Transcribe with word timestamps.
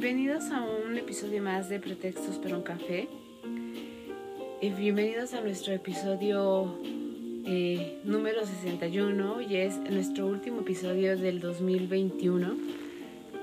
Bienvenidos 0.00 0.50
a 0.50 0.64
un 0.64 0.98
episodio 0.98 1.40
más 1.40 1.68
de 1.68 1.78
Pretextos 1.78 2.38
para 2.38 2.56
un 2.56 2.64
café. 2.64 3.06
Y 4.60 4.70
bienvenidos 4.70 5.34
a 5.34 5.40
nuestro 5.40 5.72
episodio 5.72 6.80
eh, 7.46 8.00
número 8.02 8.44
61 8.44 9.42
y 9.42 9.54
es 9.54 9.78
nuestro 9.78 10.26
último 10.26 10.62
episodio 10.62 11.16
del 11.16 11.38
2021. 11.38 12.56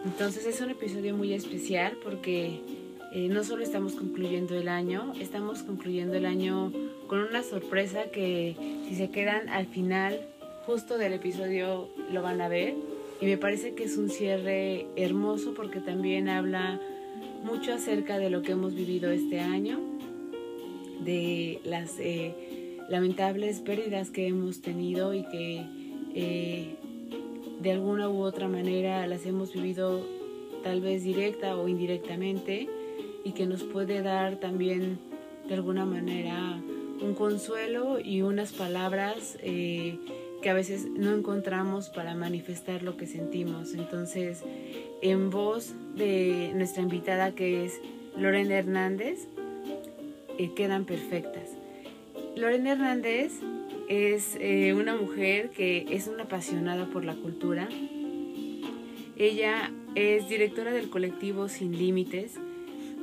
Entonces 0.04 0.46
es 0.46 0.60
un 0.60 0.72
episodio 0.72 1.16
muy 1.16 1.32
especial 1.32 1.98
porque 2.04 2.60
eh, 3.14 3.30
no 3.30 3.46
solo 3.46 3.64
estamos 3.64 3.94
concluyendo 3.94 4.54
el 4.58 4.68
año, 4.68 5.14
estamos 5.22 5.64
concluyendo 5.64 6.16
el 6.16 6.26
año 6.26 6.74
con 7.08 7.20
una 7.20 7.44
sorpresa 7.44 8.12
que 8.12 8.58
si 8.90 8.96
se 8.96 9.10
quedan 9.10 9.48
al 9.48 9.68
final 9.68 10.20
justo 10.66 10.98
del 10.98 11.14
episodio 11.14 11.88
lo 12.12 12.22
van 12.22 12.42
a 12.42 12.50
ver. 12.50 12.76
Y 13.22 13.28
me 13.28 13.38
parece 13.38 13.76
que 13.76 13.84
es 13.84 13.98
un 13.98 14.10
cierre 14.10 14.88
hermoso 14.96 15.54
porque 15.54 15.80
también 15.80 16.28
habla 16.28 16.82
mucho 17.44 17.72
acerca 17.74 18.18
de 18.18 18.32
lo 18.32 18.42
que 18.42 18.54
hemos 18.54 18.74
vivido 18.74 19.12
este 19.12 19.40
año 19.40 19.80
de 21.02 21.60
las 21.64 22.00
eh, 22.00 22.34
lamentables 22.90 23.60
pérdidas 23.60 24.10
que 24.10 24.28
hemos 24.28 24.62
tenido 24.62 25.14
y 25.14 25.24
que 25.30 25.66
eh, 26.16 26.76
de 27.62 27.72
alguna 27.72 28.10
u 28.10 28.24
otra 28.24 28.48
manera 28.48 29.06
las 29.06 29.26
hemos 29.28 29.54
vivido 29.54 30.04
tal 30.64 30.82
vez 30.82 31.04
directa 31.04 31.56
o 31.56 31.68
indirectamente 31.68 32.68
y 33.24 33.34
que 33.34 33.46
nos 33.46 33.64
puede 33.64 34.02
dar 34.02 34.40
también 34.40 34.98
de 35.48 35.54
alguna 35.54 35.86
manera 35.86 36.60
un 37.02 37.14
consuelo 37.14 38.00
y 38.00 38.24
unas 38.24 38.52
palabras 38.52 39.38
eh, 39.42 39.98
que 40.42 40.50
a 40.50 40.54
veces 40.54 40.86
no 40.86 41.14
encontramos 41.14 41.90
para 41.90 42.16
manifestar 42.16 42.84
lo 42.84 42.98
que 42.98 43.08
sentimos. 43.08 43.74
Entonces, 43.74 44.44
en 45.02 45.30
voz 45.30 45.74
de 45.96 46.52
nuestra 46.56 46.82
invitada 46.82 47.34
que 47.34 47.66
es 47.66 47.80
Lorena 48.18 48.56
Hernández, 48.56 49.28
quedan 50.50 50.86
perfectas. 50.86 51.50
Lorena 52.36 52.72
Hernández 52.72 53.34
es 53.90 54.38
eh, 54.40 54.74
una 54.74 54.96
mujer 54.96 55.50
que 55.50 55.86
es 55.90 56.08
una 56.08 56.24
apasionada 56.24 56.86
por 56.88 57.04
la 57.06 57.16
cultura. 57.16 57.68
Ella 59.18 59.72
es 59.96 60.28
directora 60.30 60.72
del 60.72 60.90
colectivo 60.90 61.50
Sin 61.50 61.78
Límites 61.78 62.36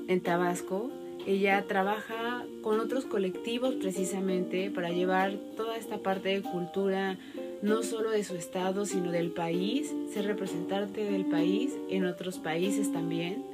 en 0.08 0.20
Tabasco. 0.20 0.90
Ella 1.28 1.66
trabaja 1.68 2.46
con 2.62 2.80
otros 2.80 3.04
colectivos 3.04 3.74
precisamente 3.74 4.70
para 4.70 4.88
llevar 4.88 5.34
toda 5.58 5.76
esta 5.76 5.98
parte 5.98 6.30
de 6.30 6.40
cultura, 6.40 7.18
no 7.60 7.82
solo 7.82 8.10
de 8.10 8.24
su 8.24 8.34
estado, 8.34 8.86
sino 8.86 9.12
del 9.12 9.30
país, 9.32 9.94
ser 10.10 10.24
representante 10.24 11.04
del 11.04 11.26
país 11.26 11.76
en 11.90 12.06
otros 12.06 12.38
países 12.38 12.90
también, 12.94 13.44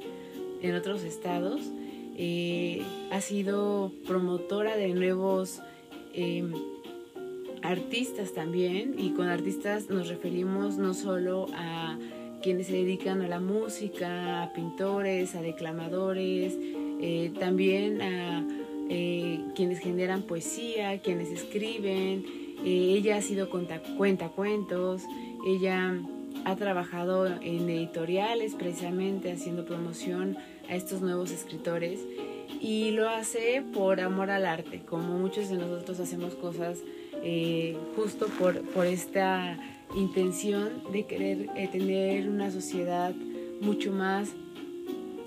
en 0.61 0.73
otros 0.73 1.03
estados. 1.03 1.59
Eh, 2.15 2.81
ha 3.11 3.19
sido 3.19 3.91
promotora 4.07 4.77
de 4.77 4.93
nuevos 4.93 5.59
em, 6.13 6.53
artistas 7.61 8.31
también 8.31 8.95
y 8.97 9.09
con 9.09 9.27
artistas 9.27 9.89
nos 9.89 10.07
referimos 10.07 10.77
no 10.77 10.93
solo 10.93 11.47
a 11.53 11.97
quienes 12.41 12.67
se 12.67 12.73
dedican 12.73 13.21
a 13.21 13.27
la 13.27 13.41
música, 13.41 14.43
a 14.43 14.53
pintores, 14.53 15.35
a 15.35 15.41
declamadores, 15.41 16.57
eh, 17.01 17.31
también 17.39 18.01
a 18.01 18.47
eh, 18.89 19.39
quienes 19.55 19.79
generan 19.79 20.23
poesía, 20.23 20.99
quienes 21.01 21.29
escriben. 21.29 22.25
ella 22.63 23.17
ha 23.17 23.21
sido 23.21 23.49
cuenta, 23.49 23.81
cuenta 23.97 24.29
cuentos, 24.29 25.03
ella 25.45 25.99
ha 26.45 26.55
trabajado 26.55 27.27
en 27.27 27.69
editoriales 27.69 28.53
precisamente 28.55 29.31
haciendo 29.31 29.65
promoción 29.65 30.37
a 30.69 30.75
estos 30.75 31.01
nuevos 31.01 31.31
escritores 31.31 31.99
y 32.61 32.91
lo 32.91 33.09
hace 33.09 33.63
por 33.73 33.99
amor 34.01 34.29
al 34.31 34.45
arte, 34.45 34.81
como 34.81 35.17
muchos 35.17 35.49
de 35.49 35.57
nosotros 35.57 35.99
hacemos 35.99 36.35
cosas 36.35 36.79
eh, 37.23 37.77
justo 37.95 38.27
por, 38.39 38.61
por 38.69 38.85
esta 38.85 39.57
intención 39.95 40.83
de 40.91 41.05
querer 41.05 41.49
eh, 41.55 41.67
tener 41.71 42.29
una 42.29 42.51
sociedad 42.51 43.13
mucho 43.61 43.91
más 43.91 44.29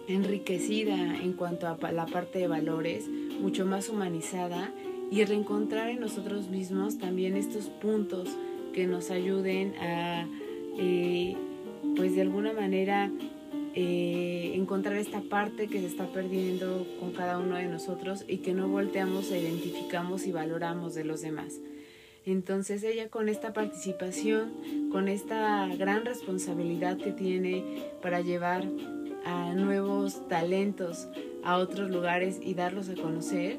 enriquecida 0.09 1.17
en 1.23 1.35
cuanto 1.35 1.69
a 1.69 1.93
la 1.93 2.07
parte 2.07 2.39
de 2.39 2.49
valores, 2.49 3.07
mucho 3.41 3.67
más 3.67 3.89
humanizada 3.89 4.73
y 5.11 5.25
reencontrar 5.25 5.91
en 5.91 6.01
nosotros 6.01 6.49
mismos 6.49 6.99
también 6.99 7.37
estos 7.37 7.67
puntos 7.67 8.29
que 8.73 8.87
nos 8.87 9.11
ayuden 9.11 9.75
a, 9.77 10.27
eh, 10.79 11.37
pues 11.97 12.15
de 12.15 12.23
alguna 12.23 12.53
manera, 12.53 13.11
eh, 13.75 14.53
encontrar 14.55 14.97
esta 14.97 15.21
parte 15.21 15.69
que 15.69 15.81
se 15.81 15.87
está 15.87 16.07
perdiendo 16.07 16.87
con 16.99 17.13
cada 17.13 17.39
uno 17.39 17.57
de 17.57 17.67
nosotros 17.67 18.25
y 18.27 18.39
que 18.39 18.55
no 18.55 18.69
volteamos, 18.69 19.31
e 19.31 19.41
identificamos 19.41 20.27
y 20.27 20.33
valoramos 20.33 20.95
de 20.95 21.05
los 21.05 21.21
demás. 21.21 21.61
Entonces 22.25 22.83
ella 22.83 23.09
con 23.09 23.29
esta 23.29 23.53
participación, 23.53 24.53
con 24.91 25.09
esta 25.09 25.67
gran 25.77 26.05
responsabilidad 26.05 26.99
que 26.99 27.13
tiene 27.13 27.65
para 28.03 28.21
llevar 28.21 28.65
a 29.25 29.55
nuevos 29.55 30.27
talentos 30.29 31.09
a 31.45 31.57
otros 31.57 31.91
lugares 31.91 32.41
y 32.43 32.55
darlos 32.55 32.89
a 32.89 32.95
conocer, 32.95 33.59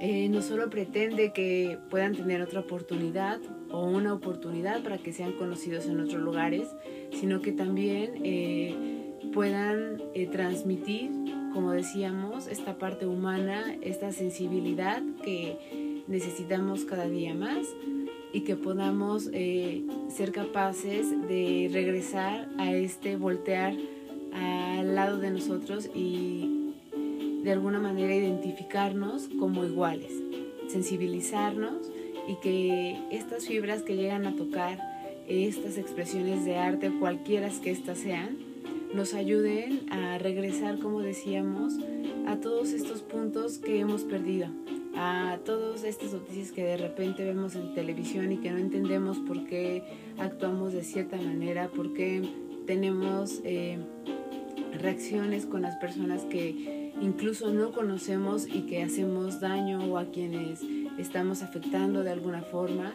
eh, 0.00 0.28
no 0.28 0.42
solo 0.42 0.70
pretende 0.70 1.32
que 1.32 1.76
puedan 1.90 2.14
tener 2.14 2.40
otra 2.40 2.60
oportunidad 2.60 3.40
o 3.70 3.84
una 3.84 4.14
oportunidad 4.14 4.82
para 4.84 4.98
que 4.98 5.12
sean 5.12 5.32
conocidos 5.32 5.86
en 5.86 5.98
otros 5.98 6.22
lugares, 6.22 6.68
sino 7.12 7.42
que 7.42 7.50
también 7.50 8.12
eh, 8.22 9.16
puedan 9.34 10.00
eh, 10.14 10.28
transmitir, 10.28 11.10
como 11.52 11.72
decíamos, 11.72 12.46
esta 12.46 12.78
parte 12.78 13.06
humana, 13.06 13.76
esta 13.82 14.12
sensibilidad 14.12 15.02
que 15.24 16.04
necesitamos 16.06 16.84
cada 16.84 17.08
día 17.08 17.34
más 17.34 17.66
y 18.32 18.42
que 18.42 18.54
podamos 18.54 19.24
ser 19.24 20.32
capaces 20.32 21.10
de 21.28 21.70
regresar 21.72 22.48
a 22.58 22.72
este 22.72 23.16
voltear 23.16 23.74
al 24.38 24.94
lado 24.94 25.18
de 25.18 25.30
nosotros 25.30 25.90
y 25.94 26.72
de 27.42 27.52
alguna 27.52 27.80
manera 27.80 28.14
identificarnos 28.14 29.28
como 29.38 29.64
iguales, 29.64 30.12
sensibilizarnos 30.68 31.90
y 32.28 32.36
que 32.36 32.98
estas 33.10 33.46
fibras 33.46 33.82
que 33.82 33.96
llegan 33.96 34.26
a 34.26 34.36
tocar 34.36 34.78
estas 35.28 35.78
expresiones 35.78 36.44
de 36.44 36.56
arte, 36.56 36.90
cualquiera 36.98 37.50
que 37.62 37.70
éstas 37.70 37.98
sean, 37.98 38.38
nos 38.94 39.14
ayuden 39.14 39.90
a 39.90 40.18
regresar, 40.18 40.78
como 40.78 41.00
decíamos, 41.00 41.74
a 42.26 42.36
todos 42.36 42.72
estos 42.72 43.02
puntos 43.02 43.58
que 43.58 43.80
hemos 43.80 44.02
perdido, 44.02 44.48
a 44.96 45.38
todas 45.44 45.84
estas 45.84 46.12
noticias 46.12 46.52
que 46.52 46.64
de 46.64 46.76
repente 46.76 47.24
vemos 47.24 47.54
en 47.54 47.74
televisión 47.74 48.32
y 48.32 48.38
que 48.38 48.50
no 48.50 48.58
entendemos 48.58 49.18
por 49.18 49.44
qué 49.44 49.82
actuamos 50.18 50.72
de 50.72 50.82
cierta 50.82 51.16
manera, 51.16 51.68
por 51.68 51.92
qué 51.92 52.22
tenemos 52.66 53.40
eh, 53.44 53.78
reacciones 54.80 55.46
con 55.46 55.62
las 55.62 55.76
personas 55.76 56.22
que 56.24 56.92
incluso 57.00 57.52
no 57.52 57.72
conocemos 57.72 58.46
y 58.46 58.62
que 58.62 58.82
hacemos 58.82 59.40
daño 59.40 59.84
o 59.84 59.98
a 59.98 60.06
quienes 60.06 60.60
estamos 60.98 61.42
afectando 61.42 62.02
de 62.02 62.10
alguna 62.10 62.42
forma, 62.42 62.94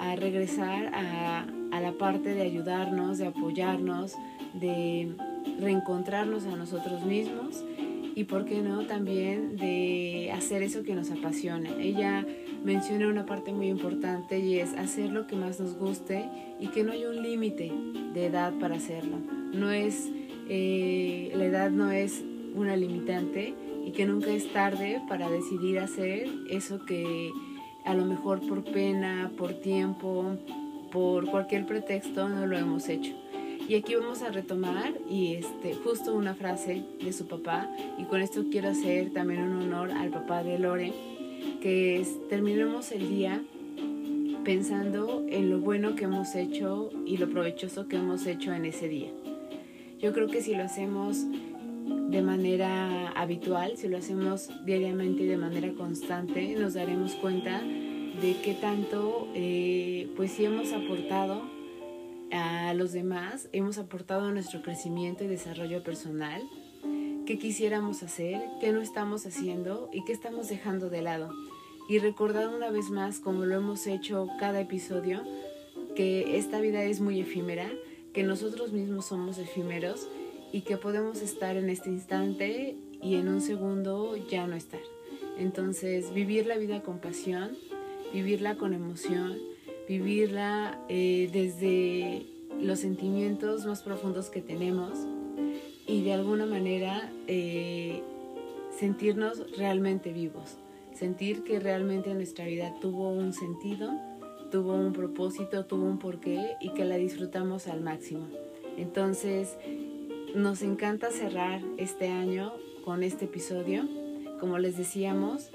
a 0.00 0.14
regresar 0.16 0.94
a, 0.94 1.46
a 1.72 1.80
la 1.80 1.92
parte 1.92 2.34
de 2.34 2.42
ayudarnos, 2.42 3.18
de 3.18 3.26
apoyarnos, 3.26 4.14
de 4.54 5.14
reencontrarnos 5.60 6.46
a 6.46 6.56
nosotros 6.56 7.04
mismos 7.04 7.64
y, 8.14 8.24
por 8.24 8.44
qué 8.44 8.62
no, 8.62 8.84
también 8.86 9.56
de 9.56 10.32
hacer 10.32 10.62
eso 10.64 10.82
que 10.82 10.94
nos 10.94 11.10
apasiona. 11.10 11.70
Ella 11.78 12.26
menciona 12.64 13.08
una 13.08 13.24
parte 13.26 13.52
muy 13.52 13.68
importante 13.68 14.40
y 14.40 14.58
es 14.58 14.72
hacer 14.74 15.10
lo 15.10 15.28
que 15.28 15.36
más 15.36 15.60
nos 15.60 15.76
guste 15.76 16.28
y 16.58 16.66
que 16.68 16.82
no 16.82 16.90
hay 16.92 17.04
un 17.04 17.22
límite 17.22 17.70
de 18.14 18.26
edad 18.26 18.52
para 18.58 18.74
hacerlo. 18.74 19.18
No 19.52 19.70
es, 19.70 20.10
eh, 20.48 21.32
la 21.34 21.44
edad 21.44 21.70
no 21.70 21.90
es 21.90 22.24
una 22.54 22.76
limitante 22.76 23.54
y 23.84 23.92
que 23.92 24.06
nunca 24.06 24.30
es 24.30 24.52
tarde 24.52 25.00
para 25.08 25.30
decidir 25.30 25.78
hacer 25.78 26.28
eso 26.50 26.84
que 26.84 27.30
a 27.84 27.94
lo 27.94 28.04
mejor 28.04 28.46
por 28.46 28.64
pena, 28.64 29.30
por 29.36 29.54
tiempo, 29.54 30.36
por 30.92 31.26
cualquier 31.26 31.66
pretexto 31.66 32.28
no 32.28 32.46
lo 32.46 32.58
hemos 32.58 32.88
hecho. 32.88 33.14
Y 33.68 33.74
aquí 33.74 33.94
vamos 33.94 34.22
a 34.22 34.30
retomar 34.30 34.94
y 35.10 35.34
este, 35.34 35.74
justo 35.74 36.14
una 36.14 36.34
frase 36.34 36.84
de 37.02 37.12
su 37.12 37.26
papá, 37.26 37.70
y 37.98 38.04
con 38.04 38.22
esto 38.22 38.46
quiero 38.50 38.70
hacer 38.70 39.12
también 39.12 39.42
un 39.42 39.62
honor 39.62 39.92
al 39.92 40.08
papá 40.08 40.42
de 40.42 40.58
Lore, 40.58 40.92
que 41.60 42.06
terminemos 42.30 42.92
el 42.92 43.10
día 43.10 43.42
pensando 44.42 45.24
en 45.28 45.50
lo 45.50 45.60
bueno 45.60 45.94
que 45.94 46.04
hemos 46.04 46.34
hecho 46.34 46.88
y 47.04 47.18
lo 47.18 47.28
provechoso 47.28 47.88
que 47.88 47.96
hemos 47.96 48.26
hecho 48.26 48.54
en 48.54 48.64
ese 48.64 48.88
día. 48.88 49.10
Yo 50.00 50.12
creo 50.12 50.28
que 50.28 50.42
si 50.42 50.54
lo 50.54 50.62
hacemos 50.62 51.24
de 52.10 52.22
manera 52.22 53.08
habitual, 53.10 53.76
si 53.76 53.88
lo 53.88 53.98
hacemos 53.98 54.48
diariamente 54.64 55.24
y 55.24 55.26
de 55.26 55.36
manera 55.36 55.72
constante, 55.74 56.54
nos 56.54 56.74
daremos 56.74 57.14
cuenta 57.14 57.60
de 57.62 58.36
qué 58.44 58.54
tanto, 58.54 59.28
eh, 59.34 60.08
pues 60.16 60.32
sí 60.32 60.44
hemos 60.44 60.72
aportado 60.72 61.42
a 62.30 62.72
los 62.74 62.92
demás, 62.92 63.48
hemos 63.52 63.78
aportado 63.78 64.28
a 64.28 64.32
nuestro 64.32 64.62
crecimiento 64.62 65.24
y 65.24 65.26
desarrollo 65.26 65.82
personal, 65.82 66.42
qué 67.26 67.36
quisiéramos 67.38 68.04
hacer, 68.04 68.40
qué 68.60 68.70
no 68.70 68.80
estamos 68.80 69.26
haciendo 69.26 69.90
y 69.92 70.04
qué 70.04 70.12
estamos 70.12 70.48
dejando 70.48 70.90
de 70.90 71.02
lado. 71.02 71.32
Y 71.88 71.98
recordar 71.98 72.48
una 72.48 72.70
vez 72.70 72.90
más, 72.90 73.18
como 73.18 73.46
lo 73.46 73.56
hemos 73.56 73.86
hecho 73.88 74.28
cada 74.38 74.60
episodio, 74.60 75.22
que 75.96 76.36
esta 76.38 76.60
vida 76.60 76.84
es 76.84 77.00
muy 77.00 77.20
efímera, 77.20 77.68
que 78.18 78.24
nosotros 78.24 78.72
mismos 78.72 79.06
somos 79.06 79.38
efímeros 79.38 80.08
y 80.50 80.62
que 80.62 80.76
podemos 80.76 81.22
estar 81.22 81.56
en 81.56 81.70
este 81.70 81.88
instante 81.88 82.76
y 83.00 83.14
en 83.14 83.28
un 83.28 83.40
segundo 83.40 84.16
ya 84.16 84.44
no 84.48 84.56
estar. 84.56 84.80
Entonces, 85.38 86.12
vivir 86.12 86.46
la 86.46 86.56
vida 86.56 86.82
con 86.82 86.98
pasión, 86.98 87.56
vivirla 88.12 88.56
con 88.56 88.74
emoción, 88.74 89.38
vivirla 89.88 90.80
eh, 90.88 91.30
desde 91.32 92.26
los 92.60 92.80
sentimientos 92.80 93.64
más 93.66 93.84
profundos 93.84 94.30
que 94.30 94.42
tenemos 94.42 94.98
y 95.86 96.02
de 96.02 96.12
alguna 96.12 96.44
manera 96.44 97.12
eh, 97.28 98.02
sentirnos 98.76 99.56
realmente 99.56 100.12
vivos, 100.12 100.56
sentir 100.92 101.44
que 101.44 101.60
realmente 101.60 102.12
nuestra 102.14 102.46
vida 102.46 102.74
tuvo 102.80 103.10
un 103.10 103.32
sentido, 103.32 103.92
tuvo 104.50 104.74
un 104.74 104.92
propósito, 104.92 105.64
tuvo 105.66 105.84
un 105.84 105.98
porqué 105.98 106.56
y 106.60 106.70
que 106.70 106.84
la 106.84 106.96
disfrutamos 106.96 107.66
al 107.68 107.80
máximo. 107.80 108.28
Entonces, 108.76 109.56
nos 110.34 110.62
encanta 110.62 111.10
cerrar 111.10 111.62
este 111.76 112.08
año 112.08 112.52
con 112.84 113.02
este 113.02 113.26
episodio. 113.26 113.88
Como 114.40 114.58
les 114.58 114.76
decíamos, 114.76 115.50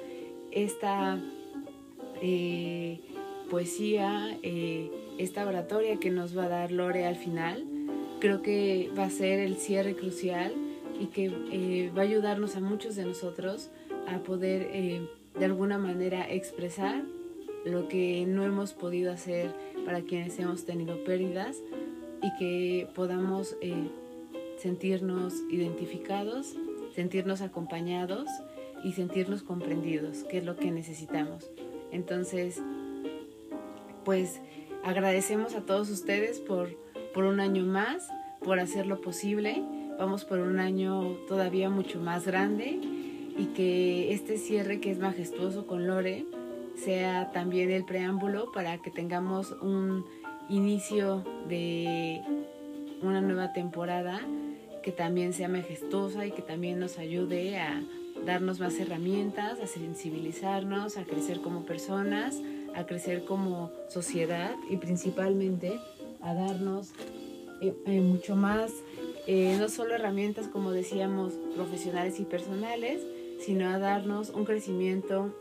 esta 0.51 1.19
eh, 2.21 2.99
poesía, 3.49 4.37
eh, 4.43 4.91
esta 5.17 5.47
oratoria 5.47 5.97
que 5.97 6.09
nos 6.09 6.37
va 6.37 6.45
a 6.45 6.49
dar 6.49 6.71
Lore 6.71 7.05
al 7.05 7.15
final, 7.15 7.65
creo 8.19 8.41
que 8.41 8.91
va 8.97 9.05
a 9.05 9.09
ser 9.09 9.39
el 9.39 9.55
cierre 9.55 9.95
crucial 9.95 10.53
y 10.99 11.07
que 11.07 11.31
eh, 11.51 11.91
va 11.95 12.01
a 12.01 12.05
ayudarnos 12.05 12.55
a 12.55 12.59
muchos 12.59 12.95
de 12.95 13.05
nosotros 13.05 13.69
a 14.07 14.19
poder 14.19 14.69
de 15.39 15.45
alguna 15.45 15.77
manera 15.77 16.29
expresar 16.29 17.03
lo 17.65 17.87
que 17.87 18.25
no 18.27 18.43
hemos 18.43 18.73
podido 18.73 19.11
hacer 19.11 19.53
para 19.85 20.01
quienes 20.01 20.37
hemos 20.39 20.65
tenido 20.65 21.03
pérdidas 21.03 21.57
y 22.21 22.33
que 22.37 22.87
podamos 22.93 23.55
sentirnos 24.57 25.33
identificados, 25.49 26.55
sentirnos 26.95 27.41
acompañados 27.41 28.29
y 28.83 28.93
sentirnos 28.93 29.43
comprendidos, 29.43 30.23
que 30.23 30.37
es 30.37 30.45
lo 30.45 30.55
que 30.55 30.71
necesitamos. 30.71 31.51
Entonces, 31.91 32.61
pues 34.03 34.41
agradecemos 34.83 35.55
a 35.55 35.61
todos 35.61 35.89
ustedes 35.89 36.39
por, 36.39 36.69
por 37.13 37.23
un 37.23 37.39
año 37.39 37.63
más, 37.63 38.07
por 38.43 38.59
hacerlo 38.59 39.01
posible. 39.01 39.63
Vamos 39.97 40.25
por 40.25 40.39
un 40.39 40.59
año 40.59 41.17
todavía 41.27 41.69
mucho 41.69 41.99
más 41.99 42.25
grande 42.25 42.79
y 43.37 43.45
que 43.55 44.13
este 44.13 44.37
cierre 44.37 44.79
que 44.79 44.91
es 44.91 44.99
majestuoso 44.99 45.65
con 45.65 45.87
Lore 45.87 46.25
sea 46.75 47.31
también 47.31 47.71
el 47.71 47.85
preámbulo 47.85 48.51
para 48.51 48.77
que 48.79 48.91
tengamos 48.91 49.51
un 49.61 50.05
inicio 50.49 51.23
de 51.47 52.21
una 53.01 53.21
nueva 53.21 53.53
temporada 53.53 54.21
que 54.83 54.91
también 54.91 55.33
sea 55.33 55.47
majestuosa 55.47 56.25
y 56.25 56.31
que 56.31 56.41
también 56.41 56.79
nos 56.79 56.97
ayude 56.97 57.57
a 57.57 57.81
darnos 58.25 58.59
más 58.59 58.77
herramientas, 58.79 59.59
a 59.59 59.67
sensibilizarnos, 59.67 60.97
a 60.97 61.03
crecer 61.03 61.41
como 61.41 61.65
personas, 61.65 62.41
a 62.75 62.85
crecer 62.85 63.25
como 63.25 63.71
sociedad 63.89 64.55
y 64.69 64.77
principalmente 64.77 65.79
a 66.21 66.33
darnos 66.33 66.91
eh, 67.61 67.73
eh, 67.85 68.01
mucho 68.01 68.35
más, 68.35 68.71
eh, 69.27 69.55
no 69.59 69.69
solo 69.69 69.95
herramientas 69.95 70.47
como 70.47 70.71
decíamos 70.71 71.33
profesionales 71.55 72.19
y 72.19 72.25
personales, 72.25 73.01
sino 73.39 73.69
a 73.69 73.79
darnos 73.79 74.29
un 74.29 74.45
crecimiento 74.45 75.33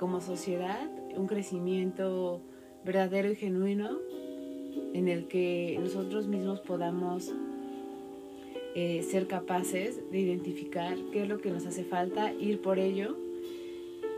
como 0.00 0.22
sociedad, 0.22 0.90
un 1.14 1.26
crecimiento 1.26 2.40
verdadero 2.86 3.30
y 3.30 3.36
genuino 3.36 3.98
en 4.94 5.08
el 5.08 5.28
que 5.28 5.78
nosotros 5.78 6.26
mismos 6.26 6.60
podamos 6.60 7.30
ser 8.74 9.26
capaces 9.26 10.00
de 10.10 10.20
identificar 10.20 10.96
qué 11.12 11.24
es 11.24 11.28
lo 11.28 11.38
que 11.38 11.50
nos 11.50 11.66
hace 11.66 11.84
falta, 11.84 12.32
ir 12.32 12.62
por 12.62 12.78
ello 12.78 13.18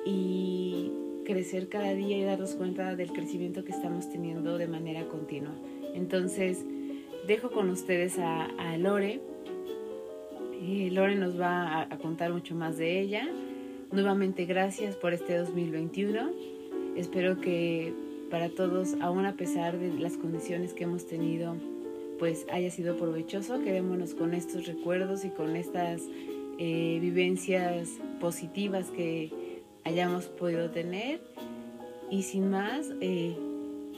y 0.07 0.93
crecer 1.25 1.69
cada 1.69 1.95
día 1.95 2.17
y 2.17 2.23
darnos 2.23 2.55
cuenta 2.55 2.95
del 2.95 3.13
crecimiento 3.13 3.65
que 3.65 3.73
estamos 3.73 4.09
teniendo 4.09 4.59
de 4.59 4.69
manera 4.69 5.09
continua. 5.09 5.55
Entonces, 5.95 6.65
dejo 7.27 7.51
con 7.51 7.71
ustedes 7.71 8.21
a, 8.21 8.77
Lore. 8.79 9.21
Eh, 10.61 10.91
Lore 10.93 11.17
nos 11.17 11.41
va 11.41 11.83
a, 11.83 11.99
contar 11.99 12.33
mucho 12.33 12.55
más 12.55 12.77
de 12.77 13.01
ella. 13.01 13.29
Nuevamente, 13.93 14.47
gracias 14.47 14.97
por 14.97 15.13
este 15.13 15.37
2021. 15.37 16.31
Espero 16.97 17.39
que 17.43 17.93
para 18.31 18.49
todos, 18.49 18.95
aún 19.03 19.27
a 19.27 19.37
pesar 19.37 19.79
de 19.79 19.93
las 19.93 20.17
condiciones 20.17 20.73
que 20.73 20.85
hemos 20.85 21.07
tenido, 21.07 21.57
pues 22.19 22.47
haya 22.51 22.71
sido 22.71 22.97
provechoso. 22.97 23.61
Quedémonos 23.61 24.15
con 24.15 24.33
estos 24.33 24.67
recuerdos 24.67 25.27
y 25.27 25.29
con 25.29 25.57
estas 25.57 26.01
eh, 26.59 27.01
vivencias 27.03 27.91
positivas 28.19 28.87
que 28.89 29.61
hayamos 29.85 30.25
podido 30.25 30.71
tener. 30.71 31.21
Y 32.11 32.23
sin 32.23 32.49
más, 32.49 32.91
eh, 33.03 33.37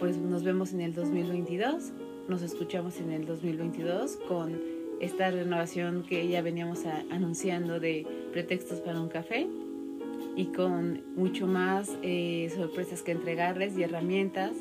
pues 0.01 0.17
nos 0.17 0.43
vemos 0.43 0.73
en 0.73 0.81
el 0.81 0.93
2022, 0.93 1.93
nos 2.29 2.43
escuchamos 2.43 2.99
en 2.99 3.13
el 3.13 3.27
2022 3.27 4.17
con 4.27 4.61
esta 5.01 5.31
renovación 5.31 6.03
que 6.03 6.27
ya 6.27 6.43
veníamos 6.43 6.85
anunciando 7.11 7.79
de 7.79 8.05
pretextos 8.33 8.81
para 8.81 9.01
un 9.01 9.09
café 9.09 9.47
y 10.37 10.47
con 10.47 11.03
mucho 11.17 11.47
más 11.47 11.97
eh, 12.03 12.51
sorpresas 12.55 13.03
que 13.03 13.13
entregarles 13.13 13.77
y 13.79 13.83
herramientas 13.83 14.53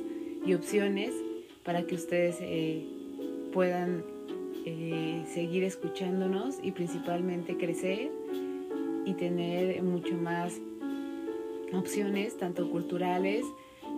y 0.46 0.54
opciones 0.54 1.14
para 1.64 1.84
que 1.84 1.96
ustedes 1.96 2.38
eh, 2.42 2.86
puedan 3.52 4.04
seguir 5.34 5.66
escuchándonos 5.66 6.60
y 6.64 6.72
principalmente 6.72 7.58
crecer 7.58 8.10
y 9.06 9.14
tener 9.16 9.84
mucho 9.84 10.16
más 10.16 10.62
opciones 11.74 12.38
tanto 12.38 12.70
culturales 12.70 13.46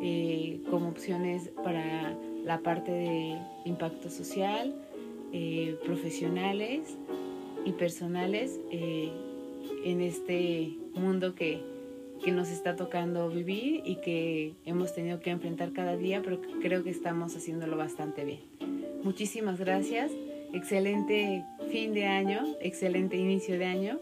eh, 0.01 0.61
como 0.69 0.89
opciones 0.89 1.49
para 1.63 2.17
la 2.43 2.59
parte 2.59 2.91
de 2.91 3.39
impacto 3.65 4.09
social, 4.09 4.75
eh, 5.31 5.77
profesionales 5.85 6.97
y 7.65 7.71
personales 7.71 8.59
eh, 8.71 9.11
en 9.83 10.01
este 10.01 10.77
mundo 10.95 11.35
que, 11.35 11.61
que 12.23 12.31
nos 12.31 12.49
está 12.49 12.75
tocando 12.75 13.29
vivir 13.29 13.81
y 13.85 13.97
que 13.97 14.55
hemos 14.65 14.93
tenido 14.93 15.19
que 15.19 15.29
enfrentar 15.29 15.73
cada 15.73 15.97
día, 15.97 16.21
pero 16.23 16.41
creo 16.61 16.83
que 16.83 16.89
estamos 16.89 17.35
haciéndolo 17.35 17.77
bastante 17.77 18.25
bien. 18.25 18.41
Muchísimas 19.03 19.59
gracias, 19.59 20.11
excelente 20.53 21.43
fin 21.69 21.93
de 21.93 22.05
año, 22.05 22.43
excelente 22.61 23.17
inicio 23.17 23.57
de 23.59 23.65
año 23.65 23.99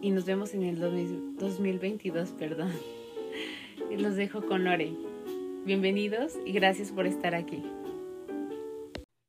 y 0.00 0.10
nos 0.10 0.26
vemos 0.26 0.54
en 0.54 0.62
el 0.62 0.78
2022, 0.78 2.30
perdón. 2.32 2.72
Los 3.98 4.16
dejo 4.16 4.44
con 4.46 4.64
Lore. 4.64 4.92
Bienvenidos 5.64 6.34
y 6.44 6.52
gracias 6.52 6.92
por 6.92 7.06
estar 7.06 7.34
aquí. 7.34 7.62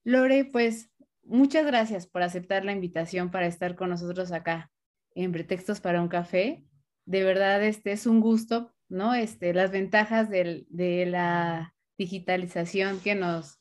Lore, 0.04 0.46
pues 0.46 0.90
muchas 1.24 1.66
gracias 1.66 2.08
por 2.08 2.24
aceptar 2.24 2.66
la 2.66 2.74
invitación 2.74 3.32
para 3.32 3.48
estar 3.48 3.76
con 3.76 3.90
nosotros 3.90 4.32
acá 4.32 4.70
en 5.16 5.32
Pretextos 5.32 5.80
para 5.80 6.02
un 6.02 6.10
Café. 6.10 6.64
De 7.06 7.24
verdad, 7.24 7.64
este 7.64 7.92
es 7.92 8.06
un 8.06 8.20
gusto, 8.20 8.74
¿no? 8.90 9.14
Este, 9.14 9.54
las 9.54 9.72
ventajas 9.72 10.30
del, 10.30 10.66
de 10.70 11.06
la 11.06 11.74
digitalización 11.98 13.00
que 13.00 13.16
nos, 13.16 13.60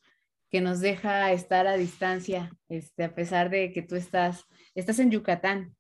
que 0.51 0.61
nos 0.61 0.81
deja 0.81 1.33
estar 1.33 1.67
a 1.67 1.77
distancia, 1.77 2.51
este, 2.69 3.05
a 3.05 3.15
pesar 3.15 3.51
de 3.51 3.73
que 3.73 3.83
tú 3.83 3.97
estás, 3.97 4.45
estás 4.75 4.99
en 4.99 5.11
Yucatán, 5.11 5.77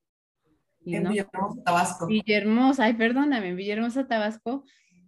en 0.85 1.09
Villahermosa, 1.09 1.62
Tabasco. 1.64 2.06
Villahermosa, 2.06 2.85
ay, 2.85 2.94
perdóname, 2.94 3.49
en 3.49 3.56
Villahermosa, 3.56 4.06
Tabasco. 4.06 4.64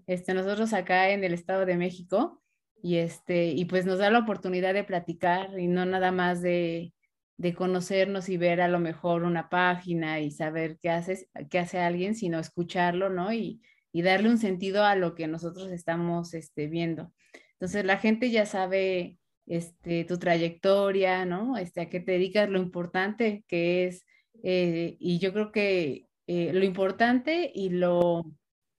Este, 0.06 0.34
nosotros 0.34 0.72
acá 0.72 1.10
en 1.10 1.24
el 1.24 1.34
Estado 1.34 1.66
de 1.66 1.76
México 1.76 2.42
y 2.82 2.96
este, 2.96 3.48
y 3.48 3.64
pues 3.64 3.84
nos 3.84 3.98
da 3.98 4.10
la 4.10 4.20
oportunidad 4.20 4.72
de 4.72 4.84
platicar 4.84 5.58
y 5.58 5.66
no 5.66 5.84
nada 5.84 6.12
más 6.12 6.40
de, 6.40 6.94
de 7.38 7.54
conocernos 7.54 8.28
y 8.28 8.36
ver 8.36 8.60
a 8.60 8.68
lo 8.68 8.78
mejor 8.78 9.24
una 9.24 9.48
página 9.48 10.20
y 10.20 10.30
saber 10.30 10.78
qué 10.80 10.90
haces, 10.90 11.28
qué 11.50 11.58
hace 11.58 11.78
alguien, 11.78 12.14
sino 12.14 12.38
escucharlo, 12.38 13.10
¿no? 13.10 13.32
Y, 13.32 13.60
y 13.92 14.02
darle 14.02 14.30
un 14.30 14.38
sentido 14.38 14.84
a 14.84 14.96
lo 14.96 15.14
que 15.14 15.26
nosotros 15.26 15.70
estamos 15.70 16.34
este, 16.34 16.66
viendo. 16.66 17.12
Entonces 17.52 17.84
la 17.84 17.98
gente 17.98 18.30
ya 18.30 18.46
sabe 18.46 19.18
este, 19.46 20.04
tu 20.04 20.18
trayectoria, 20.18 21.24
¿no? 21.24 21.56
Este, 21.56 21.82
a 21.82 21.88
qué 21.88 22.00
te 22.00 22.12
dedicas, 22.12 22.48
lo 22.48 22.58
importante 22.58 23.44
que 23.48 23.86
es, 23.86 24.04
eh, 24.42 24.96
y 24.98 25.18
yo 25.18 25.32
creo 25.32 25.52
que 25.52 26.08
eh, 26.26 26.52
lo 26.52 26.64
importante 26.64 27.50
y 27.54 27.70
lo, 27.70 28.24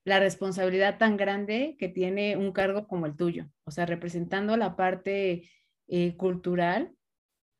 la 0.03 0.19
responsabilidad 0.19 0.97
tan 0.97 1.17
grande 1.17 1.75
que 1.79 1.89
tiene 1.89 2.37
un 2.37 2.51
cargo 2.51 2.87
como 2.87 3.05
el 3.05 3.15
tuyo, 3.15 3.47
o 3.65 3.71
sea, 3.71 3.85
representando 3.85 4.57
la 4.57 4.75
parte 4.75 5.49
eh, 5.87 6.15
cultural 6.17 6.96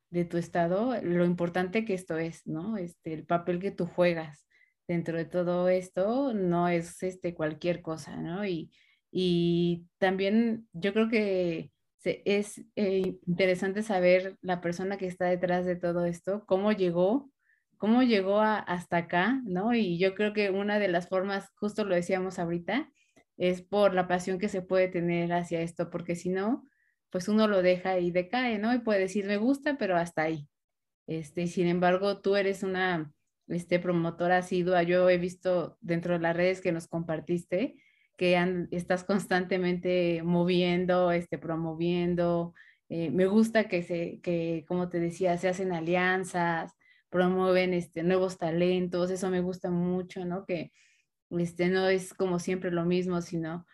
de 0.10 0.26
tu 0.26 0.38
estado, 0.38 0.96
lo 1.02 1.26
importante 1.26 1.86
que 1.86 1.94
esto 1.94 2.18
es, 2.18 2.46
¿no? 2.48 2.78
Este, 2.78 3.14
el 3.14 3.26
papel 3.26 3.60
que 3.60 3.72
tú 3.72 3.86
juegas 3.86 4.46
dentro 4.88 5.18
de 5.18 5.26
todo 5.26 5.70
esto 5.70 6.34
no 6.34 6.70
es 6.70 7.04
este, 7.04 7.34
cualquier 7.34 7.82
cosa, 7.82 8.16
¿no? 8.18 8.46
Y, 8.46 8.72
y 9.12 9.86
también 10.00 10.68
yo 10.74 10.94
creo 10.94 11.10
que 11.10 11.72
es 12.04 12.62
eh, 12.76 13.18
interesante 13.26 13.84
saber 13.84 14.38
la 14.42 14.62
persona 14.62 14.98
que 14.98 15.08
está 15.08 15.26
detrás 15.26 15.66
de 15.66 15.76
todo 15.76 16.06
esto, 16.06 16.46
cómo 16.46 16.72
llegó, 16.72 17.30
cómo 17.78 18.04
llegó 18.04 18.40
hasta 18.42 18.98
acá, 18.98 19.42
¿no? 19.44 19.74
Y 19.74 19.98
yo 20.00 20.16
creo 20.16 20.34
que 20.34 20.50
una 20.50 20.80
de 20.80 20.88
las 20.88 21.10
formas, 21.10 21.50
justo 21.56 21.84
lo 21.84 21.96
decíamos 21.96 22.40
ahorita, 22.40 22.90
es 23.38 23.62
por 23.62 23.94
la 23.94 24.08
pasión 24.08 24.40
que 24.40 24.50
se 24.50 24.62
puede 24.62 24.88
tener 24.88 25.34
hacia 25.34 25.62
esto, 25.62 25.90
porque 25.90 26.16
si 26.16 26.30
no, 26.30 26.64
pues 27.10 27.28
uno 27.28 27.48
lo 27.48 27.62
deja 27.62 28.00
y 28.00 28.12
decae, 28.12 28.60
¿no? 28.60 28.74
Y 28.74 28.80
puede 28.80 29.00
decir, 29.00 29.26
me 29.26 29.38
gusta, 29.38 29.78
pero 29.78 29.98
hasta 29.98 30.24
ahí. 30.24 30.48
Este, 31.08 31.48
sin 31.48 31.68
embargo, 31.68 32.22
tú 32.22 32.36
eres 32.36 32.64
una 32.64 33.12
este, 33.48 33.80
promotora 33.80 34.38
asidua. 34.40 34.84
Yo 34.84 35.10
he 35.10 35.18
visto 35.18 35.78
dentro 35.82 36.14
de 36.14 36.20
las 36.20 36.36
redes 36.36 36.62
que 36.62 36.72
nos 36.72 36.88
compartiste 36.88 37.76
que 38.18 38.68
estás 38.72 39.04
constantemente 39.04 40.22
moviendo, 40.24 41.12
este, 41.12 41.38
promoviendo. 41.38 42.54
Eh, 42.90 43.12
me 43.12 43.28
gusta 43.28 43.68
que, 43.68 43.84
se, 43.84 44.20
que, 44.22 44.66
como 44.68 44.90
te 44.90 45.00
decía, 45.00 45.38
se 45.38 45.48
hacen 45.48 45.72
alianzas, 45.72 46.74
promueven 47.10 47.74
este, 47.74 48.04
nuevos 48.04 48.38
talentos, 48.38 49.12
eso 49.12 49.30
me 49.30 49.42
gusta 49.42 49.70
mucho, 49.70 50.26
¿no? 50.26 50.46
Que 50.46 50.72
este, 51.30 51.70
no 51.70 51.88
es 51.88 52.14
como 52.14 52.40
siempre 52.40 52.72
lo 52.72 52.86
mismo, 52.86 53.22
sino 53.22 53.66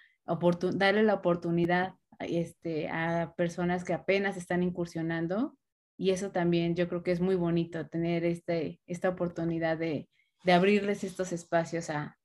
darle 0.73 1.03
la 1.03 1.15
oportunidad 1.15 1.95
este, 2.24 2.89
a 2.89 3.34
personas 3.36 3.84
que 3.84 3.94
apenas 3.94 4.38
están 4.38 4.63
incursionando 4.63 5.58
y 5.98 6.12
eso 6.12 6.32
también 6.32 6.75
yo 6.75 6.88
creo 6.89 7.03
que 7.03 7.12
es 7.12 7.22
muy 7.22 7.36
bonito 7.36 7.88
tener 7.88 8.25
este, 8.25 8.82
esta 8.88 9.10
oportunidad 9.10 9.77
de, 9.77 10.10
de 10.44 10.53
abrirles 10.53 11.03
estos 11.03 11.32
espacios 11.32 11.89
a, 11.89 12.18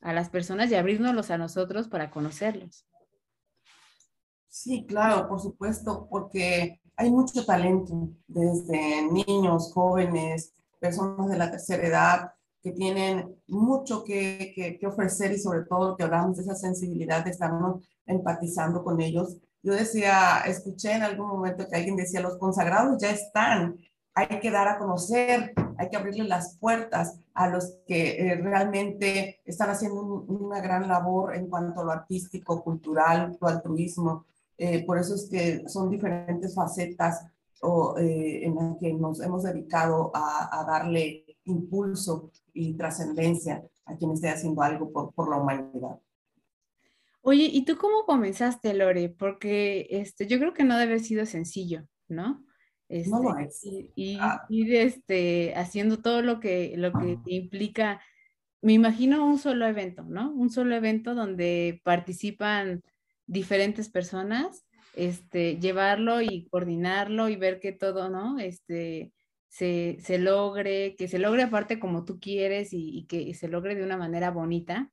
a 0.00 0.12
las 0.12 0.28
personas 0.28 0.70
y 0.70 0.74
abrirnos 0.74 1.30
a 1.30 1.38
nosotros 1.38 1.88
para 1.88 2.10
conocerlos. 2.10 2.86
Sí, 4.48 4.84
claro, 4.86 5.28
por 5.28 5.40
supuesto, 5.40 6.06
porque 6.10 6.80
hay 6.96 7.10
mucho 7.10 7.44
talento 7.44 8.10
desde 8.26 9.10
niños, 9.10 9.72
jóvenes, 9.72 10.52
personas 10.78 11.30
de 11.30 11.38
la 11.38 11.50
tercera 11.50 11.86
edad 11.86 12.32
que 12.62 12.72
tienen 12.72 13.36
mucho 13.48 14.04
que, 14.04 14.78
que, 14.80 14.86
ofrecer 14.86 15.32
y 15.32 15.38
sobre 15.38 15.64
todo 15.64 15.96
que 15.96 16.04
hablamos 16.04 16.36
de 16.36 16.44
esa 16.44 16.54
sensibilidad 16.54 17.24
de 17.24 17.30
estarnos 17.30 17.84
empatizando 18.06 18.84
con 18.84 19.00
ellos. 19.00 19.36
Yo 19.62 19.74
decía, 19.74 20.42
escuché 20.46 20.92
en 20.92 21.02
algún 21.02 21.28
momento 21.28 21.66
que 21.68 21.76
alguien 21.76 21.96
decía, 21.96 22.20
los 22.20 22.38
consagrados 22.38 23.00
ya 23.00 23.10
están, 23.10 23.76
hay 24.14 24.40
que 24.40 24.50
dar 24.50 24.68
a 24.68 24.78
conocer, 24.78 25.54
hay 25.76 25.88
que 25.88 25.96
abrirle 25.96 26.24
las 26.24 26.56
puertas 26.58 27.18
a 27.34 27.48
los 27.48 27.78
que 27.86 28.10
eh, 28.10 28.36
realmente 28.36 29.40
están 29.44 29.70
haciendo 29.70 30.02
una 30.02 30.60
gran 30.60 30.86
labor 30.86 31.34
en 31.34 31.48
cuanto 31.48 31.80
a 31.80 31.84
lo 31.84 31.90
artístico, 31.90 32.62
cultural, 32.62 33.36
lo 33.40 33.48
altruismo. 33.48 34.26
Eh, 34.56 34.84
por 34.84 34.98
eso 34.98 35.14
es 35.14 35.28
que 35.28 35.68
son 35.68 35.90
diferentes 35.90 36.54
facetas 36.54 37.24
o, 37.62 37.96
eh, 37.98 38.44
en 38.44 38.54
las 38.54 38.76
que 38.78 38.92
nos 38.92 39.20
hemos 39.20 39.42
dedicado 39.44 40.10
a, 40.14 40.60
a 40.60 40.64
darle 40.64 41.24
impulso 41.44 42.30
y 42.52 42.74
trascendencia 42.74 43.62
a 43.86 43.96
quien 43.96 44.12
esté 44.12 44.28
haciendo 44.28 44.62
algo 44.62 44.92
por, 44.92 45.12
por 45.14 45.30
la 45.30 45.38
humanidad. 45.38 45.98
Oye, 47.22 47.48
¿y 47.52 47.64
tú 47.64 47.76
cómo 47.76 48.04
comenzaste, 48.04 48.74
Lore? 48.74 49.08
Porque 49.08 49.86
este, 49.90 50.26
yo 50.26 50.38
creo 50.38 50.52
que 50.52 50.64
no 50.64 50.76
debe 50.76 50.94
haber 50.94 51.04
sido 51.04 51.24
sencillo, 51.24 51.86
¿no? 52.08 52.44
Este, 52.88 53.10
no 53.10 53.22
lo 53.22 53.38
es. 53.38 53.64
Y, 53.94 54.18
ah. 54.20 54.44
ir 54.48 54.74
este, 54.74 55.54
haciendo 55.54 56.02
todo 56.02 56.20
lo 56.20 56.40
que, 56.40 56.74
lo 56.76 56.92
que 56.92 57.18
implica, 57.26 58.00
me 58.60 58.72
imagino 58.72 59.24
un 59.24 59.38
solo 59.38 59.66
evento, 59.66 60.02
¿no? 60.02 60.32
Un 60.32 60.50
solo 60.50 60.74
evento 60.74 61.14
donde 61.14 61.80
participan 61.84 62.82
diferentes 63.26 63.88
personas, 63.88 64.66
este, 64.94 65.58
llevarlo 65.58 66.20
y 66.22 66.48
coordinarlo 66.50 67.28
y 67.28 67.36
ver 67.36 67.60
que 67.60 67.72
todo, 67.72 68.10
¿no? 68.10 68.40
Este, 68.40 69.12
se, 69.52 69.98
se 70.00 70.18
logre, 70.18 70.96
que 70.96 71.08
se 71.08 71.18
logre 71.18 71.42
aparte 71.42 71.78
como 71.78 72.06
tú 72.06 72.18
quieres 72.18 72.70
y, 72.72 73.04
que 73.06 73.34
se 73.34 73.48
logre 73.48 73.74
de 73.74 73.84
una 73.84 73.98
manera 73.98 74.30
bonita, 74.30 74.90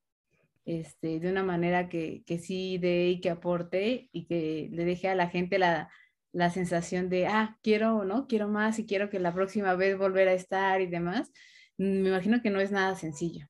este, 0.65 1.21
de 1.21 1.31
una 1.31 1.43
manera 1.43 1.87
que, 1.87 2.23
que 2.25 2.39
sí 2.39 2.77
dé 2.77 3.07
y 3.07 3.21
que 3.21 3.29
aporte 3.29 4.09
y 4.11 4.25
que 4.25 4.67
le 4.73 4.83
deje 4.83 5.07
a 5.07 5.15
la 5.15 5.29
gente 5.29 5.59
la, 5.59 5.89
la 6.33 6.49
sensación 6.49 7.09
de, 7.09 7.27
ah, 7.27 7.57
quiero, 7.63 8.03
¿no? 8.03 8.27
Quiero 8.27 8.49
más 8.49 8.79
y 8.79 8.85
quiero 8.85 9.09
que 9.09 9.19
la 9.19 9.33
próxima 9.33 9.75
vez 9.75 9.97
volver 9.97 10.27
a 10.27 10.33
estar 10.33 10.81
y 10.81 10.87
demás, 10.87 11.31
me 11.77 12.09
imagino 12.09 12.41
que 12.41 12.49
no 12.49 12.59
es 12.59 12.71
nada 12.71 12.95
sencillo. 12.95 13.47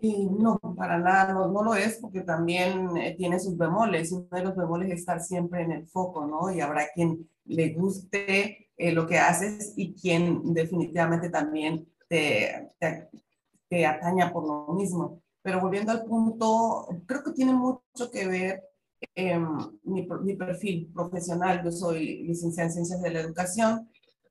Y 0.00 0.26
no, 0.26 0.58
para 0.76 0.98
nada, 0.98 1.32
no, 1.32 1.62
lo 1.62 1.74
es 1.74 1.98
porque 2.00 2.20
también 2.20 2.96
eh, 2.96 3.14
tiene 3.16 3.40
sus 3.40 3.56
bemoles. 3.56 4.12
Uno 4.12 4.28
de 4.30 4.44
los 4.44 4.56
bemoles 4.56 4.90
es 4.90 5.00
estar 5.00 5.20
siempre 5.20 5.62
en 5.62 5.72
el 5.72 5.86
foco, 5.88 6.26
¿no? 6.26 6.52
Y 6.52 6.60
habrá 6.60 6.88
quien 6.94 7.28
le 7.44 7.70
guste 7.74 8.70
eh, 8.76 8.92
lo 8.92 9.06
que 9.06 9.18
haces 9.18 9.74
y 9.76 9.94
quien 9.94 10.54
definitivamente 10.54 11.30
también 11.30 11.88
te, 12.08 12.70
te, 12.78 13.08
te 13.68 13.86
ataña 13.86 14.32
por 14.32 14.46
lo 14.46 14.74
mismo. 14.74 15.20
Pero 15.42 15.60
volviendo 15.60 15.92
al 15.92 16.04
punto, 16.04 16.88
creo 17.06 17.22
que 17.24 17.32
tiene 17.32 17.54
mucho 17.54 18.10
que 18.12 18.26
ver 18.26 18.68
Em, 19.14 19.46
mi, 19.84 20.06
mi, 20.22 20.36
perfil 20.36 20.90
profesional. 20.92 21.62
Yo 21.64 21.70
soy 21.70 22.24
licenciada 22.24 22.68
en 22.68 22.74
Ciencias 22.74 23.02
de 23.02 23.10
la 23.10 23.20
Educación. 23.20 23.88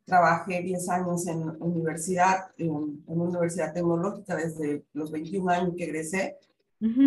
Trabajé 0.08 0.62
10 0.62 0.90
años 0.90 1.28
en 1.28 1.50
universidad, 1.60 2.52
en, 2.58 3.04
una 3.06 3.24
universidad 3.26 3.74
tecnológica 3.74 4.38
desde 4.38 4.86
los 4.94 5.12
21 5.12 5.52
años 5.52 5.74
que 5.78 5.84
egresé 5.84 6.38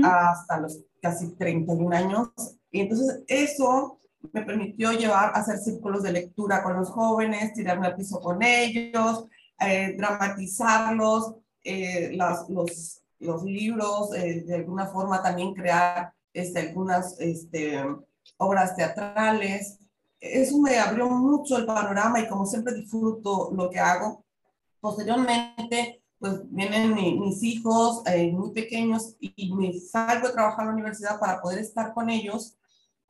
hasta 0.04 0.61
los 0.61 0.80
casi 1.00 1.28
31 1.35 1.97
años. 1.97 2.28
Y 2.71 2.80
entonces 2.80 3.23
eso 3.26 3.99
me 4.33 4.42
permitió 4.42 4.92
llevar 4.92 5.30
a 5.30 5.40
hacer 5.40 5.57
círculos 5.59 6.02
de 6.02 6.12
lectura 6.12 6.62
con 6.62 6.76
los 6.76 6.90
jóvenes, 6.90 7.54
tirarme 7.54 7.87
al 7.87 7.97
piso 7.97 8.21
con 8.21 8.42
ellos, 8.42 9.25
eh, 9.59 9.95
dramatizarlos, 9.97 11.37
eh, 11.64 12.11
los, 12.12 12.50
los, 12.50 13.02
los, 13.19 13.42
libros, 13.45 14.14
eh, 14.14 14.45
de 14.47 14.57
alguna 14.57 14.88
forma 14.88 15.23
también 15.23 15.54
crear 15.54 16.12
este, 16.35 16.61
algunas 16.61 17.19
este, 17.19 17.83
obras 18.37 18.76
teatrales. 18.76 19.78
Eso 20.21 20.59
me 20.59 20.79
abrió 20.79 21.09
mucho 21.09 21.57
el 21.57 21.67
panorama 21.67 22.21
y 22.21 22.29
como 22.29 22.45
siempre 22.45 22.75
disfruto 22.75 23.50
lo 23.53 23.71
que 23.71 23.79
hago. 23.79 24.25
Posteriormente, 24.81 26.03
pues 26.19 26.41
vienen 26.50 26.95
mis 26.95 27.43
hijos 27.43 28.03
eh, 28.07 28.31
muy 28.31 28.53
pequeños 28.53 29.17
y, 29.19 29.55
me 29.55 29.73
salgo 29.81 30.29
a 30.29 30.33
trabajar 30.33 30.62
a 30.62 30.67
la 30.67 30.75
universidad 30.75 31.19
para 31.19 31.41
poder 31.41 31.61
estar 31.61 31.95
con 31.95 32.11
ellos 32.11 32.59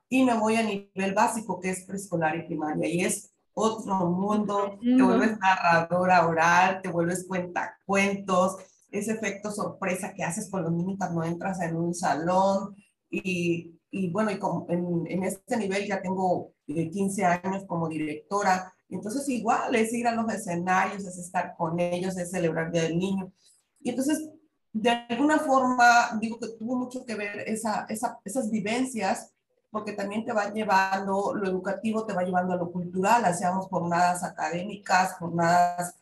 y 0.08 0.24
me 0.24 0.38
voy 0.38 0.54
a 0.56 0.62
nivel 0.62 1.12
básico 1.14 1.58
que 1.60 1.70
es 1.70 1.84
preescolar 1.84 2.36
y 2.36 2.46
primaria 2.46 2.88
y 2.88 3.00
es 3.00 3.32
otro 3.52 4.06
mundo, 4.10 4.78
te 4.80 5.02
vuelves 5.02 5.38
narradora 5.38 6.26
oral, 6.26 6.80
te 6.82 6.88
vuelves 6.88 7.26
cuenta 7.26 7.76
cuentos, 7.84 8.56
ese 8.90 9.12
efecto 9.12 9.50
sorpresa 9.50 10.14
que 10.14 10.22
haces 10.22 10.48
con 10.48 10.62
los 10.62 10.72
niños 10.72 10.96
cuando 10.96 11.24
entras 11.24 11.60
en 11.60 11.76
un 11.76 11.94
salón, 11.94 12.76
y, 13.10 13.78
y 13.90 14.10
bueno, 14.10 14.30
y 14.30 14.38
en, 14.72 15.06
en, 15.08 15.24
este 15.24 15.56
nivel 15.56 15.86
ya 15.86 16.00
tengo 16.00 16.52
15 16.74 17.22
eh, 17.22 17.24
años 17.24 17.64
como 17.66 17.88
directora. 17.88 18.72
Entonces 18.88 19.28
igual 19.28 19.74
es 19.74 19.92
ir 19.92 20.06
a 20.06 20.14
los 20.14 20.32
escenarios, 20.32 21.04
es 21.04 21.18
estar 21.18 21.54
con 21.56 21.78
ellos, 21.78 22.16
es 22.16 22.30
celebrar 22.30 22.72
Día 22.72 22.82
del 22.82 22.98
Niño. 22.98 23.32
Y 23.80 23.90
entonces, 23.90 24.28
de 24.72 24.90
alguna 24.90 25.38
forma, 25.38 26.18
digo 26.20 26.38
que 26.38 26.48
tuvo 26.58 26.76
mucho 26.76 27.04
que 27.04 27.14
ver 27.14 27.40
esa, 27.48 27.86
esa, 27.88 28.18
esas 28.24 28.50
vivencias, 28.50 29.32
porque 29.70 29.92
también 29.92 30.24
te 30.24 30.32
va 30.32 30.52
llevando, 30.52 31.34
lo 31.34 31.48
educativo 31.48 32.04
te 32.04 32.12
va 32.12 32.24
llevando 32.24 32.54
a 32.54 32.56
lo 32.56 32.72
cultural, 32.72 33.24
hacíamos 33.24 33.66
jornadas 33.68 34.24
académicas, 34.24 35.14
jornadas 35.14 35.94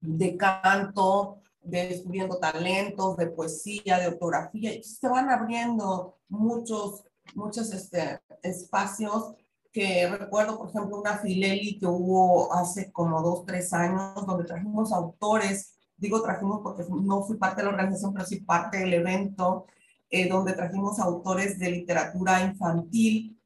de 0.00 0.36
canto, 0.36 1.38
de 1.62 1.88
descubriendo 1.88 2.38
talentos, 2.38 3.16
de 3.16 3.28
poesía, 3.28 3.98
de 3.98 4.08
ortografía, 4.08 4.74
y 4.74 4.82
se 4.82 5.08
van 5.08 5.30
abriendo 5.30 6.16
muchos 6.28 7.04
muchos 7.34 7.72
este, 7.72 8.20
espacios 8.42 9.34
que 9.76 10.08
recuerdo, 10.08 10.56
por 10.56 10.70
ejemplo, 10.70 10.98
una 10.98 11.18
fileli 11.18 11.78
que 11.78 11.84
hubo 11.86 12.50
hace 12.54 12.90
como 12.92 13.20
dos, 13.20 13.44
tres 13.44 13.74
años, 13.74 14.26
donde 14.26 14.44
trajimos 14.44 14.90
autores, 14.90 15.76
digo 15.98 16.22
trajimos 16.22 16.60
porque 16.62 16.84
no 16.88 17.22
fui 17.24 17.36
parte 17.36 17.60
de 17.60 17.64
la 17.64 17.74
organización, 17.74 18.14
pero 18.14 18.24
sí 18.24 18.40
parte 18.40 18.78
del 18.78 18.94
evento, 18.94 19.66
eh, 20.08 20.30
donde 20.30 20.54
trajimos 20.54 20.98
autores 20.98 21.58
de 21.58 21.72
literatura 21.72 22.40
infantil 22.40 23.38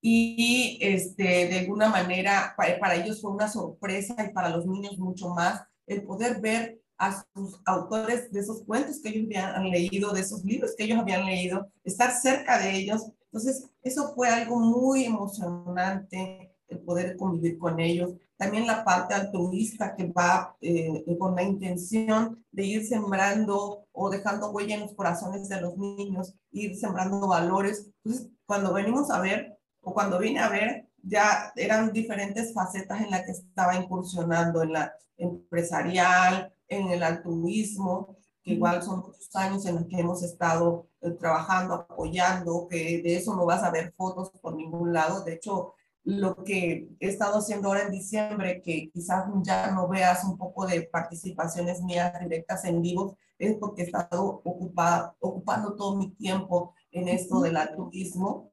y 0.00 0.78
este, 0.80 1.46
de 1.46 1.58
alguna 1.58 1.90
manera 1.90 2.54
para, 2.56 2.78
para, 2.78 2.94
ellos 2.94 3.20
fue 3.20 3.32
una 3.32 3.48
sorpresa 3.48 4.16
y 4.24 4.32
para 4.32 4.48
los 4.48 4.64
niños 4.64 4.96
mucho 4.96 5.28
más 5.28 5.62
el 5.86 6.04
poder 6.04 6.40
ver 6.40 6.80
a 6.96 7.22
sus 7.34 7.60
autores 7.66 8.32
de 8.32 8.40
esos 8.40 8.64
cuentos 8.64 9.02
que 9.02 9.10
ellos 9.10 9.26
habían 9.26 9.68
leído, 9.68 10.14
de 10.14 10.22
esos 10.22 10.42
libros 10.42 10.74
que 10.74 10.84
ellos 10.84 11.00
habían 11.00 11.26
leído, 11.26 11.68
estar 11.84 12.12
cerca 12.12 12.58
de 12.58 12.74
ellos. 12.74 13.12
Entonces, 13.32 13.70
eso 13.82 14.14
fue 14.14 14.28
algo 14.28 14.58
muy 14.58 15.04
emocionante, 15.06 16.54
el 16.68 16.80
poder 16.80 17.16
convivir 17.16 17.58
con 17.58 17.80
ellos. 17.80 18.12
También 18.36 18.66
la 18.66 18.84
parte 18.84 19.14
altruista 19.14 19.96
que 19.96 20.12
va 20.12 20.54
eh, 20.60 21.04
con 21.18 21.34
la 21.34 21.42
intención 21.42 22.44
de 22.50 22.66
ir 22.66 22.86
sembrando 22.86 23.86
o 23.92 24.10
dejando 24.10 24.50
huella 24.50 24.74
en 24.74 24.82
los 24.82 24.94
corazones 24.94 25.48
de 25.48 25.60
los 25.62 25.78
niños, 25.78 26.34
ir 26.50 26.76
sembrando 26.76 27.26
valores. 27.26 27.90
Entonces, 28.04 28.30
cuando 28.44 28.74
venimos 28.74 29.10
a 29.10 29.20
ver, 29.20 29.58
o 29.80 29.94
cuando 29.94 30.18
vine 30.18 30.40
a 30.40 30.50
ver, 30.50 30.88
ya 31.02 31.52
eran 31.56 31.92
diferentes 31.92 32.52
facetas 32.52 33.00
en 33.00 33.10
las 33.10 33.24
que 33.24 33.32
estaba 33.32 33.76
incursionando, 33.76 34.62
en 34.62 34.72
la 34.74 34.92
empresarial, 35.16 36.52
en 36.68 36.88
el 36.88 37.02
altruismo, 37.02 38.18
que 38.42 38.52
igual 38.52 38.82
son 38.82 39.00
muchos 39.00 39.34
años 39.34 39.64
en 39.66 39.76
los 39.76 39.86
que 39.86 40.00
hemos 40.00 40.22
estado 40.22 40.88
eh, 41.00 41.10
trabajando, 41.12 41.74
apoyando, 41.74 42.66
que 42.68 43.02
de 43.02 43.16
eso 43.16 43.34
no 43.36 43.46
vas 43.46 43.62
a 43.62 43.70
ver 43.70 43.92
fotos 43.96 44.30
por 44.40 44.54
ningún 44.56 44.92
lado. 44.92 45.22
De 45.24 45.34
hecho, 45.34 45.74
lo 46.04 46.42
que 46.42 46.88
he 46.98 47.08
estado 47.08 47.38
haciendo 47.38 47.68
ahora 47.68 47.82
en 47.82 47.92
diciembre, 47.92 48.60
que 48.62 48.90
quizás 48.92 49.24
ya 49.44 49.70
no 49.70 49.88
veas 49.88 50.24
un 50.24 50.36
poco 50.36 50.66
de 50.66 50.82
participaciones 50.82 51.82
mías 51.82 52.12
directas 52.20 52.64
en 52.64 52.82
vivo, 52.82 53.16
es 53.38 53.56
porque 53.58 53.82
he 53.82 53.84
estado 53.86 54.42
ocupada, 54.44 55.14
ocupando 55.20 55.74
todo 55.76 55.96
mi 55.96 56.10
tiempo 56.10 56.74
en 56.90 57.08
esto 57.08 57.40
del 57.40 57.56
altruismo, 57.56 58.52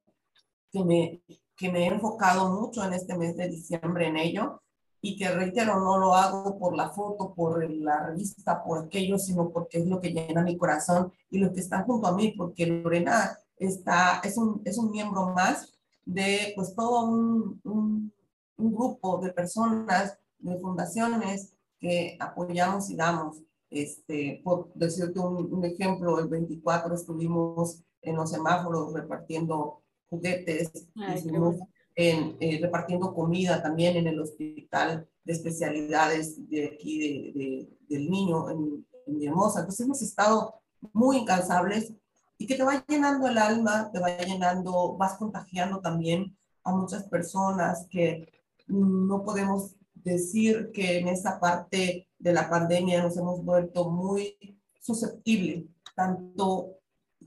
que 0.71 0.83
me, 0.83 1.23
que 1.55 1.71
me 1.71 1.85
he 1.85 1.87
enfocado 1.87 2.51
mucho 2.51 2.83
en 2.83 2.93
este 2.93 3.17
mes 3.17 3.35
de 3.35 3.49
diciembre 3.49 4.07
en 4.07 4.17
ello 4.17 4.61
y 5.01 5.15
que 5.15 5.29
reitero, 5.29 5.79
no 5.79 5.97
lo 5.97 6.13
hago 6.13 6.57
por 6.57 6.75
la 6.75 6.89
foto, 6.89 7.33
por 7.33 7.69
la 7.69 8.07
revista, 8.07 8.63
por 8.63 8.85
aquello, 8.85 9.17
sino 9.17 9.49
porque 9.49 9.79
es 9.79 9.85
lo 9.85 9.99
que 10.01 10.11
llena 10.11 10.43
mi 10.43 10.57
corazón 10.57 11.11
y 11.29 11.39
lo 11.39 11.53
que 11.53 11.61
está 11.61 11.83
junto 11.83 12.07
a 12.07 12.15
mí, 12.15 12.33
porque 12.37 12.65
Lorena 12.65 13.37
está, 13.57 14.19
es, 14.23 14.37
un, 14.37 14.61
es 14.65 14.77
un 14.77 14.91
miembro 14.91 15.27
más 15.29 15.73
de 16.05 16.53
pues 16.55 16.73
todo 16.75 17.05
un, 17.05 17.61
un, 17.63 18.11
grupo 18.57 19.19
de 19.19 19.31
personas, 19.31 20.17
de 20.39 20.57
fundaciones 20.59 21.53
que 21.79 22.17
apoyamos 22.19 22.89
y 22.89 22.95
damos. 22.95 23.41
Este, 23.69 24.41
por 24.43 24.73
decirte 24.73 25.19
un, 25.19 25.53
un 25.53 25.63
ejemplo, 25.63 26.19
el 26.19 26.27
24 26.27 26.93
estuvimos 26.93 27.83
en 28.01 28.15
los 28.15 28.31
semáforos 28.31 28.93
repartiendo 28.93 29.81
juguetes, 30.09 30.71
estuvimos 31.13 31.57
en, 31.99 32.37
eh, 32.39 32.59
repartiendo 32.61 33.13
comida 33.13 33.61
también 33.61 33.97
en 33.97 34.07
el 34.07 34.21
hospital 34.21 35.05
de 35.25 35.33
especialidades 35.33 36.49
de 36.49 36.67
aquí 36.67 36.97
de, 36.97 37.39
de, 37.39 37.69
del 37.89 38.09
niño 38.09 38.49
en, 38.49 38.87
en 39.05 39.21
Hermosa. 39.21 39.59
Entonces 39.59 39.85
hemos 39.85 40.01
estado 40.01 40.61
muy 40.93 41.17
incansables 41.17 41.91
y 42.37 42.47
que 42.47 42.55
te 42.55 42.63
va 42.63 42.85
llenando 42.87 43.27
el 43.27 43.37
alma, 43.37 43.91
te 43.91 43.99
va 43.99 44.15
llenando, 44.17 44.95
vas 44.95 45.17
contagiando 45.17 45.81
también 45.81 46.37
a 46.63 46.73
muchas 46.73 47.03
personas 47.03 47.85
que 47.91 48.31
no 48.67 49.21
podemos 49.25 49.75
decir 49.93 50.71
que 50.73 50.99
en 50.99 51.09
esa 51.09 51.37
parte 51.37 52.07
de 52.17 52.33
la 52.33 52.49
pandemia 52.49 53.03
nos 53.03 53.17
hemos 53.17 53.43
vuelto 53.43 53.89
muy 53.89 54.37
susceptibles, 54.79 55.65
tanto 55.97 56.77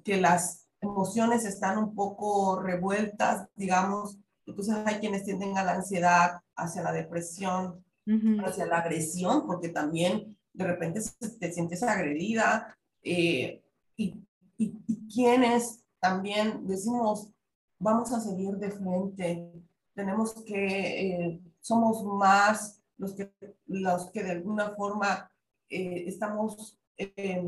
que 0.02 0.18
las 0.18 0.66
emociones 0.80 1.44
están 1.44 1.76
un 1.76 1.94
poco 1.94 2.58
revueltas, 2.58 3.48
digamos, 3.54 4.16
entonces 4.46 4.74
hay 4.84 4.96
quienes 4.96 5.24
tienden 5.24 5.56
a 5.56 5.64
la 5.64 5.74
ansiedad, 5.74 6.40
hacia 6.56 6.82
la 6.82 6.92
depresión, 6.92 7.84
hacia 8.44 8.66
la 8.66 8.78
agresión, 8.78 9.46
porque 9.46 9.68
también 9.68 10.36
de 10.52 10.66
repente 10.66 11.00
te 11.38 11.52
sientes 11.52 11.82
agredida 11.82 12.76
eh, 13.02 13.62
y 13.96 14.22
y, 14.62 15.08
quienes 15.12 15.84
también 16.00 16.66
decimos, 16.66 17.30
vamos 17.78 18.12
a 18.12 18.20
seguir 18.20 18.52
de 18.56 18.70
frente, 18.70 19.52
tenemos 19.94 20.32
que, 20.44 21.26
eh, 21.26 21.40
somos 21.60 22.04
más 22.04 22.80
los 22.96 23.14
que, 23.14 23.32
los 23.66 24.10
que 24.10 24.22
de 24.22 24.32
alguna 24.32 24.70
forma 24.74 25.30
eh, 25.68 26.04
estamos 26.06 26.78
eh, 26.96 27.42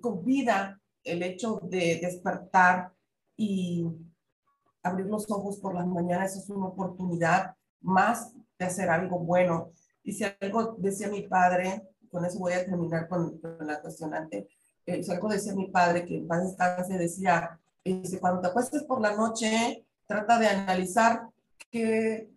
con 0.00 0.24
vida, 0.24 0.80
el 1.02 1.22
hecho 1.22 1.60
de 1.62 1.98
despertar 2.00 2.92
y 3.36 3.84
abrir 4.84 5.06
los 5.06 5.28
ojos 5.30 5.58
por 5.58 5.74
las 5.74 5.86
mañanas 5.86 6.36
es 6.36 6.48
una 6.50 6.66
oportunidad 6.66 7.56
más 7.80 8.32
de 8.58 8.66
hacer 8.66 8.88
algo 8.90 9.18
bueno. 9.18 9.72
Y 10.04 10.12
si 10.12 10.24
algo 10.40 10.76
decía 10.78 11.08
mi 11.08 11.22
padre, 11.22 11.82
con 12.10 12.24
eso 12.24 12.38
voy 12.38 12.52
a 12.52 12.64
terminar 12.64 13.08
con, 13.08 13.38
con 13.38 13.66
la 13.66 13.80
cuestionante, 13.80 14.46
eh, 14.86 15.02
algo 15.10 15.28
decía 15.28 15.54
mi 15.54 15.68
padre, 15.68 16.04
que 16.04 16.18
en 16.18 16.28
paz 16.28 16.44
descanse, 16.44 16.98
decía, 16.98 17.58
este, 17.82 18.20
cuando 18.20 18.42
te 18.42 18.48
acuestes 18.48 18.82
por 18.84 19.00
la 19.00 19.16
noche, 19.16 19.84
trata 20.06 20.38
de 20.38 20.46
analizar 20.46 21.28
qué 21.70 22.30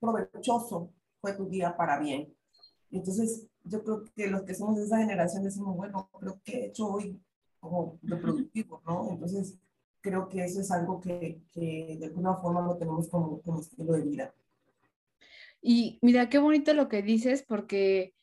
provechoso 0.00 0.90
fue 1.20 1.34
tu 1.34 1.46
día 1.46 1.76
para 1.76 1.98
bien. 1.98 2.34
Entonces, 2.90 3.46
yo 3.64 3.84
creo 3.84 4.04
que 4.16 4.26
los 4.26 4.42
que 4.42 4.54
somos 4.54 4.76
de 4.76 4.84
esa 4.84 4.98
generación 4.98 5.44
decimos, 5.44 5.76
bueno, 5.76 6.08
creo 6.18 6.40
que 6.42 6.52
he 6.52 6.66
hecho 6.66 6.88
hoy 6.88 7.20
como 7.60 7.98
de 8.00 8.16
productivo, 8.16 8.80
¿no? 8.86 9.10
Entonces, 9.10 9.58
creo 10.00 10.28
que 10.28 10.44
eso 10.44 10.60
es 10.60 10.70
algo 10.70 11.00
que, 11.00 11.40
que 11.52 11.96
de 11.98 12.06
alguna 12.06 12.34
forma 12.36 12.62
lo 12.62 12.76
tenemos 12.76 13.08
como, 13.08 13.40
como 13.42 13.60
estilo 13.60 13.92
de 13.92 14.02
vida. 14.02 14.34
Y 15.62 15.98
mira, 16.02 16.28
qué 16.28 16.38
bonito 16.38 16.72
lo 16.74 16.88
que 16.88 17.02
dices, 17.02 17.44
porque 17.46 18.14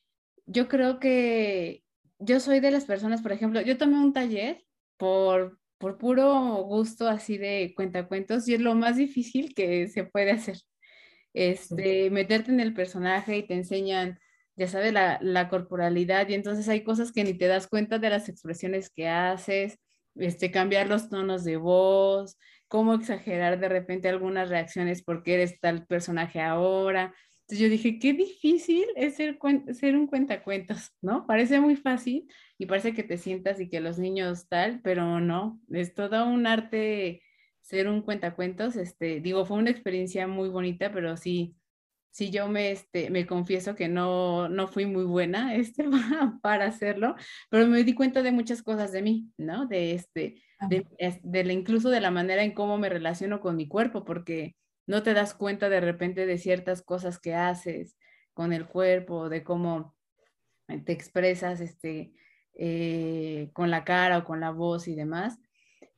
yo 0.46 0.68
creo 0.68 1.00
que 1.00 1.84
yo 2.20 2.40
soy 2.40 2.60
de 2.60 2.72
las 2.72 2.86
personas, 2.86 3.22
por 3.22 3.32
ejemplo, 3.32 3.62
yo 3.62 3.78
tomé 3.78 4.00
un 4.00 4.14
taller 4.14 4.66
por, 4.98 5.60
por 5.78 5.98
puro 5.98 6.64
gusto 6.64 7.08
así 7.08 7.38
de 7.38 7.74
cuentacuentos 7.76 8.48
y 8.48 8.56
es 8.56 8.62
lo 8.62 8.74
más 8.76 8.98
difícil 8.98 9.54
que 9.54 9.88
se 9.88 10.04
puede 10.04 10.32
hacer. 10.32 10.58
Este, 11.34 12.10
meterte 12.10 12.52
en 12.52 12.60
el 12.60 12.74
personaje 12.74 13.38
y 13.38 13.48
te 13.48 13.54
enseñan, 13.54 14.20
ya 14.56 14.68
sabes, 14.68 14.92
la, 14.92 15.20
la 15.22 15.50
corporalidad 15.50 16.28
y 16.30 16.34
entonces 16.34 16.68
hay 16.68 16.84
cosas 16.84 17.12
que 17.12 17.24
ni 17.24 17.36
te 17.36 17.46
das 17.46 17.68
cuenta 17.68 18.00
de 18.00 18.10
las 18.10 18.28
expresiones 18.30 18.90
que 18.90 19.08
haces, 19.08 19.78
este, 20.20 20.52
cambiar 20.52 20.88
los 20.88 21.10
tonos 21.10 21.44
de 21.44 21.58
voz, 21.58 22.38
cómo 22.68 22.94
exagerar 22.94 23.60
de 23.60 23.70
repente 23.70 24.10
algunas 24.10 24.50
reacciones 24.50 25.04
porque 25.04 25.36
eres 25.36 25.60
tal 25.60 25.86
personaje 25.86 26.42
ahora. 26.42 27.14
Entonces 27.42 27.60
yo 27.60 27.70
dije, 27.70 28.00
qué 28.00 28.14
difícil 28.14 28.86
es 28.96 29.16
ser, 29.16 29.38
ser 29.72 29.96
un 29.96 30.08
cuentacuentos, 30.08 30.92
¿no? 31.02 31.26
Parece 31.26 31.60
muy 31.60 31.78
fácil 31.78 32.28
y 32.58 32.66
parece 32.66 32.94
que 32.94 33.04
te 33.04 33.18
sientas 33.18 33.60
y 33.62 33.70
que 33.70 33.80
los 33.80 33.98
niños 34.00 34.48
tal, 34.50 34.82
pero 34.82 35.20
no, 35.22 35.62
es 35.70 35.94
todo 35.94 36.28
un 36.28 36.46
arte 36.46 37.22
ser 37.62 37.90
un 37.90 38.02
cuentacuentos. 38.02 38.76
Este, 38.76 39.20
digo, 39.20 39.46
fue 39.46 39.58
una 39.58 39.70
experiencia 39.70 40.28
muy 40.28 40.50
bonita, 40.50 40.92
pero 40.92 41.18
sí, 41.18 41.56
sí 42.12 42.32
yo 42.32 42.48
me, 42.48 42.72
este, 42.72 43.10
me 43.10 43.26
confieso 43.26 43.76
que 43.76 43.88
no, 43.88 44.50
no 44.50 44.68
fui 44.68 44.86
muy 44.86 45.04
buena 45.04 45.56
este, 45.56 45.86
para 46.42 46.66
hacerlo, 46.66 47.16
pero 47.50 47.68
me 47.68 47.84
di 47.84 47.94
cuenta 47.94 48.22
de 48.22 48.32
muchas 48.32 48.64
cosas 48.64 48.92
de 48.92 49.02
mí, 49.02 49.32
¿no? 49.38 49.68
De, 49.68 49.94
este, 49.94 50.42
de, 50.70 50.86
de, 51.24 51.54
incluso 51.54 51.90
de 51.90 52.02
la 52.02 52.12
manera 52.12 52.44
en 52.44 52.54
cómo 52.54 52.78
me 52.78 52.90
relaciono 52.90 53.40
con 53.40 53.56
mi 53.56 53.68
cuerpo, 53.68 54.04
porque 54.04 54.56
no 54.88 55.04
te 55.04 55.14
das 55.14 55.34
cuenta 55.34 55.70
de 55.70 55.82
repente 55.82 56.26
de 56.26 56.38
ciertas 56.38 56.82
cosas 56.82 57.20
que 57.20 57.36
haces 57.36 57.98
con 58.34 58.54
el 58.54 58.68
cuerpo, 58.68 59.30
de 59.30 59.44
cómo 59.44 59.96
te 60.86 60.94
expresas 60.94 61.60
este, 61.62 62.14
eh, 62.54 63.50
con 63.54 63.70
la 63.70 63.84
cara 63.84 64.20
o 64.20 64.24
con 64.24 64.40
la 64.40 64.52
voz 64.52 64.88
y 64.88 64.96
demás. 64.96 65.40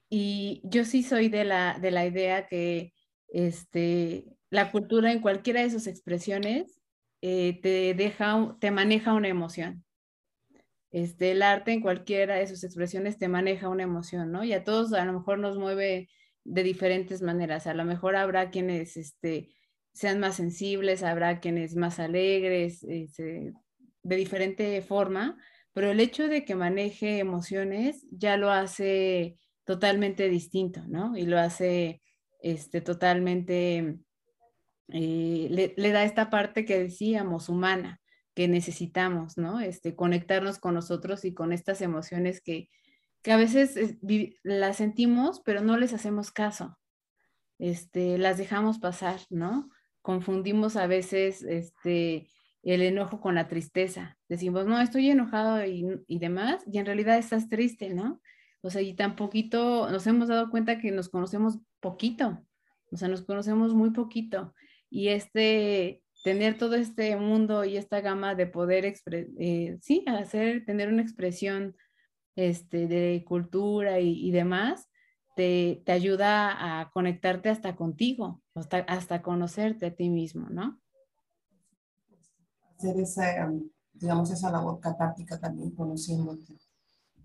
Y 0.10 0.62
yo 0.64 0.86
sí 0.86 1.04
soy 1.04 1.30
de 1.30 1.46
la, 1.46 1.78
de 1.80 1.92
la 1.92 2.06
idea 2.06 2.48
que 2.48 2.94
este, 3.28 4.26
la 4.50 4.72
cultura 4.72 5.12
en 5.12 5.22
cualquiera 5.22 5.62
de 5.62 5.70
sus 5.70 5.88
expresiones 5.88 6.80
eh, 7.22 7.60
te, 7.62 7.94
deja, 7.94 8.58
te 8.60 8.72
maneja 8.72 9.14
una 9.14 9.28
emoción. 9.28 9.84
Este, 10.92 11.32
el 11.32 11.44
arte 11.44 11.72
en 11.72 11.82
cualquiera 11.82 12.36
de 12.36 12.48
sus 12.48 12.64
expresiones 12.64 13.20
te 13.20 13.28
maneja 13.28 13.70
una 13.70 13.84
emoción, 13.84 14.32
¿no? 14.32 14.44
Y 14.44 14.54
a 14.54 14.64
todos 14.64 14.94
a 14.94 15.06
lo 15.06 15.14
mejor 15.14 15.38
nos 15.38 15.58
mueve 15.58 16.10
de 16.44 16.64
diferentes 16.64 17.22
maneras. 17.22 17.68
A 17.68 17.74
lo 17.74 17.86
mejor 17.86 18.16
habrá 18.16 18.50
quienes 18.50 18.98
este, 18.98 19.50
sean 19.94 20.20
más 20.20 20.36
sensibles, 20.36 21.04
habrá 21.04 21.40
quienes 21.40 21.76
más 21.76 22.00
alegres, 22.00 22.84
este, 22.84 23.54
de 24.02 24.16
diferente 24.16 24.82
forma, 24.82 25.38
pero 25.74 25.92
el 25.92 26.00
hecho 26.00 26.28
de 26.28 26.46
que 26.46 26.56
maneje 26.56 27.20
emociones 27.20 28.08
ya 28.12 28.38
lo 28.38 28.50
hace 28.52 29.38
totalmente 29.66 30.30
distinto, 30.30 30.82
¿no? 30.88 31.16
Y 31.16 31.26
lo 31.26 31.38
hace 31.38 32.02
este, 32.42 32.82
totalmente, 32.82 34.00
eh, 34.92 35.74
le, 35.76 35.92
da 35.92 36.04
esta 36.04 36.30
parte 36.30 36.66
que 36.66 36.80
decíamos, 36.80 37.50
humana, 37.50 38.00
que 38.34 38.48
necesitamos, 38.48 39.38
¿no? 39.38 39.60
Este, 39.60 39.96
conectarnos 39.96 40.60
con 40.60 40.74
nosotros 40.74 41.26
y 41.26 41.34
con 41.34 41.54
estas 41.54 41.82
emociones 41.82 42.42
que, 42.42 42.70
que 43.22 43.32
a 43.32 43.38
veces 43.38 43.98
las 44.44 44.78
sentimos, 44.78 45.42
pero 45.44 45.62
no 45.62 45.78
les 45.78 45.94
hacemos 45.94 46.32
caso. 46.32 46.78
Este, 47.60 48.18
las 48.18 48.38
dejamos 48.38 48.80
pasar, 48.80 49.20
¿no? 49.30 49.70
Confundimos 50.02 50.78
a 50.78 50.88
veces 50.88 51.44
este, 51.44 52.30
el 52.64 52.82
enojo 52.82 53.20
con 53.20 53.36
la 53.36 53.48
tristeza. 53.48 54.18
Decimos, 54.30 54.66
no, 54.66 54.80
estoy 54.80 55.10
enojado 55.10 55.66
y, 55.66 55.86
y 56.08 56.20
demás, 56.20 56.64
y 56.66 56.78
en 56.78 56.86
realidad 56.86 57.18
estás 57.18 57.50
triste, 57.50 57.94
¿no? 57.94 58.22
O 58.62 58.70
sea, 58.70 58.82
y 58.82 58.94
tan 58.94 59.16
poquito, 59.16 59.90
nos 59.90 60.08
hemos 60.08 60.28
dado 60.28 60.50
cuenta 60.50 60.80
que 60.80 60.92
nos 60.92 61.10
conocemos 61.10 61.60
poquito, 61.80 62.46
o 62.92 62.98
sea, 62.98 63.08
nos 63.08 63.22
conocemos 63.22 63.74
muy 63.74 63.92
poquito. 63.92 64.54
Y 64.90 65.10
este, 65.10 66.02
tener 66.24 66.58
todo 66.58 66.76
este 66.76 67.16
mundo 67.16 67.64
y 67.66 67.78
esta 67.78 68.02
gama 68.02 68.36
de 68.36 68.48
poder, 68.48 68.86
eh, 68.86 69.78
sí, 69.82 70.04
hacer, 70.08 70.66
tener 70.66 70.90
una 70.90 71.02
expresión 71.02 71.76
este, 72.36 72.88
de 72.88 73.24
cultura 73.28 74.00
y, 74.00 74.32
demás, 74.32 74.90
te, 75.36 75.82
te, 75.86 75.92
ayuda 75.92 76.82
a 76.82 76.90
conectarte 76.92 77.50
hasta 77.50 77.76
contigo, 77.76 78.42
hasta, 78.56 78.80
hasta 78.80 79.22
conocerte 79.22 79.88
a 79.88 79.96
ti 79.96 80.10
mismo, 80.10 80.50
¿no? 80.50 80.80
Hacer 82.78 83.00
esa, 83.00 83.52
digamos, 83.94 84.32
esa 84.32 84.52
labor 84.52 84.80
catártica 84.80 85.40
también, 85.40 85.72
conociéndote 85.72 86.58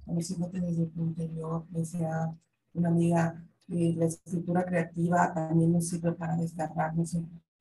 conociéndote 0.04 0.60
desde 0.60 0.86
tu 0.86 1.02
interior, 1.02 1.66
decía 1.68 2.34
una 2.74 2.88
amiga, 2.88 3.42
eh, 3.68 3.94
la 3.96 4.06
escritura 4.06 4.64
creativa 4.64 5.32
también 5.32 5.72
nos 5.72 5.88
sirve 5.88 6.12
para 6.12 6.36
desgarrarnos 6.36 7.16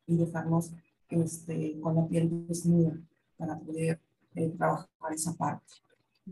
y 0.07 0.17
dejarnos 0.17 0.71
este, 1.09 1.79
con 1.79 1.95
la 1.95 2.07
piel 2.07 2.47
desnuda 2.47 2.97
para 3.37 3.59
poder 3.59 3.99
eh, 4.35 4.49
trabajar 4.49 5.13
esa 5.13 5.33
parte. 5.33 5.73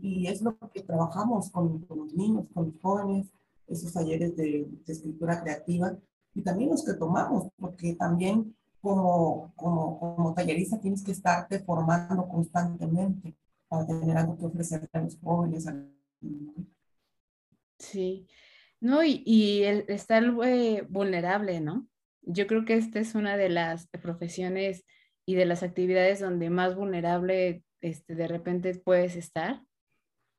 Y 0.00 0.26
es 0.26 0.40
lo 0.42 0.56
que 0.72 0.82
trabajamos 0.82 1.50
con, 1.50 1.80
con, 1.80 1.98
los 1.98 2.14
niños, 2.14 2.46
con 2.54 2.66
los 2.66 2.80
jóvenes, 2.80 3.26
esos 3.68 3.92
talleres 3.92 4.36
de, 4.36 4.66
de, 4.86 4.92
escritura 4.92 5.42
creativa 5.42 5.96
y 6.34 6.42
también 6.42 6.70
los 6.70 6.84
que 6.84 6.94
tomamos, 6.94 7.48
porque 7.58 7.94
también 7.94 8.54
como, 8.80 9.52
como, 9.54 9.98
como 10.00 10.34
tallerista 10.34 10.80
tienes 10.80 11.02
que 11.02 11.12
estarte 11.12 11.60
formando 11.60 12.26
constantemente 12.28 13.36
para 13.68 13.86
tener 13.86 14.16
algo 14.16 14.36
que 14.36 14.46
ofrecer 14.46 14.88
a 14.92 15.00
los 15.00 15.18
jóvenes, 15.18 15.66
Sí, 17.78 18.28
no, 18.80 19.02
y, 19.02 19.62
el 19.64 19.84
estar 19.88 20.22
eh, 20.44 20.86
vulnerable, 20.88 21.60
¿no? 21.60 21.88
Yo 22.22 22.46
creo 22.46 22.64
que 22.64 22.74
esta 22.74 23.00
es 23.00 23.14
una 23.14 23.36
de 23.36 23.48
las 23.48 23.88
profesiones 23.88 24.84
y 25.26 25.34
de 25.34 25.46
las 25.46 25.62
actividades 25.62 26.20
donde 26.20 26.50
más 26.50 26.74
vulnerable 26.74 27.64
este, 27.80 28.14
de 28.14 28.28
repente 28.28 28.74
puedes 28.74 29.16
estar, 29.16 29.62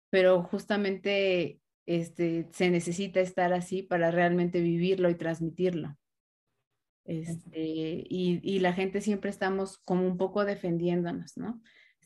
pero 0.10 0.44
justamente 0.44 1.60
este, 1.86 2.48
se 2.54 2.70
necesita 2.70 3.20
estar 3.20 3.54
así 3.54 3.84
para 3.84 4.12
realmente 4.12 4.62
vivirlo 4.62 5.10
y 5.10 5.16
transmitirlo. 5.16 5.98
Este, 7.06 7.60
y, 7.60 8.40
y, 8.42 8.60
la 8.60 8.72
gente 8.72 9.02
siempre 9.02 9.30
estamos 9.30 9.78
como 9.80 10.08
un 10.08 10.16
poco 10.16 10.46
defendiéndonos, 10.46 11.36
¿no? 11.36 11.62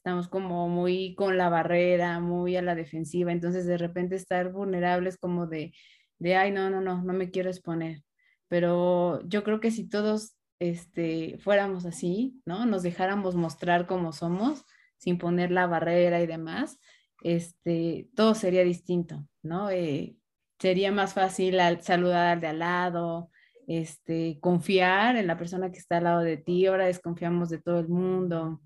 estamos 0.08 0.30
como 0.30 0.70
muy 0.70 1.16
con 1.16 1.38
la 1.38 1.50
barrera, 1.50 2.22
muy 2.22 2.56
a 2.56 2.62
la 2.62 2.76
defensiva, 2.76 3.34
entonces 3.34 3.66
de 3.66 3.78
repente 3.78 4.16
estar 4.16 4.54
vulnerables 4.54 5.18
como 5.18 5.48
de, 5.48 5.74
de 6.18 6.38
ay, 6.38 6.52
no, 6.52 6.70
no, 6.70 6.80
no, 6.80 7.04
no 7.04 7.12
me 7.12 7.30
quiero 7.30 7.50
exponer. 7.50 8.04
Pero 8.48 9.22
yo 9.28 9.44
creo 9.44 9.60
que 9.60 9.72
si 9.72 9.88
todos 9.88 10.36
este, 10.60 11.38
fuéramos 11.40 11.86
así, 11.86 12.42
¿no? 12.46 12.66
Nos 12.66 12.84
dejáramos 12.84 13.36
mostrar 13.36 13.88
como 13.88 14.14
somos, 14.14 14.66
sin 14.98 15.18
poner 15.18 15.52
la 15.52 15.68
barrera 15.68 16.22
y 16.22 16.28
demás, 16.28 16.80
este, 17.24 18.10
todo 18.16 18.36
sería 18.36 18.64
distinto, 18.64 19.28
¿no? 19.44 19.70
Eh, 19.70 20.16
sería 20.60 20.92
más 20.92 21.14
fácil 21.14 21.58
saludar 21.82 22.28
al 22.28 22.42
de 22.42 22.48
al 22.48 22.60
lado, 22.60 23.30
este, 23.68 24.40
confiar 24.40 25.18
en 25.18 25.28
la 25.28 25.38
persona 25.38 25.72
que 25.72 25.78
está 25.78 25.98
al 25.98 26.06
lado 26.06 26.22
de 26.22 26.38
ti, 26.38 26.66
ahora 26.66 26.86
desconfiamos 26.86 27.50
de 27.50 27.60
todo 27.60 27.80
el 27.80 27.90
mundo, 27.90 28.62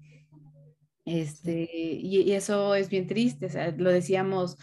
este, 1.05 1.67
y, 1.73 2.31
eso 2.31 2.75
es 2.75 2.89
bien 2.89 3.07
triste, 3.07 3.49
lo 3.77 3.91
decíamos 3.91 4.57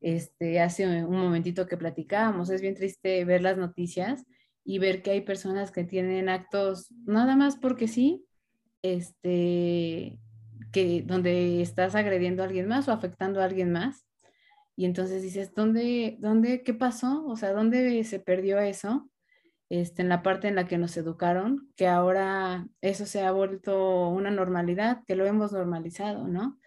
este, 0.00 0.60
hace 0.60 1.04
un 1.04 1.16
momentito 1.16 1.66
que 1.66 1.76
platicábamos, 1.76 2.50
es 2.50 2.60
bien 2.60 2.74
triste 2.74 3.24
ver 3.24 3.42
las 3.42 3.56
noticias 3.56 4.26
y 4.64 4.78
ver 4.78 5.02
que 5.02 5.10
hay 5.10 5.20
personas 5.20 5.70
que 5.70 5.84
tienen 5.84 6.28
actos 6.28 6.90
nada 7.04 7.36
más 7.36 7.56
porque 7.56 7.86
sí, 7.86 8.24
este, 8.82 10.18
que 10.72 11.02
donde 11.02 11.62
estás 11.62 11.94
agrediendo 11.94 12.42
a 12.42 12.46
alguien 12.46 12.66
más 12.68 12.88
o 12.88 12.92
afectando 12.92 13.40
a 13.40 13.44
alguien 13.44 13.72
más. 13.72 14.06
Y 14.76 14.86
entonces 14.86 15.22
dices, 15.22 15.54
¿dónde, 15.54 16.16
dónde, 16.18 16.62
qué 16.62 16.74
pasó? 16.74 17.24
O 17.26 17.36
sea, 17.36 17.52
¿dónde 17.52 18.02
se 18.04 18.18
perdió 18.18 18.58
eso? 18.58 19.08
Este, 19.68 20.02
en 20.02 20.08
la 20.08 20.22
parte 20.22 20.48
en 20.48 20.56
la 20.56 20.66
que 20.66 20.78
nos 20.78 20.96
educaron, 20.96 21.70
que 21.76 21.86
ahora 21.86 22.66
eso 22.80 23.06
se 23.06 23.22
ha 23.22 23.32
vuelto 23.32 24.08
una 24.08 24.30
normalidad, 24.30 25.02
que 25.06 25.16
lo 25.16 25.26
hemos 25.26 25.52
normalizado, 25.52 26.26
¿no? 26.26 26.58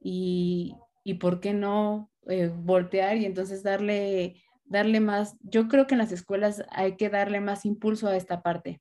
Y, 0.00 0.76
y 1.04 1.14
por 1.14 1.40
qué 1.40 1.52
no 1.52 2.10
eh, 2.26 2.52
voltear 2.54 3.16
y 3.16 3.26
entonces 3.26 3.62
darle, 3.62 4.42
darle 4.72 5.00
más, 5.00 5.36
yo 5.42 5.68
creo 5.68 5.86
que 5.86 5.94
en 5.94 5.98
las 5.98 6.12
escuelas 6.12 6.64
hay 6.70 6.96
que 6.96 7.08
darle 7.10 7.40
más 7.40 7.64
impulso 7.64 8.08
a 8.08 8.16
esta 8.16 8.42
parte 8.42 8.80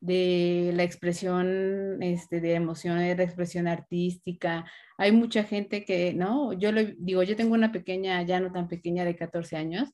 de 0.00 0.72
la 0.74 0.84
expresión 0.84 2.02
este, 2.02 2.40
de 2.40 2.54
emociones, 2.54 3.16
de 3.16 3.24
expresión 3.24 3.66
artística. 3.66 4.64
Hay 4.98 5.12
mucha 5.12 5.42
gente 5.42 5.84
que, 5.84 6.14
¿no? 6.14 6.52
Yo 6.52 6.70
digo, 6.98 7.22
yo 7.22 7.34
tengo 7.36 7.54
una 7.54 7.72
pequeña, 7.72 8.22
ya 8.22 8.38
no 8.40 8.52
tan 8.52 8.68
pequeña 8.68 9.04
de 9.04 9.16
14 9.16 9.56
años, 9.56 9.90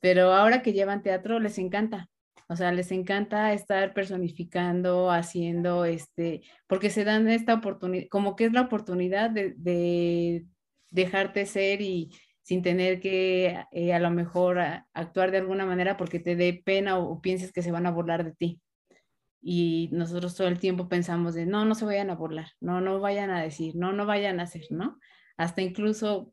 pero 0.00 0.32
ahora 0.32 0.62
que 0.62 0.72
llevan 0.72 1.02
teatro 1.02 1.38
les 1.38 1.58
encanta. 1.58 2.08
O 2.48 2.54
sea, 2.56 2.70
les 2.72 2.92
encanta 2.92 3.52
estar 3.52 3.92
personificando, 3.92 5.10
haciendo, 5.10 5.84
este, 5.84 6.42
porque 6.68 6.90
se 6.90 7.04
dan 7.04 7.28
esta 7.28 7.54
oportunidad, 7.54 8.06
como 8.08 8.36
que 8.36 8.44
es 8.44 8.52
la 8.52 8.62
oportunidad 8.62 9.30
de, 9.30 10.46
dejarte 10.90 11.44
ser 11.46 11.82
y 11.82 12.10
sin 12.46 12.62
tener 12.62 13.00
que 13.00 13.64
eh, 13.72 13.92
a 13.92 13.98
lo 13.98 14.08
mejor 14.12 14.60
actuar 14.94 15.32
de 15.32 15.38
alguna 15.38 15.66
manera 15.66 15.96
porque 15.96 16.20
te 16.20 16.36
dé 16.36 16.62
pena 16.64 16.96
o, 16.96 17.20
pienses 17.20 17.52
que 17.52 17.60
se 17.60 17.72
van 17.72 17.86
a 17.86 17.90
burlar 17.90 18.24
de 18.24 18.34
ti. 18.34 18.60
Y 19.42 19.88
nosotros 19.90 20.36
todo 20.36 20.46
el 20.46 20.60
tiempo 20.60 20.88
pensamos 20.88 21.34
de, 21.34 21.44
no, 21.44 21.64
no 21.64 21.74
se 21.74 21.84
vayan 21.84 22.08
a 22.08 22.14
burlar, 22.14 22.50
no, 22.60 22.80
no 22.80 23.00
vayan 23.00 23.30
a 23.30 23.42
decir, 23.42 23.74
no, 23.74 23.92
no 23.92 24.06
vayan 24.06 24.38
a 24.38 24.44
hacer, 24.44 24.62
¿no? 24.70 24.96
Hasta 25.36 25.60
incluso 25.60 26.32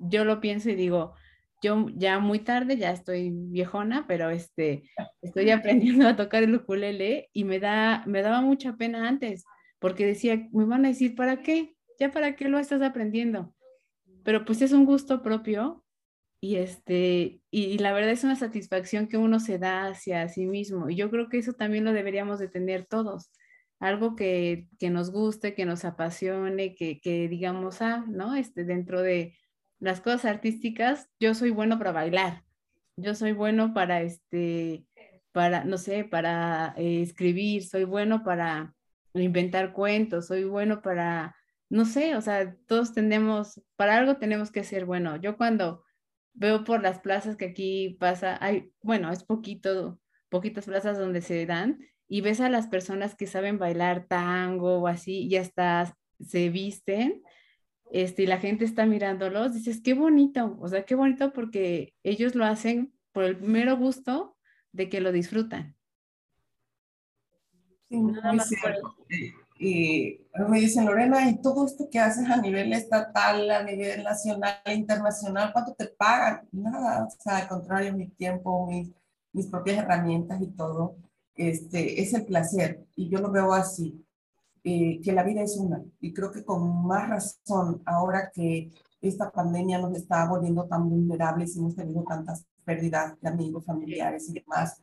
yo 0.00 0.24
lo 0.24 0.40
pienso 0.40 0.70
y 0.70 0.74
digo, 0.74 1.14
yo 1.62 1.86
ya 1.94 2.18
muy 2.18 2.40
tarde, 2.40 2.76
ya 2.76 2.90
estoy 2.90 3.30
viejona, 3.32 4.06
pero 4.08 4.30
este, 4.30 4.90
estoy 5.22 5.50
aprendiendo 5.50 6.08
a 6.08 6.16
tocar 6.16 6.42
el 6.42 6.56
ukulele 6.56 7.30
y 7.32 7.44
me, 7.44 7.60
da, 7.60 8.02
me 8.06 8.22
daba 8.22 8.40
mucha 8.40 8.74
pena 8.74 9.06
antes, 9.08 9.44
porque 9.78 10.04
decía, 10.04 10.48
me 10.52 10.64
van 10.64 10.84
a 10.84 10.88
decir, 10.88 11.14
¿para 11.14 11.42
qué? 11.42 11.76
¿Ya 12.00 12.10
para 12.10 12.34
qué 12.34 12.48
lo 12.48 12.58
estás 12.58 12.82
aprendiendo? 12.82 13.53
Pero 14.24 14.44
pues 14.44 14.62
es 14.62 14.72
un 14.72 14.86
gusto 14.86 15.22
propio 15.22 15.84
y, 16.40 16.56
este, 16.56 17.40
y, 17.50 17.78
la 17.78 17.92
verdad 17.92 18.10
es 18.10 18.24
una 18.24 18.36
satisfacción 18.36 19.08
que 19.08 19.16
uno 19.16 19.40
se 19.40 19.58
da 19.58 19.86
hacia 19.88 20.28
sí 20.28 20.46
mismo. 20.46 20.90
Y 20.90 20.96
yo 20.96 21.10
creo 21.10 21.28
que 21.28 21.38
eso 21.38 21.54
también 21.54 21.84
lo 21.84 21.92
deberíamos 21.92 22.38
de 22.38 22.48
tener 22.48 22.86
todos. 22.86 23.30
Algo 23.80 24.16
que, 24.16 24.68
que 24.78 24.90
nos 24.90 25.10
guste, 25.10 25.54
que 25.54 25.66
nos 25.66 25.84
apasione, 25.84 26.74
que, 26.74 27.00
que 27.00 27.28
digamos, 27.28 27.82
ah, 27.82 28.04
¿no? 28.08 28.34
Este, 28.34 28.64
dentro 28.64 29.02
de, 29.02 29.36
las 29.84 30.00
cosas 30.00 30.24
artísticas, 30.24 31.10
yo 31.20 31.34
soy 31.34 31.50
bueno 31.50 31.78
para 31.78 31.92
bailar, 31.92 32.42
yo 32.96 33.14
soy 33.14 33.32
bueno 33.32 33.74
para, 33.74 34.00
este, 34.00 34.86
para, 35.30 35.64
no 35.64 35.76
sé, 35.76 36.04
para 36.04 36.74
eh, 36.78 37.02
escribir, 37.02 37.64
soy 37.64 37.84
bueno 37.84 38.24
para 38.24 38.74
inventar 39.12 39.72
cuentos, 39.72 40.28
soy 40.28 40.44
bueno 40.44 40.80
para, 40.80 41.36
no 41.74 41.84
sé, 41.86 42.14
o 42.14 42.20
sea, 42.20 42.54
todos 42.68 42.94
tenemos, 42.94 43.60
para 43.74 43.96
algo 43.96 44.16
tenemos 44.18 44.52
que 44.52 44.62
ser 44.62 44.84
bueno. 44.84 45.16
Yo 45.16 45.36
cuando 45.36 45.82
veo 46.32 46.62
por 46.62 46.80
las 46.80 47.00
plazas 47.00 47.34
que 47.34 47.46
aquí 47.46 47.96
pasa, 47.98 48.38
hay, 48.40 48.70
bueno, 48.80 49.10
es 49.10 49.24
poquito, 49.24 49.98
poquitas 50.28 50.66
plazas 50.66 50.98
donde 50.98 51.20
se 51.20 51.44
dan 51.46 51.80
y 52.06 52.20
ves 52.20 52.40
a 52.40 52.48
las 52.48 52.68
personas 52.68 53.16
que 53.16 53.26
saben 53.26 53.58
bailar 53.58 54.06
tango 54.06 54.78
o 54.78 54.86
así 54.86 55.26
y 55.26 55.34
hasta 55.34 55.96
se 56.20 56.48
visten 56.48 57.24
este, 57.90 58.22
y 58.22 58.26
la 58.26 58.38
gente 58.38 58.64
está 58.64 58.86
mirándolos, 58.86 59.52
dices, 59.52 59.80
qué 59.82 59.94
bonito, 59.94 60.56
o 60.60 60.68
sea, 60.68 60.84
qué 60.84 60.94
bonito 60.94 61.32
porque 61.32 61.92
ellos 62.04 62.36
lo 62.36 62.44
hacen 62.44 62.94
por 63.10 63.24
el 63.24 63.40
mero 63.40 63.76
gusto 63.76 64.36
de 64.70 64.88
que 64.88 65.00
lo 65.00 65.10
disfrutan. 65.10 65.74
Sí, 67.88 67.96
muy 67.96 68.14
cierto. 68.38 68.96
Y 69.64 70.20
me 70.48 70.60
dicen, 70.60 70.84
Lorena, 70.84 71.28
¿y 71.30 71.40
todo 71.40 71.64
esto 71.64 71.88
que 71.90 71.98
haces 71.98 72.28
a 72.28 72.36
nivel 72.36 72.72
estatal, 72.74 73.50
a 73.50 73.62
nivel 73.62 74.02
nacional, 74.02 74.56
internacional, 74.66 75.52
cuánto 75.54 75.74
te 75.74 75.86
pagan? 75.86 76.46
Nada, 76.52 77.06
o 77.06 77.10
sea, 77.10 77.38
al 77.38 77.48
contrario, 77.48 77.94
mi 77.94 78.08
tiempo, 78.08 78.66
mis, 78.66 78.90
mis 79.32 79.46
propias 79.46 79.78
herramientas 79.78 80.42
y 80.42 80.48
todo, 80.48 80.96
este, 81.34 82.02
es 82.02 82.12
el 82.12 82.26
placer. 82.26 82.84
Y 82.94 83.08
yo 83.08 83.20
lo 83.20 83.30
veo 83.30 83.54
así, 83.54 84.04
eh, 84.64 85.00
que 85.02 85.12
la 85.12 85.22
vida 85.22 85.40
es 85.42 85.56
una. 85.56 85.82
Y 85.98 86.12
creo 86.12 86.30
que 86.30 86.44
con 86.44 86.86
más 86.86 87.08
razón, 87.08 87.82
ahora 87.86 88.30
que 88.34 88.70
esta 89.00 89.30
pandemia 89.30 89.78
nos 89.78 89.96
está 89.96 90.28
volviendo 90.28 90.66
tan 90.66 90.90
vulnerables 90.90 91.56
y 91.56 91.60
hemos 91.60 91.74
tenido 91.74 92.04
tantas 92.04 92.44
pérdidas 92.64 93.18
de 93.18 93.28
amigos, 93.30 93.64
familiares 93.64 94.28
y 94.28 94.34
demás, 94.34 94.82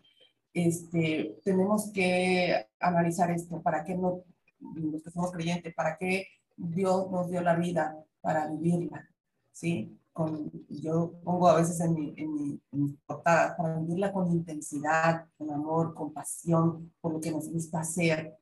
este, 0.54 1.40
tenemos 1.44 1.92
que 1.92 2.68
analizar 2.80 3.30
esto, 3.30 3.62
para 3.62 3.84
qué 3.84 3.96
no, 3.96 4.24
los 4.62 5.04
que 5.04 5.12
somos 5.12 5.32
creyentes, 5.32 5.74
para 5.74 5.98
qué 5.98 6.28
Dios 6.56 7.10
nos 7.12 7.30
dio 7.30 7.42
la 7.42 7.56
vida 7.56 7.96
para 8.22 8.48
vivirla, 8.48 9.08
¿sí? 9.52 9.98
Con, 10.14 10.52
yo 10.70 11.14
pongo 11.24 11.48
a 11.48 11.56
veces 11.56 11.80
en 11.80 11.94
mi, 11.94 12.14
en 12.18 12.34
mi, 12.34 12.62
en 12.72 12.98
portada, 13.06 13.56
para 13.56 13.80
vivirla 13.80 14.12
con 14.12 14.30
intensidad, 14.30 15.26
con 15.38 15.52
amor, 15.52 15.94
con 15.94 16.14
pasión, 16.14 16.94
por 17.00 17.14
lo 17.14 17.22
que 17.22 17.32
nos 17.32 17.50
gusta 17.50 17.80
hacer. 17.80 18.38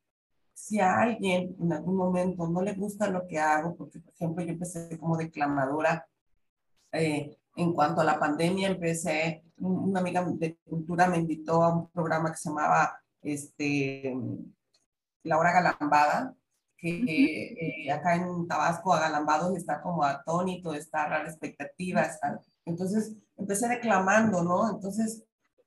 Si 0.53 0.79
a 0.79 0.99
alguien 0.99 1.55
en 1.59 1.71
algún 1.71 1.95
momento 1.95 2.47
no 2.47 2.61
le 2.61 2.73
gusta 2.73 3.09
lo 3.09 3.27
que 3.27 3.39
hago, 3.39 3.75
porque 3.75 3.99
por 3.99 4.13
ejemplo 4.13 4.43
yo 4.43 4.51
empecé 4.51 4.97
como 4.97 5.15
declamadora, 5.15 6.07
eh, 6.91 7.37
en 7.55 7.73
cuanto 7.73 8.01
a 8.01 8.05
la 8.05 8.19
pandemia, 8.19 8.69
empecé, 8.69 9.43
una 9.57 9.99
amiga 9.99 10.23
de 10.23 10.57
cultura 10.67 11.07
me 11.07 11.17
invitó 11.17 11.63
a 11.63 11.75
un 11.75 11.89
programa 11.89 12.31
que 12.31 12.37
se 12.37 12.49
llamaba 12.49 12.99
este, 13.21 14.15
La 15.23 15.37
Hora 15.37 15.51
Galambada, 15.51 16.35
que 16.77 17.85
eh, 17.85 17.91
acá 17.91 18.15
en 18.15 18.47
Tabasco, 18.47 18.93
Agalambados 18.93 19.55
está 19.57 19.81
como 19.81 20.03
atónito, 20.03 20.73
está 20.73 21.03
a 21.03 21.23
la 21.23 21.29
expectativa. 21.29 22.07
Entonces, 22.65 23.15
empecé 23.35 23.67
declamando, 23.67 24.43
¿no? 24.43 24.69
Entonces, 24.69 25.23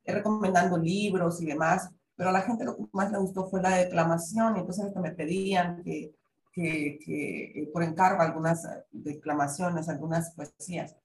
recomendando 0.07 0.79
libros 0.79 1.41
y 1.43 1.47
demás, 1.47 1.91
pero 2.17 2.31
a 2.31 2.33
la 2.33 2.43
gente 2.43 2.65
lo 2.65 2.77
que 2.77 2.85
más 2.93 3.11
le 3.11 3.19
gustó 3.19 3.49
fue 3.49 3.63
la 3.63 3.77
declamación, 3.77 4.57
y 4.57 4.61
entonces 4.61 4.87
hasta 4.87 5.01
me 5.01 5.13
pedían 5.13 5.83
que, 5.83 6.15
que, 6.53 6.99
que 7.05 7.71
por 7.73 7.83
encargo 7.83 8.23
algunas 8.23 8.67
declamaciones, 8.91 9.89
algunas 9.89 10.33
poesías. 10.35 10.97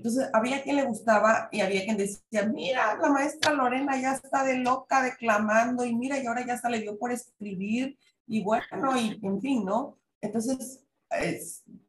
Entonces, 0.00 0.30
había 0.32 0.62
quien 0.62 0.76
le 0.76 0.86
gustaba 0.86 1.50
y 1.52 1.60
había 1.60 1.84
quien 1.84 1.98
decía, 1.98 2.46
mira, 2.50 2.96
la 2.96 3.10
maestra 3.10 3.52
Lorena 3.52 4.00
ya 4.00 4.14
está 4.14 4.44
de 4.44 4.56
loca 4.56 5.02
declamando 5.02 5.84
y 5.84 5.94
mira, 5.94 6.18
y 6.18 6.24
ahora 6.24 6.42
ya 6.46 6.54
hasta 6.54 6.70
le 6.70 6.80
dio 6.80 6.98
por 6.98 7.12
escribir 7.12 7.98
y 8.26 8.42
bueno, 8.42 8.98
y 8.98 9.20
en 9.22 9.42
fin, 9.42 9.62
¿no? 9.62 9.98
Entonces, 10.22 10.82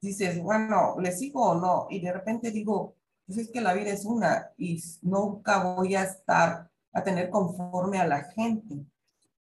dices, 0.02 0.44
bueno, 0.44 0.98
¿le 1.00 1.14
sigo 1.14 1.52
o 1.52 1.56
no? 1.56 1.88
Y 1.90 2.02
de 2.02 2.12
repente 2.12 2.52
digo, 2.52 2.98
pues 3.26 3.38
es 3.38 3.50
que 3.50 3.62
la 3.62 3.74
vida 3.74 3.92
es 3.92 4.04
una 4.04 4.52
y 4.58 4.84
nunca 5.02 5.64
voy 5.64 5.96
a 5.96 6.04
estar, 6.04 6.70
a 6.92 7.04
tener 7.04 7.30
conforme 7.30 7.98
a 7.98 8.08
la 8.08 8.26
gente. 8.26 8.76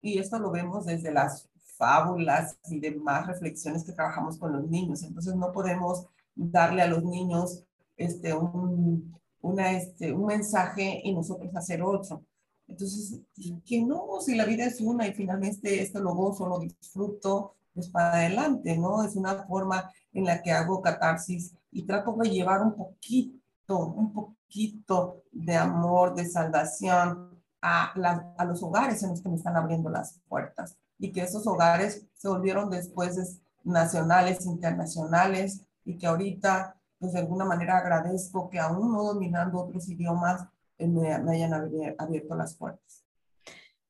Y 0.01 0.21
esto 0.21 0.39
lo 0.39 0.53
vemos 0.53 0.87
desde 0.87 1.11
las 1.11 1.51
fábulas 1.77 2.57
y 2.69 2.79
demás 2.79 3.27
reflexiones 3.27 3.83
que 3.83 3.91
trabajamos 3.91 4.39
con 4.39 4.53
los 4.53 4.71
niños. 4.71 5.03
Entonces, 5.03 5.35
no 5.35 5.51
podemos 5.51 6.07
darle 6.37 6.83
a 6.83 6.87
los 6.87 7.03
niños 7.03 7.65
este, 8.01 8.33
un, 8.35 9.15
una, 9.43 9.73
este, 9.73 10.13
un 10.13 10.27
mensaje 10.27 11.01
y 11.05 11.15
nosotros 11.15 11.55
hacer 11.55 11.83
otro. 11.83 12.25
Entonces, 12.67 13.21
que 13.67 13.83
no, 13.83 14.21
si 14.21 14.37
la 14.37 14.47
vida 14.47 14.65
es 14.65 14.81
una 14.81 15.07
y 15.07 15.13
finalmente 15.13 15.83
esto 15.83 16.01
lo 16.01 16.15
gozo, 16.15 16.49
lo 16.49 16.61
disfruto, 16.61 17.57
pues 17.75 17.89
para 17.89 18.15
adelante, 18.15 18.77
¿no? 18.79 19.03
Es 19.05 19.17
una 19.17 19.45
forma 19.45 19.91
en 20.13 20.25
la 20.25 20.41
que 20.41 20.53
hago 20.53 20.81
catarsis 20.81 21.53
y 21.71 21.83
trato 21.83 22.17
de 22.17 22.31
llevar 22.31 22.63
un 22.63 22.75
poquito, 22.75 23.87
un 23.87 24.13
poquito 24.13 25.25
de 25.33 25.57
amor, 25.57 26.15
de 26.15 26.27
salvación 26.27 27.43
a, 27.61 27.93
a 28.39 28.45
los 28.47 28.63
hogares 28.63 29.03
en 29.03 29.11
los 29.11 29.21
que 29.21 29.29
me 29.29 29.37
están 29.37 29.57
abriendo 29.57 29.91
las 29.91 30.21
puertas 30.29 30.77
y 30.99 31.13
que 31.13 31.23
esos 31.23 31.47
hogares 31.47 32.07
se 32.15 32.29
volvieron 32.29 32.71
después 32.71 33.41
nacionales, 33.63 34.47
internacionales 34.47 35.63
y 35.85 35.99
que 35.99 36.07
ahorita 36.07 36.80
pues 37.01 37.15
de 37.15 37.21
alguna 37.21 37.47
manera 37.47 37.79
agradezco 37.79 38.51
que 38.51 38.61
aún 38.61 38.93
no 38.93 39.03
dominando 39.03 39.59
otros 39.59 39.89
idiomas 39.89 40.47
eh, 40.79 40.87
me, 40.87 41.13
hayan 41.13 41.53
abierto 41.99 42.37
las 42.37 42.57
puertas. 42.57 43.05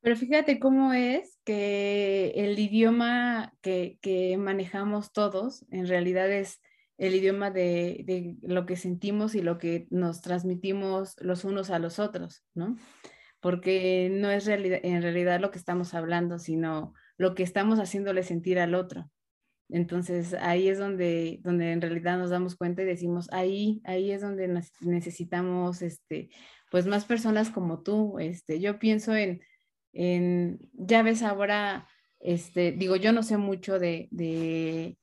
Pero 0.01 0.17
fíjate 0.17 0.59
cómo 0.59 0.95
es 0.95 1.39
que 1.45 2.33
el 2.37 2.59
idioma 2.59 3.53
que, 3.61 3.99
que 4.01 4.39
manejamos 4.39 5.13
todos 5.13 5.67
en 5.71 5.87
realidad 5.89 6.31
es 6.31 6.63
el 6.97 7.15
idioma 7.15 7.51
de, 7.51 8.03
de, 8.07 8.37
lo 8.43 8.65
que 8.65 8.77
sentimos 8.77 9.35
y 9.35 9.43
lo 9.43 9.59
que 9.59 9.89
nos 9.91 10.23
transmitimos 10.23 11.17
los 11.21 11.45
unos 11.45 11.71
a 11.71 11.79
los 11.79 11.99
otros, 11.99 12.45
¿no? 12.55 12.77
Porque 13.41 14.09
no 14.11 14.31
es 14.31 14.47
realidad, 14.47 14.81
en 14.83 15.03
realidad 15.03 15.41
lo 15.41 15.51
que 15.51 15.59
estamos 15.59 15.95
hablando, 15.95 16.39
sino 16.39 16.95
lo 17.17 17.35
que 17.35 17.43
estamos 17.43 17.79
haciéndole 17.79 18.23
sentir 18.23 18.59
al 18.59 18.75
otro. 18.75 19.11
Entonces 19.73 20.35
ahí 20.35 20.69
es 20.69 20.79
donde, 20.79 21.41
donde 21.43 21.73
en 21.73 21.81
realidad 21.81 22.19
nos 22.19 22.31
damos 22.31 22.57
cuenta 22.57 22.83
y 22.83 22.87
decimos, 22.87 23.29
ahí, 23.33 23.81
ahí 23.85 24.11
es 24.11 24.21
donde 24.23 24.49
necesitamos, 24.81 25.83
este, 25.83 26.31
pues 26.71 26.87
más 26.87 27.05
personas 27.05 27.51
como 27.51 27.83
tú. 27.83 28.19
Este, 28.19 28.61
yo 28.61 28.79
pienso 28.79 29.15
en, 29.15 29.41
en, 29.93 30.59
ya 30.73 31.03
ves 31.03 31.23
ahora, 31.23 31.89
este, 32.21 32.73
digo, 32.73 32.97
yo 32.97 33.13
no 33.13 33.23
sé 33.23 33.37
mucho 33.37 33.79
de, 33.79 34.09
de, 34.11 34.97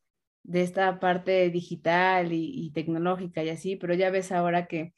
esta 0.54 1.00
parte 1.00 1.50
digital 1.50 2.32
y, 2.32 2.52
y, 2.54 2.72
tecnológica 2.72 3.44
y 3.44 3.50
así, 3.50 3.76
pero 3.76 3.94
ya 3.94 4.10
ves 4.10 4.32
ahora 4.32 4.68
que, 4.68 4.94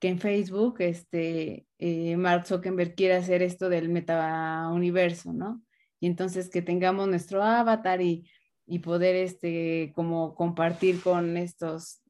que 0.00 0.08
en 0.08 0.18
Facebook, 0.18 0.76
este, 0.80 1.66
eh, 1.78 2.16
Mark 2.16 2.46
Zuckerberg 2.46 2.94
quiere 2.94 3.14
hacer 3.14 3.42
esto 3.42 3.68
del 3.68 3.88
metauniverso, 3.88 5.32
¿no? 5.32 5.62
Y 6.00 6.06
entonces 6.06 6.48
que 6.50 6.62
tengamos 6.62 7.08
nuestro 7.08 7.42
avatar 7.42 8.00
y 8.00 8.28
y 8.68 8.80
poder 8.80 9.16
este 9.16 9.92
como 9.94 10.34
compartir 10.34 11.00
con 11.00 11.36
estos 11.36 12.02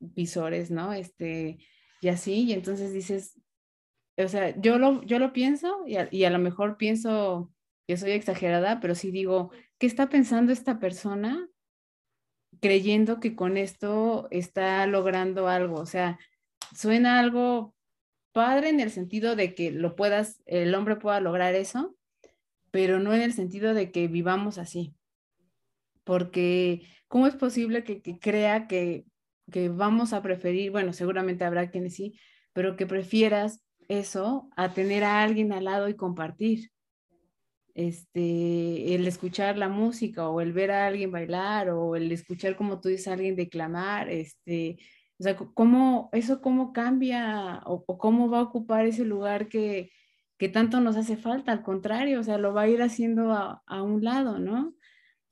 visores, 0.00 0.70
¿no? 0.70 0.92
Este, 0.92 1.58
y 2.00 2.08
así, 2.08 2.44
y 2.44 2.52
entonces 2.52 2.92
dices, 2.92 3.38
o 4.16 4.28
sea, 4.28 4.58
yo 4.60 4.78
lo, 4.78 5.02
yo 5.02 5.18
lo 5.18 5.32
pienso 5.32 5.86
y 5.86 5.96
a, 5.96 6.08
y 6.10 6.24
a 6.24 6.30
lo 6.30 6.38
mejor 6.38 6.78
pienso 6.78 7.52
que 7.86 7.96
soy 7.96 8.12
exagerada, 8.12 8.80
pero 8.80 8.94
sí 8.94 9.10
digo, 9.10 9.50
¿qué 9.78 9.86
está 9.86 10.08
pensando 10.08 10.52
esta 10.52 10.78
persona 10.78 11.48
creyendo 12.60 13.20
que 13.20 13.36
con 13.36 13.58
esto 13.58 14.28
está 14.30 14.86
logrando 14.86 15.48
algo? 15.48 15.76
O 15.76 15.86
sea, 15.86 16.18
suena 16.74 17.20
algo 17.20 17.74
padre 18.32 18.70
en 18.70 18.80
el 18.80 18.90
sentido 18.90 19.36
de 19.36 19.54
que 19.54 19.70
lo 19.70 19.96
puedas, 19.96 20.42
el 20.46 20.74
hombre 20.74 20.96
pueda 20.96 21.20
lograr 21.20 21.54
eso, 21.54 21.94
pero 22.70 23.00
no 23.00 23.12
en 23.12 23.20
el 23.20 23.34
sentido 23.34 23.74
de 23.74 23.92
que 23.92 24.08
vivamos 24.08 24.56
así 24.56 24.94
porque 26.04 26.86
¿cómo 27.08 27.26
es 27.26 27.36
posible 27.36 27.84
que, 27.84 28.02
crea 28.18 28.66
que, 28.66 29.04
vamos 29.70 30.12
a 30.12 30.22
preferir, 30.22 30.70
bueno, 30.70 30.92
seguramente 30.92 31.44
habrá 31.44 31.70
quienes 31.70 31.94
sí, 31.94 32.18
pero 32.52 32.76
que 32.76 32.86
prefieras 32.86 33.62
eso 33.88 34.48
a 34.56 34.72
tener 34.72 35.04
a 35.04 35.22
alguien 35.22 35.52
al 35.52 35.64
lado 35.64 35.88
y 35.88 35.96
compartir? 35.96 36.70
Este, 37.74 38.94
el 38.94 39.06
escuchar 39.06 39.58
la 39.58 39.68
música 39.68 40.28
o 40.28 40.40
el 40.40 40.52
ver 40.52 40.70
a 40.70 40.86
alguien 40.86 41.10
bailar 41.10 41.70
o 41.70 41.96
el 41.96 42.12
escuchar 42.12 42.54
como 42.56 42.80
tú 42.80 42.88
dices 42.88 43.08
a 43.08 43.14
alguien 43.14 43.34
declamar, 43.34 44.08
este, 44.10 44.78
o 45.18 45.22
sea, 45.22 45.36
cómo 45.36 46.08
eso 46.12 46.40
cómo 46.40 46.72
cambia 46.72 47.62
o, 47.66 47.84
cómo 47.98 48.30
va 48.30 48.38
a 48.40 48.42
ocupar 48.42 48.86
ese 48.86 49.04
lugar 49.04 49.48
que, 49.48 49.90
que, 50.38 50.48
tanto 50.48 50.80
nos 50.80 50.96
hace 50.96 51.16
falta, 51.16 51.52
al 51.52 51.62
contrario, 51.62 52.20
o 52.20 52.22
sea, 52.22 52.38
lo 52.38 52.52
va 52.54 52.62
a 52.62 52.68
ir 52.68 52.82
haciendo 52.82 53.32
a, 53.32 53.62
a 53.66 53.82
un 53.82 54.04
lado, 54.04 54.38
¿no? 54.38 54.74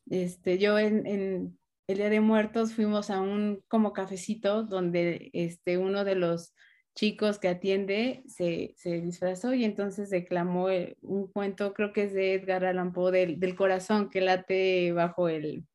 Este, 0.08 0.58
yo 0.58 0.78
en, 0.78 1.56
el 1.86 1.96
Día 1.96 2.10
de 2.10 2.20
Muertos 2.20 2.74
fuimos 2.74 3.10
a 3.10 3.20
un 3.20 3.62
como 3.68 3.92
cafecito 3.92 4.62
donde 4.62 5.30
este, 5.32 5.78
uno 5.78 6.04
de 6.04 6.14
los 6.14 6.54
chicos 6.94 7.38
que 7.38 7.48
atiende 7.48 8.22
se, 8.26 8.74
disfrazó 8.84 9.54
y 9.54 9.64
entonces 9.64 10.10
declamó 10.10 10.70
eh, 10.70 10.96
un 11.00 11.26
cuento, 11.26 11.72
creo 11.72 11.92
que 11.92 12.04
es 12.04 12.12
de 12.12 12.34
Edgar 12.34 12.64
Allan 12.64 12.92
Poe, 12.92 13.36
del, 13.36 13.56
corazón 13.56 14.10
que 14.10 14.20
late 14.20 14.92
bajo 14.92 15.28
el, 15.28 15.66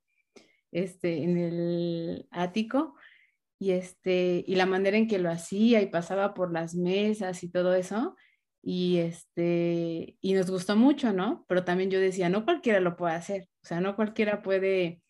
este, 0.71 1.23
en 1.23 1.37
el 1.37 2.27
ático. 2.31 2.95
Y, 3.59 3.71
este, 3.71 4.43
y 4.45 4.55
la 4.55 4.67
manera 4.67 4.97
en 4.97 5.07
que 5.07 5.17
lo 5.17 5.31
hacía 5.31 5.81
y 5.81 5.87
pasaba 5.87 6.35
por 6.35 6.53
las 6.53 6.75
mesas 6.75 7.43
y 7.43 7.49
todo 7.49 7.73
eso, 7.73 8.15
y 8.69 8.97
este 8.97 10.17
y 10.19 10.33
nos 10.33 10.51
gustó 10.51 10.75
mucho, 10.75 11.13
¿no? 11.13 11.45
Pero 11.47 11.63
también 11.63 11.89
yo 11.89 12.01
decía, 12.01 12.27
no 12.27 12.43
cualquiera 12.43 12.81
lo 12.81 12.97
puede 12.97 13.13
hacer, 13.13 13.47
o 13.63 13.65
sea, 13.65 13.79
no 13.79 13.95
cualquiera 13.95 14.41
puede 14.41 15.01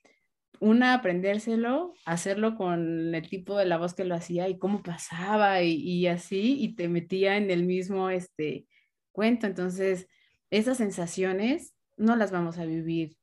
una 0.60 0.94
aprendérselo, 0.94 1.94
hacerlo 2.06 2.56
con 2.56 3.16
el 3.16 3.28
tipo 3.30 3.58
de 3.58 3.66
la 3.66 3.78
voz 3.80 3.96
que 3.96 4.06
lo 4.06 4.14
hacía 4.14 4.48
y 4.48 4.60
cómo 4.60 4.84
pasaba 4.84 5.64
y, 5.64 6.06
así 6.06 6.56
y 6.62 6.76
te 6.76 6.88
metía 6.88 7.38
en 7.38 7.50
el 7.50 7.66
mismo 7.66 8.12
este 8.12 8.68
cuento, 9.12 9.48
entonces 9.48 10.08
esas 10.52 10.78
sensaciones 10.78 11.74
no 11.98 12.16
las 12.16 12.32
vamos 12.32 12.60
a 12.60 12.66
vivir 12.66 13.18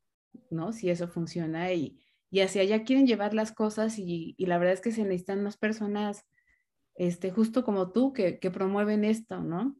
¿no? 0.51 0.73
Si 0.73 0.91
eso 0.91 1.07
funciona 1.07 1.73
y, 1.73 2.01
y 2.31 2.41
hacia 2.41 2.63
allá 2.63 2.83
quieren 2.83 3.07
llevar 3.07 3.35
las 3.35 3.53
cosas 3.53 4.01
y, 4.01 4.35
y, 4.37 4.47
la 4.47 4.59
verdad 4.59 4.75
es 4.75 4.81
que 4.81 4.91
se 4.91 5.05
necesitan 5.05 5.45
más 5.45 5.57
personas, 5.57 6.27
este, 6.97 7.31
justo 7.31 7.63
como 7.65 7.93
tú, 7.93 8.13
que, 8.13 8.41
que 8.41 8.51
promueven 8.51 9.05
esto, 9.05 9.41
¿no? 9.41 9.77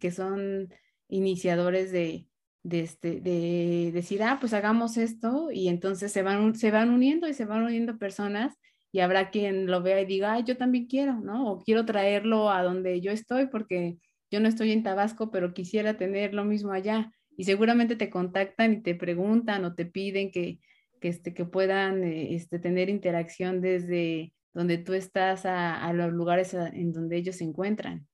Que, 0.00 0.10
son 0.10 0.72
iniciadores 1.08 1.92
de, 1.92 2.26
de, 2.62 2.80
este, 2.80 3.20
de 3.20 3.90
decir, 3.92 4.22
ah, 4.22 4.38
pues 4.40 4.52
hagamos 4.52 4.96
esto 4.96 5.50
y 5.52 5.68
entonces 5.68 6.12
se 6.12 6.22
van, 6.22 6.54
se 6.54 6.70
van 6.70 6.90
uniendo 6.90 7.28
y 7.28 7.34
se 7.34 7.44
van 7.44 7.62
uniendo 7.62 7.98
personas 7.98 8.56
y 8.92 9.00
habrá 9.00 9.30
quien 9.30 9.66
lo 9.66 9.82
vea 9.82 10.00
y 10.00 10.06
diga, 10.06 10.40
yo 10.40 10.56
también 10.56 10.86
quiero, 10.86 11.20
¿no? 11.20 11.52
O 11.52 11.58
quiero 11.62 11.84
traerlo 11.84 12.50
a 12.50 12.62
donde 12.62 13.00
yo 13.00 13.12
estoy 13.12 13.46
porque 13.46 13.98
yo 14.30 14.40
no 14.40 14.48
estoy 14.48 14.72
en 14.72 14.82
Tabasco, 14.82 15.30
pero 15.30 15.54
quisiera 15.54 15.96
tener 15.96 16.34
lo 16.34 16.44
mismo 16.44 16.72
allá. 16.72 17.12
Y 17.36 17.44
seguramente 17.44 17.96
te 17.96 18.10
contactan 18.10 18.72
y 18.72 18.82
te 18.82 18.94
preguntan 18.94 19.64
o 19.64 19.74
te 19.74 19.86
piden 19.86 20.30
que, 20.30 20.58
que, 21.00 21.08
este, 21.08 21.34
que 21.34 21.44
puedan 21.44 22.02
eh, 22.02 22.34
este, 22.34 22.58
tener 22.58 22.88
interacción 22.88 23.60
desde 23.60 24.32
donde 24.54 24.78
tú 24.78 24.94
estás 24.94 25.46
a, 25.46 25.84
a 25.84 25.92
los 25.92 26.12
lugares 26.12 26.54
en 26.54 26.92
donde 26.92 27.16
ellos 27.16 27.36
se 27.36 27.44
encuentran. 27.44 28.07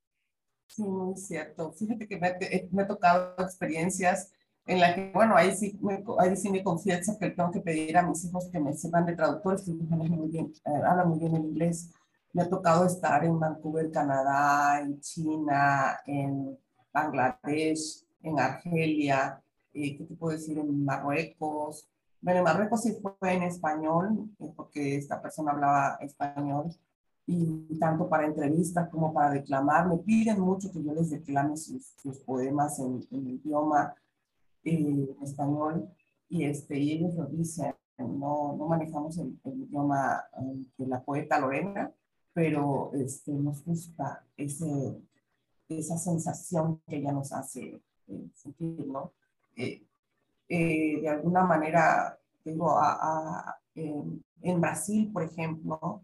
Muy 0.76 1.16
cierto. 1.16 1.72
Fíjate 1.72 2.08
que 2.08 2.18
me, 2.18 2.28
eh, 2.40 2.68
me, 2.72 2.82
ha 2.82 2.87
tocado 2.87 3.34
experiencias 3.38 4.32
en 4.66 4.80
las 4.80 4.94
que, 4.94 5.10
bueno, 5.12 5.37
ahí 5.37 5.54
sí, 5.54 5.78
me, 5.82 6.02
ahí 6.18 6.37
sí 6.37 6.50
me 6.50 6.64
confiesa 6.64 7.16
que 7.18 7.30
tengo 7.30 7.50
que 7.50 7.60
pedir 7.60 7.96
a 7.96 8.02
mis 8.02 8.24
hijos 8.24 8.48
que 8.50 8.58
me 8.58 8.72
sirvan 8.72 9.06
de 9.06 9.14
traductores, 9.14 9.62
que 9.62 9.72
muy 9.72 10.30
bien, 10.30 10.52
eh, 10.64 10.70
hablan 10.84 11.08
muy 11.08 11.18
bien 11.18 11.37
el 11.37 11.44
inglés. 11.44 11.90
Me 12.32 12.42
ha 12.42 12.48
tocado 12.48 12.87
estar 12.87 13.24
en 13.24 13.38
Vancouver, 13.38 13.90
Canadá, 13.92 14.80
en 14.80 15.00
China, 15.00 16.00
en 16.06 16.58
Bangladesh, 16.92 18.04
en 18.22 18.40
Argelia, 18.40 19.40
eh, 19.74 19.96
¿qué 19.96 20.04
te 20.04 20.14
puedo 20.14 20.37
decir? 20.37 20.58
En 20.58 20.84
Marruecos. 20.84 21.88
Bueno, 22.20 22.38
en 22.38 22.44
Marruecos 22.44 22.82
sí 22.82 22.96
fue 23.00 23.34
en 23.34 23.42
español, 23.42 24.30
eh, 24.40 24.52
porque 24.56 24.96
esta 24.96 25.20
persona 25.20 25.52
hablaba 25.52 25.98
español 26.00 26.74
y 27.26 27.78
tanto 27.78 28.08
para 28.08 28.26
entrevistas 28.26 28.88
como 28.90 29.12
para 29.12 29.30
declamar. 29.30 29.88
Me 29.88 29.98
piden 29.98 30.40
mucho 30.40 30.70
que 30.70 30.82
yo 30.82 30.92
les 30.94 31.10
declame 31.10 31.56
sus, 31.56 31.94
poemas 32.26 32.78
en, 32.78 33.06
en 33.10 33.28
idioma 33.28 33.94
eh, 34.62 35.16
español 35.22 35.88
y, 36.28 36.44
este, 36.44 36.78
y 36.78 36.92
ellos 36.92 37.14
lo 37.14 37.26
dicen. 37.26 37.74
No, 37.96 38.56
no 38.58 38.66
manejamos 38.66 39.16
el, 39.18 39.38
idioma 39.44 40.24
eh, 40.37 40.64
de 40.78 40.87
la 40.88 41.00
poeta 41.00 41.38
Lorena, 41.38 41.92
pero 42.32 42.90
este, 42.92 43.30
nos 43.32 43.64
gusta 43.64 44.24
ese, 44.37 45.00
esa 45.68 45.96
sensación 45.96 46.80
que 46.88 46.96
ella 46.96 47.12
nos 47.12 47.32
hace 47.32 47.80
eh, 48.08 48.28
sentir, 48.34 48.87
¿no? 48.88 49.12
de 49.56 51.08
alguna 51.08 51.44
manera, 51.44 52.18
digo, 52.44 52.76
a, 52.76 53.56
en 53.74 54.60
Brasil, 54.60 55.10
por 55.12 55.22
ejemplo, 55.22 56.02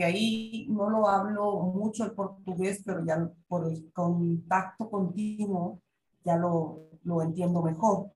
que 0.00 0.06
ahí 0.06 0.66
no 0.70 0.88
lo 0.88 1.06
hablo 1.06 1.60
mucho 1.60 2.04
el 2.04 2.12
portugués, 2.12 2.80
pero 2.86 3.04
ya 3.04 3.30
por 3.46 3.68
el 3.68 3.92
contacto 3.92 4.88
continuo 4.88 5.78
ya 6.24 6.38
lo, 6.38 6.88
lo 7.02 7.20
entiendo 7.20 7.60
mejor. 7.60 8.10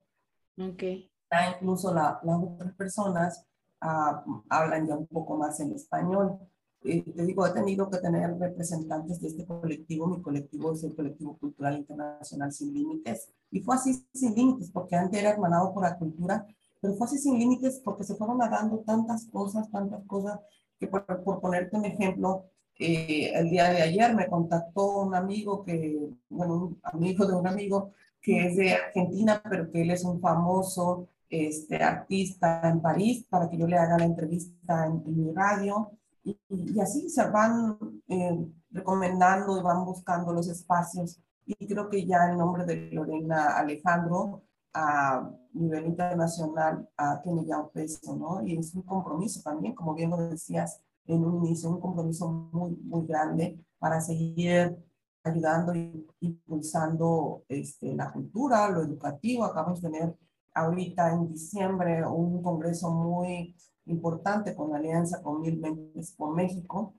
Ok. 0.57 0.81
Ya 1.29 1.51
incluso 1.53 1.93
la, 1.93 2.19
las 2.23 2.41
otras 2.41 2.73
personas 2.73 3.45
ah, 3.81 4.25
hablan 4.49 4.87
ya 4.87 4.97
un 4.97 5.05
poco 5.05 5.37
más 5.37 5.59
en 5.59 5.73
español. 5.73 6.39
Eh, 6.83 7.03
te 7.03 7.23
digo, 7.23 7.45
he 7.45 7.53
tenido 7.53 7.87
que 7.87 7.99
tener 7.99 8.35
representantes 8.39 9.21
de 9.21 9.27
este 9.27 9.45
colectivo. 9.45 10.07
Mi 10.07 10.23
colectivo 10.23 10.73
es 10.73 10.83
el 10.83 10.95
Colectivo 10.95 11.37
Cultural 11.37 11.77
Internacional 11.77 12.51
Sin 12.51 12.73
Límites. 12.73 13.29
Y 13.51 13.61
fue 13.61 13.75
así 13.75 14.07
sin 14.11 14.33
límites, 14.33 14.71
porque 14.71 14.95
antes 14.95 15.19
era 15.19 15.29
hermanado 15.29 15.71
por 15.71 15.83
la 15.83 15.99
cultura, 15.99 16.47
pero 16.81 16.95
fue 16.95 17.05
así 17.05 17.19
sin 17.19 17.37
límites 17.37 17.79
porque 17.85 18.03
se 18.03 18.15
fueron 18.15 18.39
dando 18.39 18.79
tantas 18.79 19.27
cosas, 19.27 19.69
tantas 19.69 20.03
cosas 20.07 20.39
que 20.79 20.87
por, 20.87 21.05
ponerte 21.41 21.77
un 21.77 21.85
ejemplo, 21.85 22.45
eh, 22.77 23.31
el 23.33 23.49
día 23.49 23.69
de 23.69 23.81
ayer 23.81 24.13
me 24.15 24.27
contactó 24.27 25.01
un 25.01 25.15
amigo 25.15 25.63
que, 25.63 26.09
bueno, 26.29 26.55
un 26.55 26.79
amigo 26.83 27.25
de 27.25 27.35
un 27.35 27.47
amigo 27.47 27.91
que 28.21 28.47
es 28.47 28.57
de 28.57 28.73
Argentina, 28.73 29.41
pero 29.47 29.71
que 29.71 29.81
él 29.81 29.91
es 29.91 30.03
un 30.03 30.19
famoso 30.19 31.07
este, 31.29 31.81
artista 31.81 32.61
en 32.63 32.81
París, 32.81 33.25
para 33.29 33.49
que 33.49 33.57
yo 33.57 33.67
le 33.67 33.77
haga 33.77 33.97
la 33.97 34.05
entrevista 34.05 34.87
en, 34.87 35.03
mi 35.15 35.31
radio. 35.31 35.91
Y, 36.23 36.37
y, 36.49 36.79
así 36.79 37.09
se 37.09 37.29
van 37.29 37.77
eh, 38.07 38.45
recomendando 38.71 39.59
y 39.59 39.63
van 39.63 39.85
buscando 39.85 40.33
los 40.33 40.47
espacios. 40.47 41.19
Y 41.45 41.67
creo 41.67 41.89
que 41.89 42.05
ya 42.05 42.31
el 42.31 42.37
nombre 42.37 42.65
de 42.65 42.89
Lorena 42.91 43.57
Alejandro 43.57 44.41
a 44.75 45.31
nivel 45.53 45.85
internacional 45.87 46.87
a, 46.97 47.21
tiene 47.21 47.45
ya 47.45 47.59
un 47.59 47.69
peso, 47.69 48.15
¿no? 48.15 48.45
Y 48.45 48.57
es 48.57 48.75
un 48.75 48.81
compromiso 48.83 49.41
también, 49.41 49.73
como 49.73 49.95
bien 49.95 50.09
lo 50.09 50.17
decías 50.17 50.81
en 51.05 51.23
un 51.23 51.45
inicio, 51.45 51.69
un 51.69 51.79
compromiso 51.79 52.27
muy, 52.27 52.75
muy 52.83 53.07
grande 53.07 53.57
para 53.79 54.01
seguir 54.01 54.77
ayudando 55.23 55.73
y 55.73 56.05
impulsando 56.19 57.43
este, 57.47 57.95
la 57.95 58.11
cultura, 58.11 58.69
lo 58.69 58.81
educativo. 58.83 59.45
Acabamos 59.45 59.81
de 59.81 59.89
tener 59.89 60.15
ahorita 60.53 61.13
en 61.13 61.29
diciembre 61.29 62.05
un 62.05 62.41
congreso 62.43 62.91
muy 62.91 63.55
importante 63.85 64.55
con 64.55 64.71
la 64.71 64.77
alianza 64.77 65.21
con 65.21 65.41
Mil 65.41 65.57
Mentes 65.57 66.11
por 66.11 66.35
México, 66.35 66.95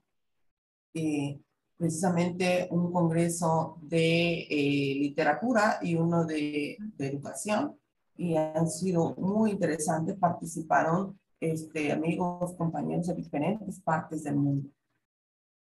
eh, 0.93 1.39
precisamente 1.77 2.67
un 2.71 2.91
congreso 2.91 3.77
de 3.81 4.47
eh, 4.49 4.95
literatura 4.95 5.77
y 5.81 5.95
uno 5.95 6.25
de, 6.25 6.77
de, 6.79 7.07
educación 7.07 7.77
y 8.15 8.35
han 8.35 8.67
sido 8.67 9.15
muy 9.15 9.51
interesantes. 9.51 10.15
Participaron 10.17 11.19
este, 11.39 11.91
amigos, 11.91 12.55
compañeros 12.55 13.07
de 13.07 13.13
diferentes 13.13 13.79
partes 13.81 14.23
del 14.23 14.35
mundo. 14.35 14.69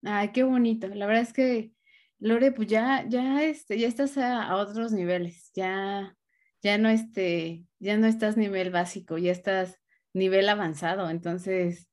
Ay, 0.03 0.33
qué 0.33 0.43
bonito. 0.43 0.89
La 0.89 1.07
verdad 1.07 1.23
es 1.23 1.33
que, 1.33 1.73
Lore, 2.19 2.51
pues 2.51 2.67
ya, 2.67 3.07
ya, 3.09 3.45
este, 3.45 3.79
ya 3.79 3.87
estás 3.87 4.19
a, 4.19 4.43
a 4.43 4.57
otros 4.57 4.93
niveles. 4.93 5.53
Ya, 5.55 6.17
ya 6.63 6.79
no, 6.79 6.89
este, 6.89 7.65
ya 7.79 7.97
no 7.97 8.09
estás 8.09 8.37
nivel 8.37 8.71
básico, 8.71 9.19
ya 9.19 9.31
estás 9.31 9.79
nivel 10.13 10.49
avanzado. 10.49 11.09
Entonces, 11.09 11.89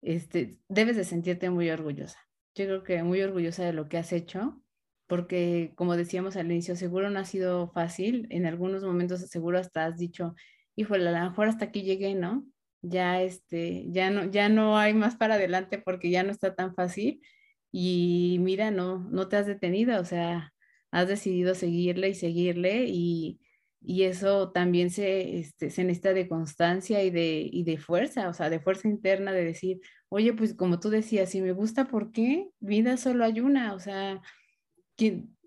este, 0.00 0.58
debes 0.68 0.96
de 0.96 1.04
sentirte 1.04 1.50
muy 1.50 1.68
orgullosa 1.68 2.18
yo 2.54 2.66
creo 2.66 2.82
que 2.84 3.02
muy 3.02 3.20
orgullosa 3.22 3.64
de 3.64 3.72
lo 3.72 3.88
que 3.88 3.98
has 3.98 4.12
hecho, 4.12 4.62
porque 5.06 5.72
como 5.76 5.96
decíamos 5.96 6.36
al 6.36 6.50
inicio, 6.50 6.76
seguro 6.76 7.10
no 7.10 7.20
ha 7.20 7.24
sido 7.24 7.68
fácil, 7.72 8.26
en 8.30 8.46
algunos 8.46 8.84
momentos 8.84 9.20
seguro 9.28 9.58
hasta 9.58 9.86
has 9.86 9.98
dicho, 9.98 10.34
híjole, 10.76 11.08
a 11.08 11.12
lo 11.12 11.30
mejor 11.30 11.48
hasta 11.48 11.66
aquí 11.66 11.82
llegué, 11.82 12.14
¿no? 12.14 12.46
Ya 12.82 13.22
este, 13.22 13.86
ya 13.90 14.10
no, 14.10 14.30
ya 14.30 14.48
no 14.48 14.78
hay 14.78 14.94
más 14.94 15.16
para 15.16 15.34
adelante 15.34 15.78
porque 15.78 16.10
ya 16.10 16.22
no 16.24 16.30
está 16.32 16.54
tan 16.54 16.74
fácil 16.74 17.22
y 17.70 18.38
mira, 18.40 18.70
no, 18.70 18.98
no 19.10 19.28
te 19.28 19.36
has 19.36 19.46
detenido, 19.46 20.00
o 20.00 20.04
sea, 20.04 20.52
has 20.90 21.08
decidido 21.08 21.54
seguirle 21.54 22.10
y 22.10 22.14
seguirle 22.14 22.86
y, 22.88 23.40
y 23.84 24.04
eso 24.04 24.52
también 24.52 24.90
se, 24.90 25.38
este, 25.38 25.70
se 25.70 25.84
necesita 25.84 26.12
de 26.12 26.28
constancia 26.28 27.02
y 27.02 27.10
de, 27.10 27.48
y 27.50 27.64
de 27.64 27.78
fuerza, 27.78 28.28
o 28.28 28.32
sea, 28.34 28.48
de 28.48 28.60
fuerza 28.60 28.88
interna 28.88 29.32
de 29.32 29.44
decir, 29.44 29.80
oye, 30.08 30.32
pues 30.34 30.54
como 30.54 30.78
tú 30.78 30.88
decías, 30.90 31.30
si 31.30 31.40
me 31.40 31.52
gusta, 31.52 31.86
¿por 31.88 32.12
qué? 32.12 32.48
Vida 32.60 32.96
solo 32.96 33.24
hay 33.24 33.40
una, 33.40 33.74
o 33.74 33.80
sea, 33.80 34.20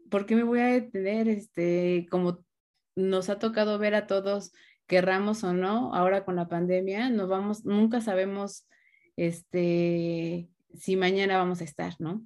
¿por 0.10 0.26
qué 0.26 0.36
me 0.36 0.44
voy 0.44 0.60
a 0.60 0.68
detener? 0.68 1.30
Este, 1.30 2.08
como 2.12 2.44
nos 2.96 3.30
ha 3.30 3.40
tocado 3.40 3.80
ver 3.80 3.96
a 3.96 4.08
todos, 4.08 4.52
querramos 4.88 5.44
o 5.44 5.54
no, 5.54 5.94
ahora 5.96 6.26
con 6.26 6.36
la 6.36 6.48
pandemia, 6.48 7.10
no 7.10 7.28
vamos, 7.28 7.66
nunca 7.66 8.02
sabemos, 8.02 8.68
este, 9.16 10.50
si 10.74 10.96
mañana 10.98 11.38
vamos 11.38 11.62
a 11.62 11.64
estar, 11.64 11.96
¿no? 12.00 12.26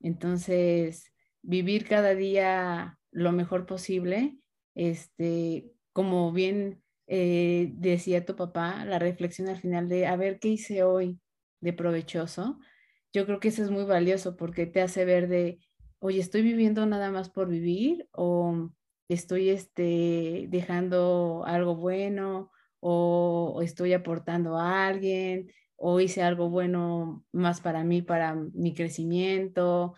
Entonces, 0.00 1.12
vivir 1.42 1.86
cada 1.86 2.14
día 2.14 2.98
lo 3.10 3.32
mejor 3.32 3.66
posible, 3.66 4.39
este, 4.74 5.72
como 5.92 6.32
bien 6.32 6.82
eh, 7.06 7.72
decía 7.74 8.24
tu 8.24 8.36
papá, 8.36 8.84
la 8.84 8.98
reflexión 8.98 9.48
al 9.48 9.58
final 9.58 9.88
de, 9.88 10.06
a 10.06 10.16
ver, 10.16 10.38
¿qué 10.38 10.48
hice 10.48 10.82
hoy? 10.82 11.20
de 11.60 11.72
provechoso, 11.72 12.58
yo 13.12 13.26
creo 13.26 13.40
que 13.40 13.48
eso 13.48 13.62
es 13.62 13.70
muy 13.70 13.84
valioso 13.84 14.36
porque 14.36 14.66
te 14.66 14.80
hace 14.80 15.04
ver 15.04 15.28
de, 15.28 15.58
oye, 15.98 16.20
estoy 16.20 16.42
viviendo 16.42 16.86
nada 16.86 17.10
más 17.10 17.28
por 17.28 17.48
vivir 17.48 18.08
o 18.12 18.70
estoy 19.08 19.50
este, 19.50 20.46
dejando 20.48 21.44
algo 21.46 21.76
bueno 21.76 22.50
o, 22.80 23.60
estoy 23.62 23.92
aportando 23.92 24.56
a 24.56 24.86
alguien 24.86 25.52
o 25.76 26.00
hice 26.00 26.22
algo 26.22 26.50
bueno 26.50 27.24
más 27.32 27.60
para 27.60 27.84
mí, 27.84 28.02
para 28.02 28.34
mi 28.34 28.74
crecimiento, 28.74 29.94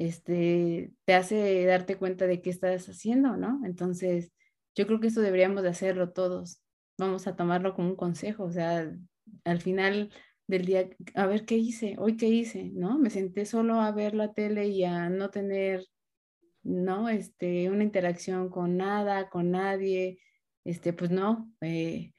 este, 0.00 0.92
te 1.04 1.12
hace 1.14 1.62
darte 1.66 1.96
cuenta 1.96 2.26
de 2.26 2.40
qué 2.40 2.48
estás 2.48 2.88
haciendo, 2.88 3.36
¿no? 3.36 3.60
Entonces, 3.66 4.32
yo 4.74 4.86
creo 4.86 4.98
que 4.98 5.08
eso 5.08 5.20
deberíamos 5.20 5.62
de 5.62 5.68
hacerlo 5.68 6.12
todos. 6.12 6.62
Vamos 6.96 7.26
a 7.26 7.36
tomarlo 7.36 7.74
como 7.74 7.90
un 7.90 7.96
consejo, 7.96 8.44
o 8.44 8.50
sea, 8.50 8.90
al 9.44 9.60
final 9.60 10.10
del 10.46 10.64
día, 10.64 10.88
a 11.14 11.26
ver 11.26 11.44
qué 11.44 11.56
hice, 11.56 11.96
hoy 11.98 12.16
qué 12.16 12.28
hice, 12.28 12.70
¿no? 12.72 12.98
Me 12.98 13.10
senté 13.10 13.44
solo 13.44 13.78
a 13.82 13.92
ver 13.92 14.14
la 14.14 14.32
tele 14.32 14.68
y 14.68 14.84
a 14.84 15.10
no 15.10 15.28
tener, 15.28 15.86
¿no? 16.62 17.10
Este, 17.10 17.68
una 17.68 17.84
interacción 17.84 18.48
con 18.48 18.78
nada, 18.78 19.28
con 19.28 19.50
nadie, 19.50 20.18
este, 20.64 20.94
pues 20.94 21.10
no, 21.10 21.52
eh, 21.60 22.14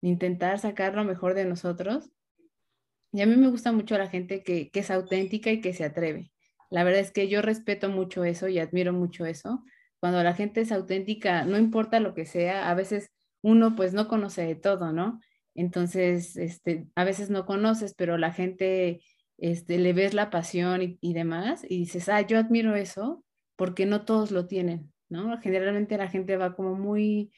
intentar 0.00 0.58
sacar 0.58 0.94
lo 0.94 1.04
mejor 1.04 1.34
de 1.34 1.44
nosotros. 1.44 2.10
Y 3.12 3.20
a 3.20 3.26
mí 3.26 3.36
me 3.36 3.48
gusta 3.48 3.72
mucho 3.72 3.98
la 3.98 4.08
gente 4.08 4.42
que, 4.42 4.70
que 4.70 4.80
es 4.80 4.90
auténtica 4.90 5.50
y 5.50 5.60
que 5.60 5.74
se 5.74 5.84
atreve. 5.84 6.30
La 6.70 6.84
verdad 6.84 7.00
es 7.00 7.12
que 7.12 7.28
yo 7.28 7.42
respeto 7.42 7.88
mucho 7.88 8.24
eso 8.24 8.48
y 8.48 8.58
admiro 8.58 8.92
mucho 8.92 9.26
eso. 9.26 9.64
Cuando 10.00 10.22
la 10.22 10.34
gente 10.34 10.60
es 10.60 10.72
auténtica, 10.72 11.44
no 11.44 11.58
importa 11.58 12.00
lo 12.00 12.14
que 12.14 12.26
sea, 12.26 12.70
a 12.70 12.74
veces 12.74 13.10
uno 13.42 13.74
pues 13.74 13.94
no 13.94 14.08
conoce 14.08 14.42
de 14.42 14.56
todo, 14.56 14.92
¿no? 14.92 15.20
Entonces, 15.54 16.36
este, 16.36 16.86
a 16.94 17.04
veces 17.04 17.30
no 17.30 17.46
conoces, 17.46 17.94
pero 17.94 18.18
la 18.18 18.32
gente, 18.32 19.00
este, 19.38 19.78
le 19.78 19.92
ves 19.92 20.14
la 20.14 20.30
pasión 20.30 20.98
y, 21.00 21.14
demás 21.14 21.64
y 21.68 21.78
dices, 21.78 22.08
ah, 22.08 22.20
yo 22.20 22.38
admiro 22.38 22.76
eso 22.76 23.24
porque 23.56 23.86
no 23.86 24.04
todos 24.04 24.32
lo 24.32 24.46
tienen, 24.46 24.92
¿no? 25.08 25.38
Generalmente 25.40 25.96
la 25.96 26.08
gente 26.08 26.36
va 26.36 26.54
como 26.54 26.74
muy, 26.74 27.32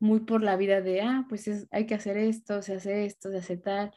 muy 0.00 0.20
por 0.20 0.42
la 0.42 0.56
vida 0.56 0.80
de, 0.80 1.02
ah, 1.02 1.26
pues 1.28 1.48
hay 1.70 1.86
que 1.86 1.94
hacer 1.94 2.16
esto, 2.16 2.62
se 2.62 2.74
hace 2.74 3.04
esto, 3.04 3.30
se 3.30 3.38
hace 3.38 3.56
tal, 3.56 3.92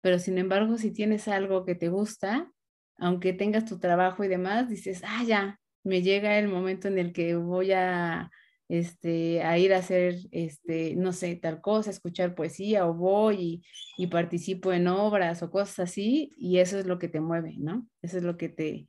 pero 0.00 0.18
sin 0.18 0.38
embargo, 0.38 0.78
si 0.78 0.92
tienes 0.92 1.26
algo 1.26 1.64
que 1.64 1.74
te 1.74 1.88
gusta, 1.88 2.52
aunque 2.98 3.32
tengas 3.32 3.64
tu 3.64 3.78
trabajo 3.78 4.24
y 4.24 4.28
demás, 4.28 4.68
dices, 4.68 5.02
ah, 5.04 5.24
ya, 5.26 5.60
me 5.84 6.02
llega 6.02 6.38
el 6.38 6.48
momento 6.48 6.88
en 6.88 6.98
el 6.98 7.12
que 7.12 7.36
voy 7.36 7.72
a, 7.72 8.30
este, 8.68 9.42
a 9.42 9.58
ir 9.58 9.72
a 9.72 9.78
hacer, 9.78 10.16
este, 10.30 10.94
no 10.96 11.12
sé, 11.12 11.36
tal 11.36 11.60
cosa, 11.60 11.90
escuchar 11.90 12.34
poesía 12.34 12.86
o 12.86 12.94
voy 12.94 13.62
y, 13.96 14.06
participo 14.08 14.72
en 14.72 14.88
obras 14.88 15.42
o 15.42 15.50
cosas 15.50 15.80
así, 15.90 16.32
y 16.36 16.58
eso 16.58 16.78
es 16.78 16.86
lo 16.86 16.98
que 16.98 17.08
te 17.08 17.20
mueve, 17.20 17.54
¿no? 17.58 17.88
Eso 18.02 18.18
es 18.18 18.24
lo 18.24 18.36
que 18.36 18.48
te, 18.48 18.88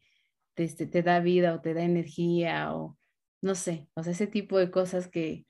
te, 0.55 0.64
este, 0.66 0.88
te 0.88 1.03
da 1.03 1.20
vida 1.20 1.53
o 1.55 1.62
te 1.62 1.74
da 1.74 1.84
energía 1.84 2.74
o 2.76 2.97
no 3.41 3.55
sé, 3.55 3.88
o 3.93 4.03
sea, 4.03 4.12
ese 4.12 4.28
tipo 4.28 4.57
de 4.57 4.70
cosas 4.72 5.07
que, 5.07 5.45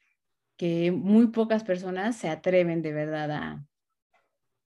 que 0.58 0.92
muy 0.92 1.28
pocas 1.28 1.64
personas 1.64 2.18
se 2.18 2.30
atreven 2.30 2.82
de 2.82 2.94
verdad 2.94 3.32
a, 3.32 3.66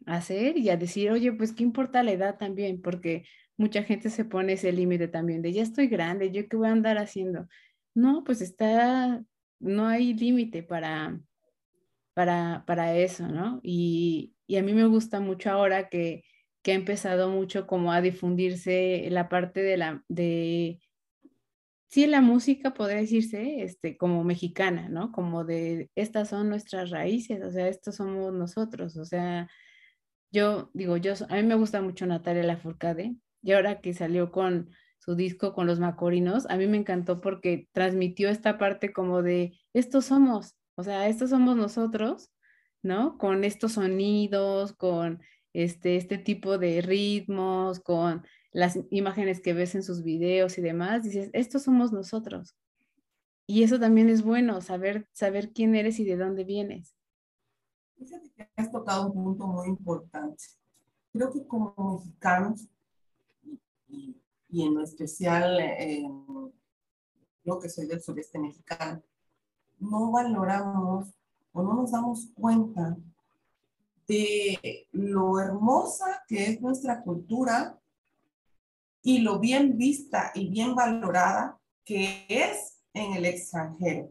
hacer 0.06 0.58
y 0.58 0.70
a 0.70 0.76
decir, 0.76 1.10
oye, 1.10 1.32
pues 1.32 1.52
qué 1.52 1.62
importa 1.62 2.02
la 2.02 2.12
edad 2.12 2.38
también, 2.38 2.82
porque 2.82 3.24
mucha 3.56 3.82
gente 3.82 4.10
se 4.10 4.24
pone 4.24 4.54
ese 4.54 4.72
límite 4.72 5.08
también 5.08 5.42
de 5.42 5.52
ya 5.52 5.62
estoy 5.62 5.88
grande, 5.88 6.30
yo 6.30 6.48
qué 6.48 6.56
voy 6.56 6.68
a 6.68 6.72
andar 6.72 6.98
haciendo. 6.98 7.48
No, 7.94 8.24
pues 8.24 8.40
está, 8.40 9.22
no 9.60 9.86
hay 9.86 10.14
límite 10.14 10.62
para, 10.62 11.20
para, 12.14 12.64
para 12.66 12.96
eso, 12.96 13.28
¿no? 13.28 13.60
Y, 13.62 14.34
y, 14.46 14.56
a 14.56 14.62
mí 14.62 14.72
me 14.74 14.86
gusta 14.86 15.20
mucho 15.20 15.50
ahora 15.50 15.88
que, 15.88 16.24
que 16.62 16.72
ha 16.72 16.74
empezado 16.74 17.30
mucho 17.30 17.66
como 17.66 17.92
a 17.92 18.00
difundirse 18.00 19.08
la 19.10 19.28
parte 19.28 19.62
de 19.62 19.76
la, 19.76 20.04
de, 20.08 20.80
sí, 21.88 22.06
la 22.06 22.22
música 22.22 22.72
podría 22.74 22.98
decirse, 22.98 23.62
este, 23.62 23.96
como 23.98 24.24
mexicana, 24.24 24.88
¿no? 24.88 25.12
Como 25.12 25.44
de, 25.44 25.90
estas 25.94 26.30
son 26.30 26.48
nuestras 26.48 26.90
raíces, 26.90 27.44
o 27.44 27.50
sea, 27.52 27.68
estos 27.68 27.96
somos 27.96 28.32
nosotros, 28.32 28.96
o 28.96 29.04
sea, 29.04 29.48
yo 30.32 30.70
digo, 30.72 30.96
yo, 30.96 31.12
a 31.28 31.36
mí 31.36 31.42
me 31.42 31.54
gusta 31.56 31.82
mucho 31.82 32.06
Natalia 32.06 32.42
Lafourcade 32.44 33.16
y 33.42 33.52
ahora 33.52 33.80
que 33.80 33.92
salió 33.92 34.30
con 34.30 34.70
su 34.98 35.16
disco 35.16 35.52
con 35.52 35.66
los 35.66 35.80
Macorinos, 35.80 36.46
a 36.48 36.56
mí 36.56 36.66
me 36.66 36.76
encantó 36.76 37.20
porque 37.20 37.68
transmitió 37.72 38.28
esta 38.28 38.56
parte 38.56 38.92
como 38.92 39.22
de, 39.22 39.58
estos 39.72 40.04
somos, 40.06 40.54
o 40.76 40.84
sea, 40.84 41.08
estos 41.08 41.30
somos 41.30 41.56
nosotros, 41.56 42.30
¿no? 42.82 43.18
Con 43.18 43.42
estos 43.42 43.72
sonidos, 43.72 44.72
con 44.74 45.20
este, 45.52 45.96
este 45.96 46.18
tipo 46.18 46.56
de 46.56 46.82
ritmos, 46.82 47.80
con 47.80 48.24
las 48.52 48.78
imágenes 48.90 49.40
que 49.40 49.54
ves 49.54 49.74
en 49.74 49.82
sus 49.82 50.02
videos 50.02 50.56
y 50.58 50.62
demás, 50.62 51.02
dices, 51.02 51.30
estos 51.32 51.62
somos 51.62 51.92
nosotros. 51.92 52.54
Y 53.46 53.64
eso 53.64 53.80
también 53.80 54.08
es 54.08 54.22
bueno, 54.22 54.60
saber, 54.60 55.08
saber 55.12 55.52
quién 55.52 55.74
eres 55.74 55.98
y 55.98 56.04
de 56.04 56.16
dónde 56.16 56.44
vienes. 56.44 56.94
Fíjate 57.98 58.30
que 58.30 58.48
has 58.56 58.70
tocado 58.70 59.10
un 59.10 59.24
punto 59.24 59.46
muy 59.46 59.68
importante. 59.68 60.44
Creo 61.12 61.32
que 61.32 61.46
como 61.46 61.74
mexicanos, 61.98 62.68
y, 63.92 64.62
en 64.62 64.80
especial 64.80 65.60
eh, 65.60 66.08
que 67.60 67.68
soy 67.68 67.86
del 67.86 68.02
sureste 68.02 68.38
mexicano, 68.38 69.02
no 69.78 70.10
valoramos 70.10 71.08
o 71.52 71.62
no 71.62 71.74
nos 71.74 71.90
damos 71.90 72.28
cuenta 72.34 72.96
de 74.06 74.86
lo 74.92 75.40
hermosa 75.40 76.22
que 76.26 76.46
es 76.46 76.60
nuestra 76.60 77.02
cultura 77.02 77.78
y 79.02 79.18
lo 79.18 79.38
bien 79.38 79.76
vista 79.76 80.32
y 80.34 80.48
bien 80.48 80.74
valorada 80.74 81.58
que 81.84 82.26
es 82.28 82.82
en 82.94 83.14
el 83.14 83.24
extranjero. 83.24 84.10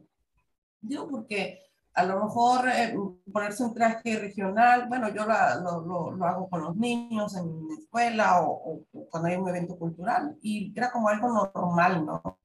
Digo 0.82 1.08
porque 1.08 1.71
a 1.94 2.04
lo 2.06 2.24
mejor 2.24 2.70
eh, 2.70 2.96
ponerse 3.32 3.64
un 3.64 3.74
traje 3.74 4.18
regional, 4.18 4.88
bueno, 4.88 5.10
yo 5.10 5.26
lo, 5.26 6.12
lo, 6.16 6.26
hago 6.26 6.50
con 6.50 6.62
los 6.62 6.76
niños 6.76 7.36
en 7.36 7.68
la 7.68 7.76
escuela 7.76 8.42
o, 8.42 8.86
cuando 9.10 9.30
hay 9.30 9.36
un 9.36 9.50
evento 9.50 9.78
cultural 9.78 10.38
y 10.42 10.74
era 10.76 10.92
como 10.92 11.10
algo 11.10 11.50
normal, 11.54 12.06
¿no? 12.06 12.40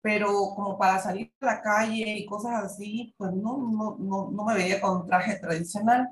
Pero 0.00 0.28
como 0.54 0.78
para 0.78 0.98
salir 0.98 1.32
a 1.40 1.46
la 1.46 1.62
calle 1.62 2.16
y 2.18 2.26
cosas 2.26 2.64
así, 2.64 3.14
pues 3.16 3.32
no, 3.32 3.58
no, 3.58 3.96
no, 3.98 4.30
no 4.32 4.44
me 4.44 4.54
veía 4.54 4.80
con 4.80 5.02
un 5.02 5.06
traje 5.06 5.38
tradicional 5.38 6.08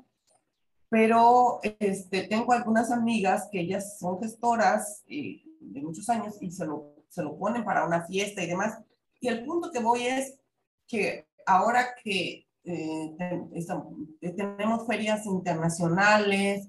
pero 0.91 1.61
este, 1.63 2.23
tengo 2.23 2.51
algunas 2.51 2.91
amigas 2.91 3.47
que 3.49 3.61
ellas 3.61 3.97
son 3.97 4.19
gestoras 4.19 5.05
eh, 5.07 5.41
de 5.61 5.81
muchos 5.81 6.09
años 6.09 6.35
y 6.41 6.51
se 6.51 6.65
lo, 6.65 7.05
se 7.07 7.23
lo 7.23 7.37
ponen 7.37 7.63
para 7.63 7.85
una 7.85 8.05
fiesta 8.05 8.43
y 8.43 8.47
demás. 8.47 8.77
Y 9.21 9.29
el 9.29 9.45
punto 9.45 9.71
que 9.71 9.79
voy 9.79 10.05
es 10.05 10.37
que 10.85 11.29
ahora 11.45 11.95
que 12.03 12.45
eh, 12.63 13.15
eh, 13.19 14.31
tenemos 14.35 14.85
ferias 14.85 15.25
internacionales, 15.25 16.67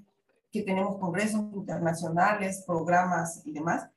que 0.50 0.62
tenemos 0.62 0.98
congresos 0.98 1.40
internacionales, 1.54 2.64
programas 2.66 3.42
y 3.44 3.52
demás, 3.52 3.88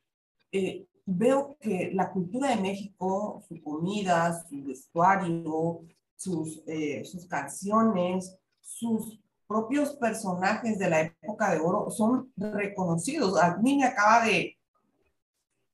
veo 1.06 1.58
que 1.60 1.92
la 1.94 2.12
cultura 2.12 2.50
de 2.50 2.62
México, 2.62 3.44
su 3.48 3.62
comida, 3.62 4.46
su 4.48 4.64
vestuario, 4.64 5.82
sus, 6.16 6.64
sus 7.04 7.28
canciones, 7.28 8.38
sus 8.62 9.20
propios 9.48 9.96
personajes 9.98 10.80
de 10.80 10.90
la 10.90 11.02
época 11.02 11.52
de 11.52 11.60
oro 11.60 11.90
son 11.92 12.32
reconocidos. 12.38 13.38
A 13.42 13.58
mí 13.58 13.78
me 13.78 13.86
acaba 13.86 14.26
de, 14.26 14.58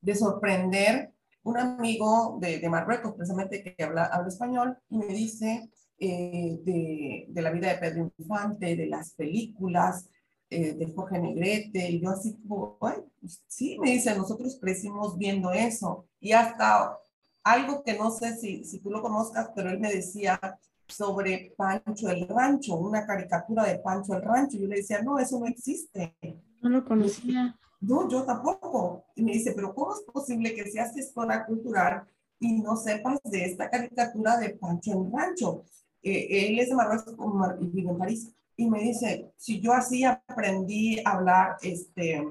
de 0.02 0.16
sorprender 0.16 1.11
un 1.44 1.58
amigo 1.58 2.38
de, 2.40 2.60
de 2.60 2.70
Marruecos, 2.70 3.14
precisamente 3.16 3.64
que 3.64 3.84
habla, 3.84 4.06
habla 4.06 4.28
español, 4.28 4.78
me 4.90 5.08
dice 5.08 5.70
eh, 5.98 6.60
de, 6.64 7.26
de, 7.30 7.42
la 7.42 7.52
vida 7.52 7.70
de 7.70 7.80
Pedro 7.80 8.12
Infante, 8.18 8.76
de 8.76 8.88
las 8.88 9.14
películas, 9.14 10.10
eh, 10.50 10.74
de 10.74 10.94
Jorge 10.94 11.20
Negrete, 11.20 11.90
y 11.90 12.02
yo 12.02 12.10
así 12.10 12.38
como, 12.48 12.78
pues 12.78 13.44
sí, 13.48 13.80
me 13.80 13.92
dice, 13.92 14.16
nosotros 14.18 14.58
crecimos 14.60 15.18
viendo 15.18 15.52
eso, 15.52 16.08
y 16.20 16.34
hasta 16.34 16.98
algo 17.44 17.84
que 17.84 17.98
no 17.98 18.12
sé 18.12 18.36
si, 18.38 18.64
si 18.66 18.80
tú 18.80 18.90
lo 18.90 19.02
conozcas, 19.02 19.52
pero 19.56 19.70
él 19.70 19.80
me 19.80 19.94
decía 19.94 20.40
sobre 20.88 21.54
Pancho 21.58 22.10
el 22.10 22.28
Rancho, 22.28 22.76
una 22.76 23.06
caricatura 23.06 23.64
de 23.64 23.80
Pancho 23.80 24.14
el 24.14 24.22
Rancho. 24.22 24.58
Yo 24.58 24.68
le 24.68 24.78
decía, 24.78 25.02
no, 25.02 25.18
eso 25.18 25.40
no 25.40 25.48
existe. 25.48 26.16
No 26.62 26.70
lo 26.70 26.86
conocía. 26.86 27.58
No, 27.82 28.08
yo 28.08 28.24
tampoco. 28.24 29.06
Y 29.16 29.24
me 29.24 29.34
dice, 29.34 29.54
pero 29.54 29.74
¿cómo 29.74 29.94
es 29.94 30.02
posible 30.02 30.54
que 30.54 30.70
seas 30.70 30.94
gestora 30.94 31.46
cultural 31.46 32.08
y 32.40 32.62
no 32.62 32.76
sepas 32.78 33.20
de 33.24 33.46
esta 33.46 33.70
caricatura 33.70 34.38
de 34.38 34.52
Pancho 34.52 34.92
el 34.94 35.12
Rancho? 35.12 35.66
Eh, 36.04 36.48
él 36.50 36.60
es 36.60 36.70
de 36.70 36.76
Marruecos 36.76 37.16
y 37.60 37.68
vive 37.68 37.90
en 37.92 37.98
París. 37.98 38.32
Y 38.56 38.70
me 38.70 38.82
dice, 38.82 39.34
si 39.38 39.60
yo 39.60 39.74
así 39.74 40.04
aprendí 40.04 41.00
a 41.04 41.14
hablar, 41.14 41.58
este, 41.64 42.24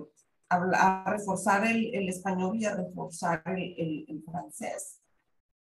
a, 0.48 1.05
reforzar 1.11 1.66
el, 1.66 2.09
español 2.09 2.57
y 2.57 2.64
a 2.66 2.76
reforzar 2.76 3.42
el, 3.46 3.74
el, 3.76 4.05
el 4.09 4.22
francés. 4.22 5.01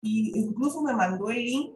Y 0.01 0.37
incluso 0.37 0.81
me 0.81 0.93
mandó 0.93 1.29
el 1.29 1.43
link 1.43 1.73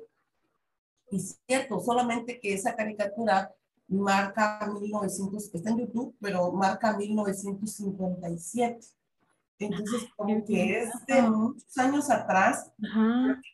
y 1.12 1.20
cierto, 1.20 1.80
solamente 1.82 2.40
que 2.40 2.54
esa 2.54 2.76
caricatura 2.76 3.54
marca 3.92 4.60
1900, 4.72 5.54
está 5.54 5.70
en 5.70 5.80
YouTube, 5.80 6.16
pero 6.20 6.52
marca 6.52 6.96
1957. 6.98 8.80
Entonces, 9.60 10.08
como 10.16 10.44
que 10.44 10.80
es 10.80 10.90
de 11.06 11.22
muchos 11.22 11.78
años 11.78 12.10
atrás, 12.10 12.72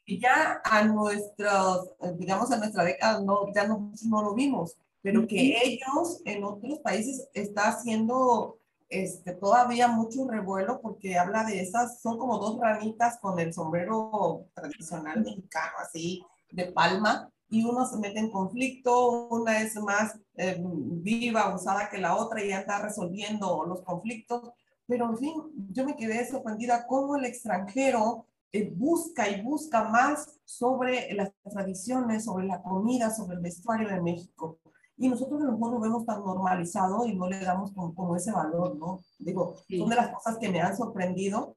y 0.06 0.20
ya 0.20 0.62
a 0.64 0.84
nuestros, 0.86 1.90
digamos, 2.18 2.52
a 2.52 2.58
nuestra 2.58 2.84
década, 2.86 3.22
no, 3.22 3.52
ya 3.54 3.68
no, 3.68 3.92
no 4.06 4.22
lo 4.22 4.34
vimos, 4.34 4.78
pero 5.02 5.28
que 5.28 5.58
ellos 5.64 6.22
en 6.26 6.44
otros 6.44 6.80
países 6.80 7.28
está 7.34 7.70
haciendo 7.70 8.58
este, 8.90 9.34
todavía 9.34 9.90
mucho 9.90 10.28
revuelo 10.30 10.80
porque 10.82 11.18
habla 11.18 11.44
de 11.44 11.60
esas, 11.60 12.02
son 12.02 12.18
como 12.18 12.38
dos 12.38 12.58
ranitas 12.60 13.18
con 13.20 13.38
el 13.40 13.54
sombrero 13.54 14.46
tradicional 14.54 15.22
mexicano, 15.22 15.74
así, 15.80 16.24
de 16.52 16.72
palma, 16.72 17.30
y 17.50 17.64
uno 17.64 17.86
se 17.86 17.98
mete 17.98 18.20
en 18.20 18.32
conflicto, 18.32 19.28
una 19.30 19.62
es 19.62 19.76
más 19.76 20.18
eh, 20.36 20.62
viva, 20.62 21.56
usada 21.56 21.89
que 21.89 21.98
la 21.98 22.16
otra 22.16 22.43
y 22.43 22.50
ya 22.50 22.60
está 22.60 22.82
resolviendo 22.82 23.66
los 23.66 23.82
conflictos. 23.82 24.52
Pero 24.86 25.10
en 25.10 25.18
fin, 25.18 25.34
yo 25.72 25.86
me 25.86 25.95
quedé 25.95 26.28
sorprendida 26.28 26.86
cómo 26.88 27.16
el 27.16 27.26
extranjero 27.26 28.26
eh, 28.52 28.72
busca 28.76 29.30
y 29.30 29.41
busca 29.41 29.84
más 29.89 30.39
sobre 30.45 31.14
las 31.14 31.32
tradiciones, 31.50 32.26
sobre 32.26 32.45
la 32.45 32.62
comida, 32.62 33.10
sobre 33.14 33.36
el 33.36 33.41
vestuario 33.41 33.88
de 33.89 34.02
México. 34.02 34.60
y 34.98 35.10
nosotros 35.10 35.41
a 35.41 35.45
lo 35.45 35.80
vemos 35.80 36.06
tan 36.06 36.24
normalizado 36.24 37.06
y 37.06 37.16
no 37.16 37.30
le 37.30 37.39
damos 37.39 37.72
como, 37.74 38.16
ese 38.16 38.32
valor, 38.32 38.76
¿no? 38.78 39.02
Digo, 39.20 39.56
son 39.70 39.89
de 39.89 39.95
las 39.95 40.10
cosas 40.10 40.38
que 40.38 40.50
me 40.50 40.60
han 40.60 40.76
sorprendido 40.76 41.56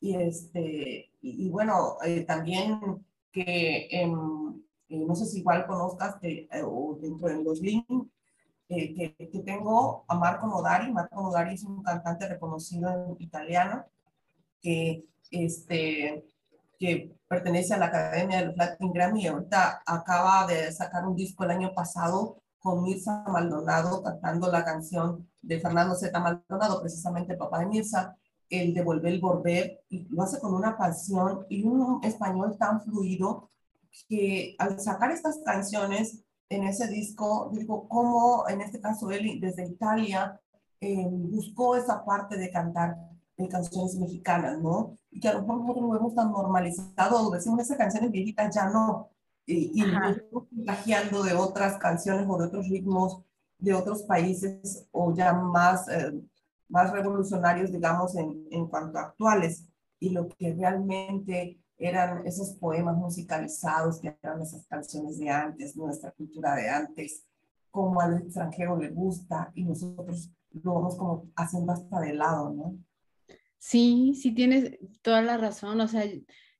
y, 0.00 0.14
este, 0.14 1.10
y, 1.20 1.50
bueno, 1.50 1.96
eh, 2.04 2.24
también 2.24 3.04
que 3.30 3.88
eh, 4.88 5.04
no 5.06 5.14
sé 5.14 5.26
si 5.26 5.40
igual 5.40 5.66
conozcas 5.66 6.16
eh, 6.22 6.48
o 6.64 6.98
dentro 7.00 7.28
de 7.28 7.42
los 7.42 7.60
links 7.60 8.06
que, 8.68 9.14
que, 9.16 9.40
tengo 9.40 10.04
a 10.08 10.14
Marco 10.14 10.46
Nodari. 10.46 10.92
Marco 10.92 11.20
Nodari 11.22 11.54
es 11.54 11.64
un 11.64 11.82
cantante 11.82 12.28
reconocido 12.28 13.16
italiano 13.18 13.84
que, 14.60 15.04
este, 15.30 16.24
que 16.78 17.16
pertenece 17.28 17.74
a 17.74 17.78
la 17.78 17.86
Academia 17.86 18.38
de 18.38 18.46
los 18.46 18.56
Latin 18.56 18.92
Grammy 18.92 19.22
y 19.22 19.26
ahorita 19.26 19.82
acaba 19.86 20.46
de 20.46 20.70
sacar 20.72 21.06
un 21.06 21.16
disco 21.16 21.44
el 21.44 21.50
año 21.50 21.72
pasado 21.74 22.38
con 22.58 22.82
Mirza 22.82 23.24
Maldonado 23.28 24.02
cantando 24.02 24.50
la 24.50 24.64
canción 24.64 25.26
de 25.42 25.60
Fernando 25.60 25.94
Z. 25.94 26.18
Maldonado, 26.18 26.80
precisamente 26.80 27.32
el 27.32 27.38
papá 27.38 27.60
de 27.60 27.66
Mirza, 27.66 28.16
el 28.50 28.74
de 28.74 28.82
Volver 28.82 29.18
Volver, 29.20 29.80
y 29.88 30.06
lo 30.08 30.22
hace 30.22 30.40
con 30.40 30.54
una 30.54 30.76
pasión 30.76 31.46
y 31.48 31.64
un 31.64 32.00
español 32.02 32.56
tan 32.58 32.82
fluido 32.82 33.48
que 34.08 34.54
al 34.58 34.80
sacar 34.80 35.10
estas 35.10 35.40
canciones 35.44 36.24
en 36.48 36.64
ese 36.64 36.88
disco, 36.88 37.50
digo, 37.52 37.88
cómo 37.88 38.48
en 38.48 38.60
este 38.60 38.80
caso 38.80 39.10
él 39.10 39.38
desde 39.40 39.66
Italia 39.66 40.40
eh, 40.80 41.06
buscó 41.10 41.76
esa 41.76 42.04
parte 42.04 42.36
de 42.36 42.50
cantar 42.50 42.96
en 43.36 43.46
canciones 43.48 43.96
mexicanas, 43.96 44.58
¿no? 44.60 44.96
Y 45.10 45.20
que 45.20 45.28
a 45.28 45.34
lo 45.34 45.42
mejor 45.42 45.60
nosotros 45.60 45.82
lo 45.84 45.90
vemos 45.90 46.14
tan 46.14 46.32
normalizado, 46.32 47.30
decimos 47.30 47.60
esas 47.60 47.76
canciones 47.76 48.10
viejitas 48.10 48.54
ya 48.54 48.68
no, 48.70 49.10
y, 49.46 49.70
y 49.74 49.82
estamos 49.82 50.44
plagiando 50.64 51.22
de 51.22 51.34
otras 51.34 51.78
canciones 51.78 52.26
o 52.28 52.38
de 52.38 52.46
otros 52.46 52.68
ritmos 52.68 53.22
de 53.58 53.74
otros 53.74 54.02
países 54.04 54.86
o 54.92 55.14
ya 55.14 55.32
más, 55.32 55.88
eh, 55.88 56.12
más 56.68 56.92
revolucionarios, 56.92 57.72
digamos, 57.72 58.16
en, 58.16 58.46
en 58.50 58.66
cuanto 58.68 58.98
a 58.98 59.02
actuales. 59.02 59.66
Y 60.00 60.10
lo 60.10 60.28
que 60.28 60.54
realmente 60.54 61.60
eran 61.78 62.26
esos 62.26 62.56
poemas 62.56 62.96
musicalizados, 62.96 64.00
que 64.00 64.16
eran 64.22 64.42
esas 64.42 64.66
canciones 64.66 65.18
de 65.18 65.30
antes, 65.30 65.76
nuestra 65.76 66.10
cultura 66.12 66.54
de 66.56 66.68
antes, 66.68 67.24
como 67.70 68.00
al 68.00 68.18
extranjero 68.18 68.76
le 68.76 68.90
gusta 68.90 69.52
y 69.54 69.64
nosotros 69.64 70.30
lo 70.50 70.74
vamos 70.74 70.96
como 70.96 71.30
haciendo 71.36 71.72
hasta 71.72 72.00
de 72.00 72.14
lado, 72.14 72.50
¿no? 72.50 72.76
Sí, 73.58 74.14
sí 74.14 74.32
tienes 74.32 74.78
toda 75.02 75.22
la 75.22 75.36
razón. 75.36 75.80
O 75.80 75.88
sea, 75.88 76.04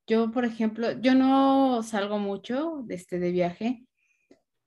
yo, 0.06 0.30
por 0.30 0.44
ejemplo, 0.44 0.92
yo 1.00 1.14
no 1.14 1.82
salgo 1.82 2.18
mucho 2.18 2.82
de, 2.84 2.94
este, 2.94 3.18
de 3.18 3.30
viaje. 3.30 3.86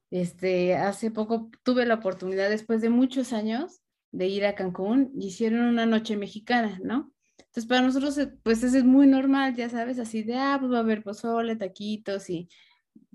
Este, 0.09 0.75
hace 0.75 1.11
poco 1.11 1.49
tuve 1.63 1.85
la 1.85 1.95
oportunidad, 1.95 2.49
después 2.49 2.81
de 2.81 2.89
muchos 2.89 3.31
años, 3.31 3.81
de 4.11 4.27
ir 4.27 4.45
a 4.45 4.55
Cancún 4.55 5.11
y 5.15 5.27
hicieron 5.27 5.61
una 5.61 5.85
noche 5.85 6.17
mexicana, 6.17 6.79
¿no? 6.83 7.10
Entonces, 7.51 7.67
para 7.67 7.81
nosotros, 7.81 8.17
eh, 8.17 8.31
pues 8.43 8.63
es 8.63 8.83
muy 8.85 9.07
normal, 9.07 9.55
ya 9.55 9.67
sabes, 9.69 9.99
así 9.99 10.23
de, 10.23 10.35
ah, 10.35 10.55
pues 10.59 10.71
va 10.71 10.77
a 10.77 10.79
haber 10.81 11.03
pozole, 11.03 11.57
taquitos 11.57 12.29
y 12.29 12.47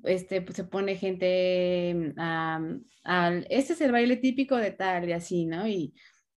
este, 0.04 0.42
pues 0.42 0.56
se 0.56 0.64
pone 0.64 0.96
gente 0.96 2.12
al, 2.18 3.46
este 3.50 3.72
es 3.72 3.80
el 3.80 3.92
baile 3.92 4.16
típico 4.16 4.56
de 4.56 4.72
tal 4.72 5.10
así, 5.12 5.46
¿no? 5.46 5.66
Y, 5.66 5.94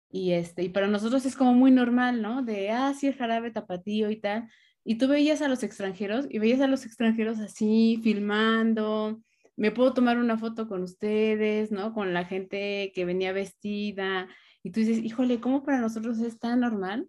y, 0.10 0.32
este, 0.32 0.64
y 0.64 0.70
para 0.70 0.88
nosotros 0.88 1.26
es 1.26 1.36
como 1.36 1.54
muy 1.54 1.72
normal, 1.72 2.22
¿no? 2.22 2.42
De, 2.44 2.70
ah, 2.72 2.94
sí, 2.98 3.08
el 3.08 3.16
jarabe 3.16 3.52
tapatío 3.52 4.10
y 4.12 4.20
tal. 4.22 4.50
Y 4.86 4.98
tú 4.98 5.08
veías 5.10 5.42
a 5.42 5.50
los 5.50 5.62
extranjeros 5.64 6.26
y 6.30 6.40
veías 6.40 6.62
a 6.62 6.68
los 6.68 6.86
extranjeros 6.86 7.40
así, 7.40 8.00
filmando, 8.02 9.22
me 9.58 9.72
puedo 9.72 9.94
tomar 9.94 10.18
una 10.18 10.38
foto 10.38 10.70
con 10.70 10.84
ustedes, 10.84 11.70
¿no? 11.72 11.94
Con 11.94 12.14
la 12.14 12.24
gente 12.26 12.94
que 12.96 13.04
venía 13.06 13.34
vestida. 13.34 14.30
Y 14.64 14.72
tú 14.72 14.80
dices, 14.80 15.00
híjole, 15.04 15.42
¿cómo 15.42 15.64
para 15.64 15.80
nosotros 15.82 16.20
es 16.20 16.40
tan 16.40 16.62
normal? 16.62 17.08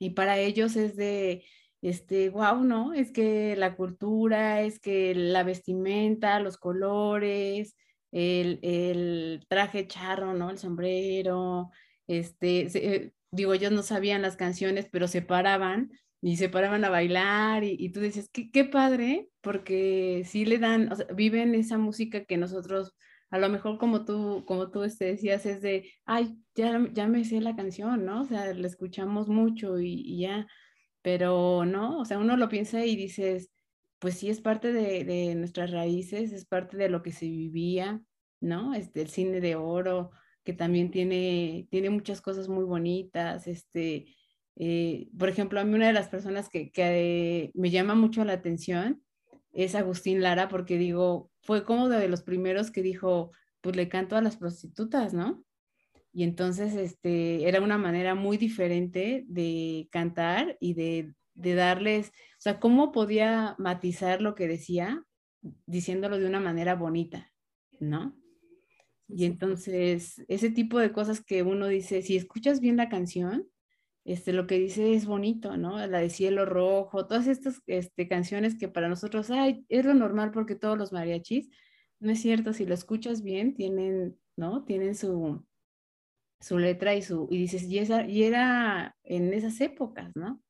Y 0.00 0.10
para 0.10 0.38
ellos 0.38 0.74
es 0.74 0.96
de, 0.96 1.44
este, 1.82 2.30
wow, 2.30 2.64
¿no? 2.64 2.92
Es 2.94 3.12
que 3.12 3.54
la 3.56 3.76
cultura, 3.76 4.62
es 4.62 4.80
que 4.80 5.14
la 5.14 5.44
vestimenta, 5.44 6.40
los 6.40 6.56
colores, 6.56 7.76
el, 8.10 8.58
el 8.62 9.46
traje 9.48 9.86
charro, 9.86 10.34
¿no? 10.34 10.50
El 10.50 10.58
sombrero, 10.58 11.70
este, 12.08 12.66
eh, 12.74 13.12
digo, 13.30 13.54
ellos 13.54 13.72
no 13.72 13.82
sabían 13.82 14.22
las 14.22 14.36
canciones, 14.36 14.88
pero 14.90 15.06
se 15.06 15.22
paraban 15.22 15.92
y 16.20 16.36
se 16.36 16.48
paraban 16.48 16.84
a 16.84 16.90
bailar 16.90 17.64
y, 17.64 17.90
tú 17.92 18.00
dices, 18.00 18.28
qué, 18.30 18.64
padre, 18.64 19.28
porque 19.40 20.24
sí 20.26 20.44
le 20.44 20.58
dan, 20.58 20.90
viven 21.14 21.54
esa 21.54 21.78
música 21.78 22.24
que 22.24 22.36
nosotros, 22.36 22.94
a 23.30 23.38
lo 23.38 23.48
mejor 23.48 23.78
como 23.78 24.04
tú, 24.04 24.44
como 24.46 24.70
tú 24.70 24.82
este, 24.82 25.06
decías, 25.06 25.46
es 25.46 25.62
de, 25.62 25.90
ay, 26.04 26.36
ya, 26.54 26.80
ya 26.92 27.06
me 27.08 27.24
sé 27.24 27.40
la 27.40 27.56
canción, 27.56 28.04
¿no? 28.04 28.22
O 28.22 28.24
sea, 28.24 28.52
la 28.54 28.66
escuchamos 28.66 29.28
mucho 29.28 29.78
y, 29.80 30.18
ya, 30.18 30.46
pero 31.02 31.64
no, 31.64 32.00
o 32.00 32.04
sea, 32.04 32.18
uno 32.18 32.36
lo 32.36 32.48
piensa 32.48 32.84
y 32.84 32.96
dices, 32.96 33.50
pues 33.98 34.14
sí, 34.18 34.30
es 34.30 34.40
parte 34.40 34.72
de, 34.72 35.04
de 35.04 35.34
nuestras 35.36 35.70
raíces, 35.70 36.32
es 36.32 36.46
parte 36.46 36.76
de 36.76 36.88
lo 36.88 37.02
que 37.02 37.12
se 37.12 37.26
vivía, 37.26 38.02
¿no? 38.40 38.74
Este, 38.74 39.02
el 39.02 39.08
cine 39.08 39.40
de 39.40 39.56
oro, 39.56 40.10
que 40.44 40.52
también 40.52 40.90
tiene, 40.90 41.68
tiene 41.70 41.90
muchas 41.90 42.20
cosas 42.20 42.48
muy 42.48 42.64
bonitas, 42.64 43.46
este, 43.46 44.16
eh, 44.56 45.08
por 45.18 45.28
ejemplo, 45.28 45.60
a 45.60 45.64
mí 45.64 45.74
una 45.74 45.86
de 45.86 45.92
las 45.92 46.08
personas 46.08 46.48
que, 46.48 46.70
que 46.72 47.50
me 47.54 47.70
llama 47.70 47.94
mucho 47.94 48.24
la 48.24 48.34
atención 48.34 49.02
es 49.52 49.74
Agustín 49.74 50.22
Lara, 50.22 50.48
porque 50.48 50.78
digo, 50.78 51.30
fue 51.42 51.64
como 51.64 51.88
de 51.88 52.08
los 52.08 52.22
primeros 52.22 52.70
que 52.70 52.82
dijo, 52.82 53.32
pues 53.60 53.76
le 53.76 53.88
canto 53.88 54.16
a 54.16 54.22
las 54.22 54.36
prostitutas, 54.36 55.12
¿no? 55.14 55.44
Y 56.12 56.24
entonces, 56.24 56.74
este, 56.74 57.48
era 57.48 57.60
una 57.60 57.78
manera 57.78 58.14
muy 58.14 58.36
diferente 58.36 59.24
de 59.28 59.88
cantar 59.90 60.56
y 60.60 60.74
de, 60.74 61.14
de 61.34 61.54
darles, 61.54 62.08
o 62.08 62.40
sea, 62.40 62.58
cómo 62.58 62.92
podía 62.92 63.54
matizar 63.58 64.20
lo 64.20 64.34
que 64.34 64.48
decía 64.48 65.04
diciéndolo 65.66 66.18
de 66.18 66.26
una 66.26 66.40
manera 66.40 66.74
bonita, 66.74 67.32
¿no? 67.78 68.16
Y 69.08 69.24
entonces, 69.24 70.22
ese 70.28 70.50
tipo 70.50 70.78
de 70.78 70.92
cosas 70.92 71.20
que 71.20 71.42
uno 71.42 71.66
dice, 71.66 72.02
si 72.02 72.16
escuchas 72.16 72.60
bien 72.60 72.76
la 72.76 72.88
canción, 72.88 73.49
este, 74.04 74.32
lo 74.32 74.46
que 74.46 74.58
dice 74.58 74.94
es 74.94 75.06
bonito, 75.06 75.56
¿no? 75.56 75.86
La 75.86 75.98
de 75.98 76.10
Cielo 76.10 76.46
Rojo, 76.46 77.06
todas 77.06 77.26
estas 77.26 77.62
este, 77.66 78.08
canciones 78.08 78.58
que 78.58 78.68
para 78.68 78.88
nosotros, 78.88 79.30
ay, 79.30 79.64
es 79.68 79.84
lo 79.84 79.94
normal 79.94 80.30
porque 80.32 80.54
todos 80.54 80.78
los 80.78 80.92
mariachis, 80.92 81.48
no 82.00 82.12
es 82.12 82.20
cierto, 82.20 82.52
si 82.52 82.64
lo 82.66 82.74
escuchas 82.74 83.22
bien, 83.22 83.54
tienen, 83.54 84.18
¿no? 84.36 84.64
Tienen 84.64 84.94
su, 84.94 85.46
su 86.40 86.58
letra 86.58 86.94
y 86.94 87.02
su, 87.02 87.28
y 87.30 87.38
dices, 87.38 87.64
y, 87.64 87.78
esa, 87.78 88.06
y 88.06 88.22
era 88.24 88.96
en 89.04 89.34
esas 89.34 89.60
épocas, 89.60 90.16
¿no? 90.16 90.42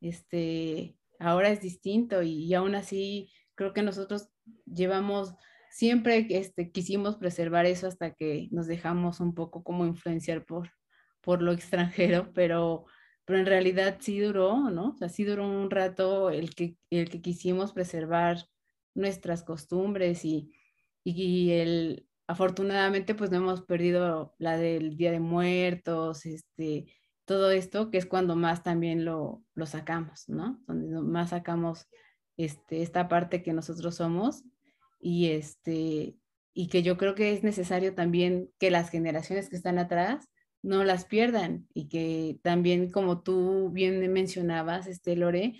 Este, 0.00 0.96
ahora 1.20 1.50
es 1.50 1.60
distinto 1.60 2.22
y, 2.22 2.44
y 2.44 2.54
aún 2.54 2.74
así 2.74 3.30
creo 3.54 3.72
que 3.72 3.82
nosotros 3.82 4.28
llevamos, 4.66 5.34
siempre 5.70 6.26
este, 6.30 6.72
quisimos 6.72 7.16
preservar 7.16 7.66
eso 7.66 7.86
hasta 7.86 8.12
que 8.14 8.48
nos 8.50 8.66
dejamos 8.66 9.20
un 9.20 9.34
poco 9.34 9.62
como 9.62 9.86
influenciar 9.86 10.44
por, 10.44 10.70
por 11.22 11.40
lo 11.42 11.52
extranjero, 11.52 12.30
pero, 12.34 12.84
pero 13.24 13.38
en 13.38 13.46
realidad 13.46 13.96
sí 14.00 14.20
duró, 14.20 14.70
¿no? 14.70 14.90
O 14.90 14.96
sea, 14.96 15.08
sí 15.08 15.24
duró 15.24 15.48
un 15.48 15.70
rato 15.70 16.30
el 16.30 16.54
que, 16.54 16.76
el 16.90 17.08
que 17.08 17.22
quisimos 17.22 17.72
preservar 17.72 18.38
nuestras 18.94 19.42
costumbres 19.42 20.24
y, 20.24 20.52
y 21.04 21.52
el, 21.52 22.06
afortunadamente 22.26 23.14
pues 23.14 23.30
no 23.30 23.38
hemos 23.38 23.62
perdido 23.62 24.34
la 24.38 24.56
del 24.58 24.96
Día 24.96 25.12
de 25.12 25.20
Muertos, 25.20 26.26
este, 26.26 26.86
todo 27.24 27.50
esto, 27.50 27.90
que 27.90 27.98
es 27.98 28.06
cuando 28.06 28.36
más 28.36 28.62
también 28.62 29.04
lo, 29.04 29.42
lo 29.54 29.66
sacamos, 29.66 30.28
¿no? 30.28 30.60
Donde 30.66 31.00
más 31.00 31.30
sacamos 31.30 31.86
este, 32.36 32.82
esta 32.82 33.08
parte 33.08 33.42
que 33.42 33.52
nosotros 33.52 33.94
somos 33.96 34.44
y, 35.00 35.30
este, 35.30 36.16
y 36.52 36.68
que 36.68 36.82
yo 36.82 36.96
creo 36.96 37.14
que 37.14 37.32
es 37.32 37.42
necesario 37.42 37.94
también 37.94 38.50
que 38.58 38.70
las 38.70 38.90
generaciones 38.90 39.48
que 39.48 39.56
están 39.56 39.78
atrás 39.78 40.28
no 40.62 40.84
las 40.84 41.04
pierdan 41.04 41.66
y 41.74 41.88
que 41.88 42.38
también 42.42 42.90
como 42.90 43.22
tú 43.22 43.70
bien 43.70 44.12
mencionabas, 44.12 44.86
este 44.86 45.16
Lore, 45.16 45.54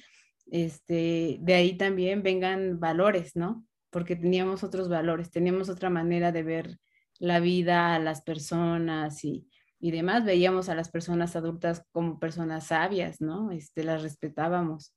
este, 0.46 1.38
de 1.40 1.54
ahí 1.54 1.76
también 1.76 2.22
vengan 2.22 2.78
valores, 2.78 3.36
¿no? 3.36 3.66
Porque 3.90 4.16
teníamos 4.16 4.62
otros 4.62 4.88
valores, 4.88 5.30
teníamos 5.30 5.68
otra 5.68 5.90
manera 5.90 6.32
de 6.32 6.42
ver 6.42 6.78
la 7.18 7.40
vida, 7.40 7.94
a 7.94 7.98
las 7.98 8.22
personas 8.22 9.24
y, 9.24 9.48
y 9.78 9.90
demás. 9.90 10.24
Veíamos 10.24 10.68
a 10.68 10.74
las 10.74 10.90
personas 10.90 11.36
adultas 11.36 11.84
como 11.92 12.18
personas 12.18 12.68
sabias, 12.68 13.20
¿no? 13.20 13.50
Este, 13.50 13.84
las 13.84 14.02
respetábamos. 14.02 14.94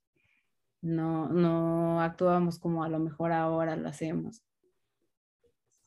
No, 0.80 1.28
no 1.28 2.00
actuábamos 2.00 2.58
como 2.58 2.84
a 2.84 2.88
lo 2.88 2.98
mejor 2.98 3.32
ahora 3.32 3.76
lo 3.76 3.88
hacemos. 3.88 4.42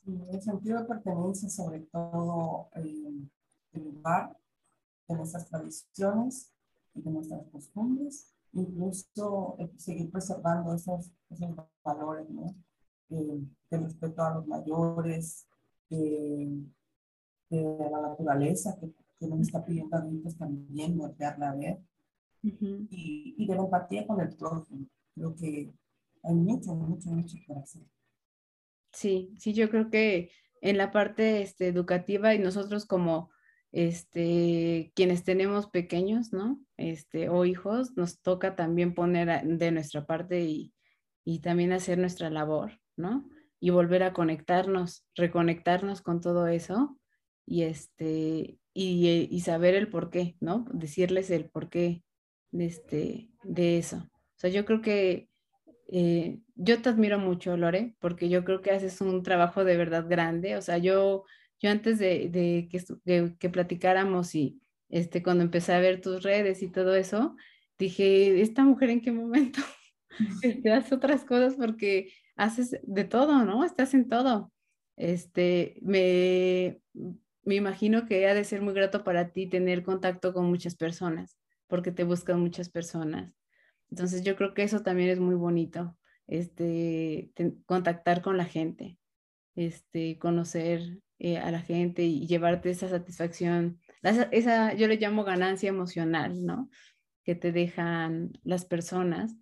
el 0.06 0.42
sentido 0.42 0.80
de 0.80 0.86
pertenencia, 0.86 1.50
sobre 1.50 1.82
todo, 1.92 2.70
eh, 2.76 3.30
el 3.74 3.84
lugar, 3.84 4.38
de 5.08 5.16
nuestras 5.16 5.48
tradiciones 5.48 6.54
y 6.94 7.02
de 7.02 7.12
nuestras 7.12 7.48
costumbres, 7.52 8.32
incluso 8.54 9.56
eh, 9.60 9.72
seguir 9.78 10.12
preservando 10.12 10.74
esos, 10.74 11.12
esos 11.30 11.50
valores, 11.84 12.30
¿no? 12.30 12.56
Eh, 13.10 13.42
de 13.72 13.78
respeto 13.78 14.22
a 14.24 14.36
los 14.36 14.48
mayores, 14.48 15.48
de, 15.90 16.64
la 17.50 18.02
naturaleza 18.02 18.78
que, 18.80 18.94
que, 19.20 19.28
nos 19.28 19.42
está 19.42 19.66
pidiendo 19.66 19.98
a 19.98 20.02
nosotros 20.02 20.38
también 20.38 20.96
voltearla 20.96 21.50
a 21.50 21.56
ver 21.56 21.80
y, 22.44 23.36
y, 23.38 23.48
de 23.48 23.56
la 23.56 23.64
empatía 23.64 24.06
con 24.06 24.22
el 24.22 24.36
prójimo. 24.36 24.86
Creo 25.16 25.36
que 25.36 25.74
hay 26.22 26.36
mucho, 26.36 26.76
mucho, 26.76 27.10
mucho 27.10 27.38
por 27.48 27.58
hacer. 27.58 27.82
Sí, 28.92 29.34
sí, 29.40 29.54
yo 29.54 29.70
creo 29.70 29.90
que 29.90 30.32
en 30.62 30.78
la 30.78 30.92
parte 30.92 31.42
este, 31.42 31.68
educativa 31.68 32.34
y 32.36 32.40
nosotros 32.40 32.86
como 32.86 33.30
este, 33.72 34.92
quienes 34.96 35.24
tenemos 35.24 35.68
pequeños, 35.68 36.34
¿no? 36.34 36.60
Este, 36.78 37.30
o 37.30 37.46
hijos, 37.46 37.96
nos 37.96 38.22
toca 38.22 38.56
también 38.56 38.94
poner 38.94 39.44
de 39.44 39.72
nuestra 39.72 40.06
parte 40.06 40.42
y, 40.42 40.74
y 41.24 41.40
también 41.40 41.72
hacer 41.72 41.98
nuestra 41.98 42.30
labor, 42.30 42.80
¿no? 42.98 43.30
Y 43.60 43.70
volver 43.70 44.04
a 44.04 44.14
conectarnos, 44.14 45.06
reconectarnos 45.16 46.02
con 46.02 46.22
todo 46.22 46.48
eso 46.48 46.98
y 47.46 47.64
este, 47.64 48.60
y, 48.74 49.28
y 49.30 49.40
saber 49.42 49.76
el 49.76 49.90
por 49.90 50.10
qué, 50.10 50.36
¿no? 50.40 50.66
Decirles 50.72 51.30
el 51.30 51.50
por 51.50 51.70
qué 51.70 52.04
de, 52.52 52.66
este, 52.66 53.30
de 53.44 53.78
eso. 53.78 53.98
O 53.98 54.40
sea, 54.40 54.50
yo 54.50 54.66
creo 54.66 54.82
que 54.82 55.30
eh, 55.92 56.40
yo 56.56 56.82
te 56.82 56.90
admiro 56.90 57.18
mucho, 57.20 57.58
Lore, 57.58 57.96
porque 58.00 58.30
yo 58.30 58.44
creo 58.44 58.62
que 58.62 58.72
haces 58.72 59.02
un 59.02 59.24
trabajo 59.24 59.64
de 59.64 59.78
verdad 59.78 60.06
grande. 60.08 60.56
O 60.56 60.62
sea, 60.62 60.78
yo, 60.78 61.26
yo 61.60 61.70
antes 61.70 62.00
de, 62.00 62.30
de 62.30 62.70
que, 62.70 63.36
que, 63.38 63.50
platicáramos 63.50 64.34
y 64.36 64.62
este, 64.90 65.22
cuando 65.22 65.44
empecé 65.44 65.74
a 65.74 65.80
ver 65.80 66.02
tus 66.02 66.24
redes 66.24 66.64
y 66.64 66.70
todo 66.70 66.96
eso, 66.96 67.36
dije, 67.78 68.42
¿esta 68.42 68.64
mujer 68.64 68.90
en 68.90 69.02
qué 69.02 69.12
momento 69.12 69.60
este, 70.42 70.72
hace 70.72 70.96
otras 70.96 71.26
cosas? 71.26 71.56
Porque 71.56 72.12
haces 72.36 72.80
de 72.84 73.04
todo, 73.04 73.44
¿no? 73.44 73.66
Estás 73.66 73.94
en 73.94 74.08
todo. 74.08 74.52
Este, 74.96 75.78
me, 75.82 76.82
me 77.44 77.56
imagino 77.56 78.06
que 78.06 78.28
ha 78.28 78.34
de 78.34 78.44
ser 78.44 78.62
muy 78.62 78.74
grato 78.74 79.04
para 79.04 79.32
ti 79.32 79.48
tener 79.48 79.84
contacto 79.84 80.34
con 80.34 80.46
muchas 80.46 80.76
personas, 80.76 81.38
porque 81.68 81.92
te 81.92 82.04
buscan 82.04 82.40
muchas 82.40 82.70
personas. 82.70 83.34
Entonces 83.90 84.24
yo 84.24 84.36
creo 84.36 84.54
que 84.54 84.64
eso 84.64 84.82
también 84.82 85.10
es 85.10 85.20
muy 85.20 85.36
bonito, 85.36 85.98
este, 86.28 87.32
contactar 87.66 88.22
con 88.22 88.38
la 88.38 88.46
gente, 88.46 88.98
este, 89.56 90.20
conocer 90.20 91.00
eh, 91.20 91.38
a 91.38 91.52
la 91.52 91.62
gente 91.62 92.04
y 92.04 92.28
llevarte 92.28 92.70
esa 92.70 92.90
satisfacción, 92.90 93.80
esa, 94.02 94.74
yo 94.74 94.88
le 94.88 94.98
llamo 94.98 95.24
ganancia 95.24 95.70
emocional, 95.70 96.46
¿no? 96.46 96.70
Que 97.24 97.36
te 97.36 97.52
dejan 97.52 98.32
las 98.44 98.66
personas. 98.66 99.36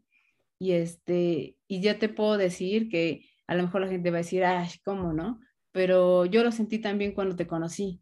Y, 0.60 0.72
este, 0.72 1.56
y 1.68 1.82
yo 1.82 2.00
te 2.00 2.10
puedo 2.10 2.38
decir 2.38 2.90
que 2.90 3.26
a 3.46 3.56
lo 3.56 3.64
mejor 3.64 3.82
la 3.82 3.90
gente 3.90 4.10
va 4.10 4.18
a 4.18 4.26
decir, 4.26 4.44
ay, 4.44 4.70
¿cómo 4.84 5.14
no? 5.14 5.40
Pero 5.72 6.26
yo 6.26 6.44
lo 6.44 6.52
sentí 6.52 6.80
también 6.80 7.14
cuando 7.14 7.36
te 7.36 7.46
conocí 7.48 8.02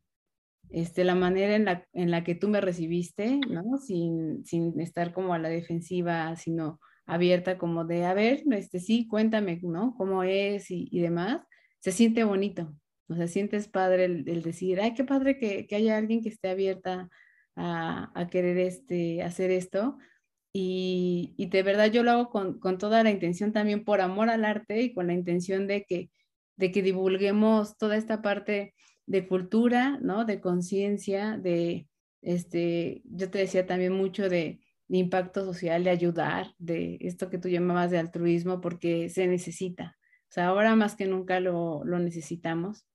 este, 0.70 1.04
la 1.04 1.16
manera 1.16 1.56
en 1.56 1.66
la, 1.66 1.88
en 1.94 2.12
la 2.12 2.24
que 2.24 2.36
tú 2.36 2.48
me 2.48 2.62
recibiste, 2.62 3.40
¿no? 3.50 3.78
Sin, 3.78 4.46
sin 4.46 4.80
estar 4.80 5.14
como 5.14 5.34
a 5.34 5.40
la 5.40 5.50
defensiva, 5.50 6.36
sino 6.36 6.80
abierta 7.06 7.58
como 7.58 7.86
de, 7.86 8.06
a 8.06 8.14
ver, 8.14 8.44
este, 8.52 8.80
sí, 8.80 9.08
cuéntame, 9.08 9.60
¿no? 9.62 9.96
¿Cómo 9.98 10.24
es 10.24 10.72
y, 10.72 10.88
y 10.92 11.02
demás? 11.02 11.42
Se 11.80 11.92
siente 11.92 12.24
bonito, 12.24 12.74
o 13.08 13.16
sea, 13.16 13.28
sientes 13.28 13.68
padre 13.68 14.06
el, 14.06 14.42
decir, 14.42 14.80
ay, 14.82 14.94
qué 14.94 15.04
padre 15.04 15.38
que, 15.38 15.68
que, 15.68 15.76
haya 15.76 15.98
alguien 15.98 16.22
que 16.22 16.30
esté 16.30 16.50
abierta 16.50 17.10
a, 17.56 18.12
a 18.20 18.28
querer 18.28 18.58
este, 18.58 19.22
hacer 19.24 19.52
esto. 19.52 19.98
Y, 20.54 21.36
de 21.38 21.64
verdad 21.64 21.92
yo 21.92 22.04
lo 22.04 22.12
hago 22.12 22.30
con, 22.30 22.60
con, 22.60 22.78
toda 22.78 23.04
la 23.04 23.12
intención 23.12 23.52
también 23.52 23.84
por 23.84 24.00
amor 24.02 24.30
al 24.30 24.46
arte 24.46 24.82
y 24.82 24.94
con 24.94 25.08
la 25.08 25.14
intención 25.14 25.68
de 25.68 25.84
que, 25.84 26.10
de 26.56 26.72
que 26.72 26.82
divulguemos 26.82 27.78
toda 27.78 27.98
esta 27.98 28.22
parte 28.22 28.74
de 29.06 29.28
cultura, 29.28 30.00
¿no? 30.02 30.26
De 30.26 30.40
conciencia, 30.40 31.38
de, 31.38 31.88
este, 32.22 33.02
yo 33.06 33.30
te 33.30 33.40
decía 33.40 33.66
también 33.66 33.94
mucho 33.94 34.30
de, 34.30 34.60
impacto 34.88 35.44
social, 35.44 35.84
de 35.84 35.90
ayudar, 35.90 36.54
de 36.60 36.98
esto 37.02 37.30
que 37.30 37.40
tú 37.40 37.50
llamabas 37.50 37.92
de 37.92 37.98
altruismo, 37.98 38.62
porque 38.62 39.10
se 39.10 39.28
necesita. 39.28 39.98
O 40.30 40.32
sea, 40.32 40.48
ahora 40.48 40.76
más 40.76 40.96
que 40.96 41.08
nunca 41.08 41.40
lo, 41.40 41.84
necesitamos 41.86 42.86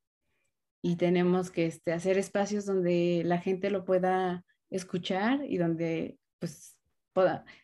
y 0.83 0.97
tenemos 0.97 1.51
que 1.51 1.67
este, 1.67 1.93
hacer 1.93 2.19
espacios 2.19 2.67
donde 2.67 3.23
la 3.25 3.39
gente 3.39 3.71
lo 3.71 3.85
pueda 3.85 4.45
escuchar 4.71 5.45
y 5.45 5.59
donde, 5.59 6.19
pues, 6.39 6.77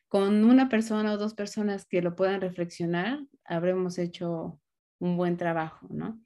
con 0.08 0.44
una 0.44 0.68
persona 0.68 1.12
o 1.12 1.18
dos 1.18 1.34
personas 1.34 1.86
que 1.86 2.02
lo 2.02 2.14
puedan 2.14 2.40
reflexionar, 2.40 3.20
habremos 3.44 3.98
hecho 3.98 4.60
un 4.98 5.16
buen 5.16 5.36
trabajo, 5.36 5.86
¿no? 5.90 6.20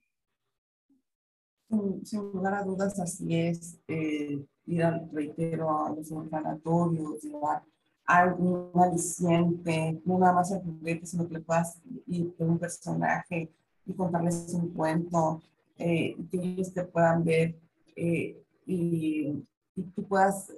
Sin, 2.03 2.20
lugar 2.32 2.55
a 2.55 2.62
dudas, 2.64 2.99
así 2.99 3.36
es. 3.36 3.78
Eh, 3.86 4.45
ir 4.66 4.84
al, 4.84 5.09
reitero, 5.12 5.86
a 5.86 5.91
los 5.91 6.11
orfanatorios, 6.11 7.22
llevar 7.22 7.62
algún 8.05 8.70
aliciente, 8.74 10.01
no 10.05 10.18
nada 10.18 10.32
más 10.32 10.51
el 10.51 10.62
juguete, 10.62 11.07
sino 11.07 11.28
que 11.28 11.34
le 11.34 11.41
puedas 11.41 11.80
ir 12.07 12.34
con 12.36 12.51
un 12.51 12.59
personaje 12.59 13.53
y 13.86 13.93
contarles 13.95 14.53
un 14.55 14.70
cuento, 14.70 15.41
eh, 15.81 16.16
que 16.31 16.37
ellos 16.39 16.72
te 16.72 16.85
puedan 16.85 17.24
ver 17.24 17.57
eh, 17.97 18.43
y, 18.66 19.45
y, 19.74 19.83
tú 19.95 20.07
puedas 20.07 20.53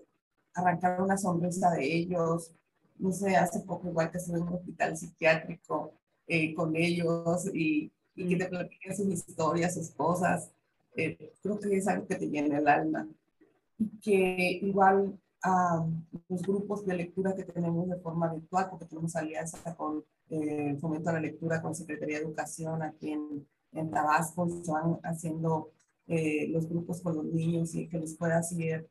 arrancar 0.54 1.00
una 1.00 1.16
sonrisa 1.16 1.70
de 1.70 1.84
ellos. 1.84 2.50
No 2.98 3.12
sé, 3.12 3.36
hace 3.36 3.60
poco 3.60 3.88
igual 3.88 4.10
que 4.10 4.18
estuve 4.18 4.38
en 4.38 4.44
un 4.44 4.54
hospital 4.54 4.96
psiquiátrico 4.96 5.94
eh, 6.26 6.54
con 6.54 6.76
ellos 6.76 7.48
y, 7.54 7.92
y 8.14 8.28
que 8.28 8.36
te 8.36 8.46
platiquen 8.46 8.96
sus 8.96 9.08
historias, 9.08 9.74
sus 9.74 9.90
cosas. 9.90 10.50
Eh, 10.96 11.32
creo 11.42 11.58
que 11.58 11.76
es 11.76 11.88
algo 11.88 12.06
que 12.06 12.16
te 12.16 12.28
llena 12.28 12.58
el 12.58 12.68
alma. 12.68 13.08
Y 13.78 13.88
que 14.00 14.60
igual 14.62 15.18
a 15.42 15.84
los 16.28 16.42
grupos 16.42 16.84
de 16.86 16.96
lectura 16.96 17.34
que 17.34 17.44
tenemos 17.44 17.88
de 17.88 17.96
forma 17.96 18.32
virtual, 18.32 18.68
porque 18.70 18.86
tenemos 18.86 19.16
alianza 19.16 19.74
con 19.74 20.04
eh, 20.30 20.76
Fomento 20.80 21.10
a 21.10 21.14
la 21.14 21.20
Lectura, 21.20 21.60
con 21.60 21.74
Secretaría 21.74 22.18
de 22.18 22.24
Educación 22.24 22.82
aquí 22.82 23.10
en, 23.10 23.46
en 23.72 23.90
Tabasco, 23.90 24.48
se 24.48 24.70
van 24.70 24.98
haciendo 25.02 25.70
eh, 26.06 26.48
los 26.48 26.68
grupos 26.68 27.00
con 27.00 27.16
los 27.16 27.24
niños 27.26 27.74
y 27.74 27.88
que 27.88 27.98
les 27.98 28.16
puedas 28.16 28.52
ir 28.52 28.88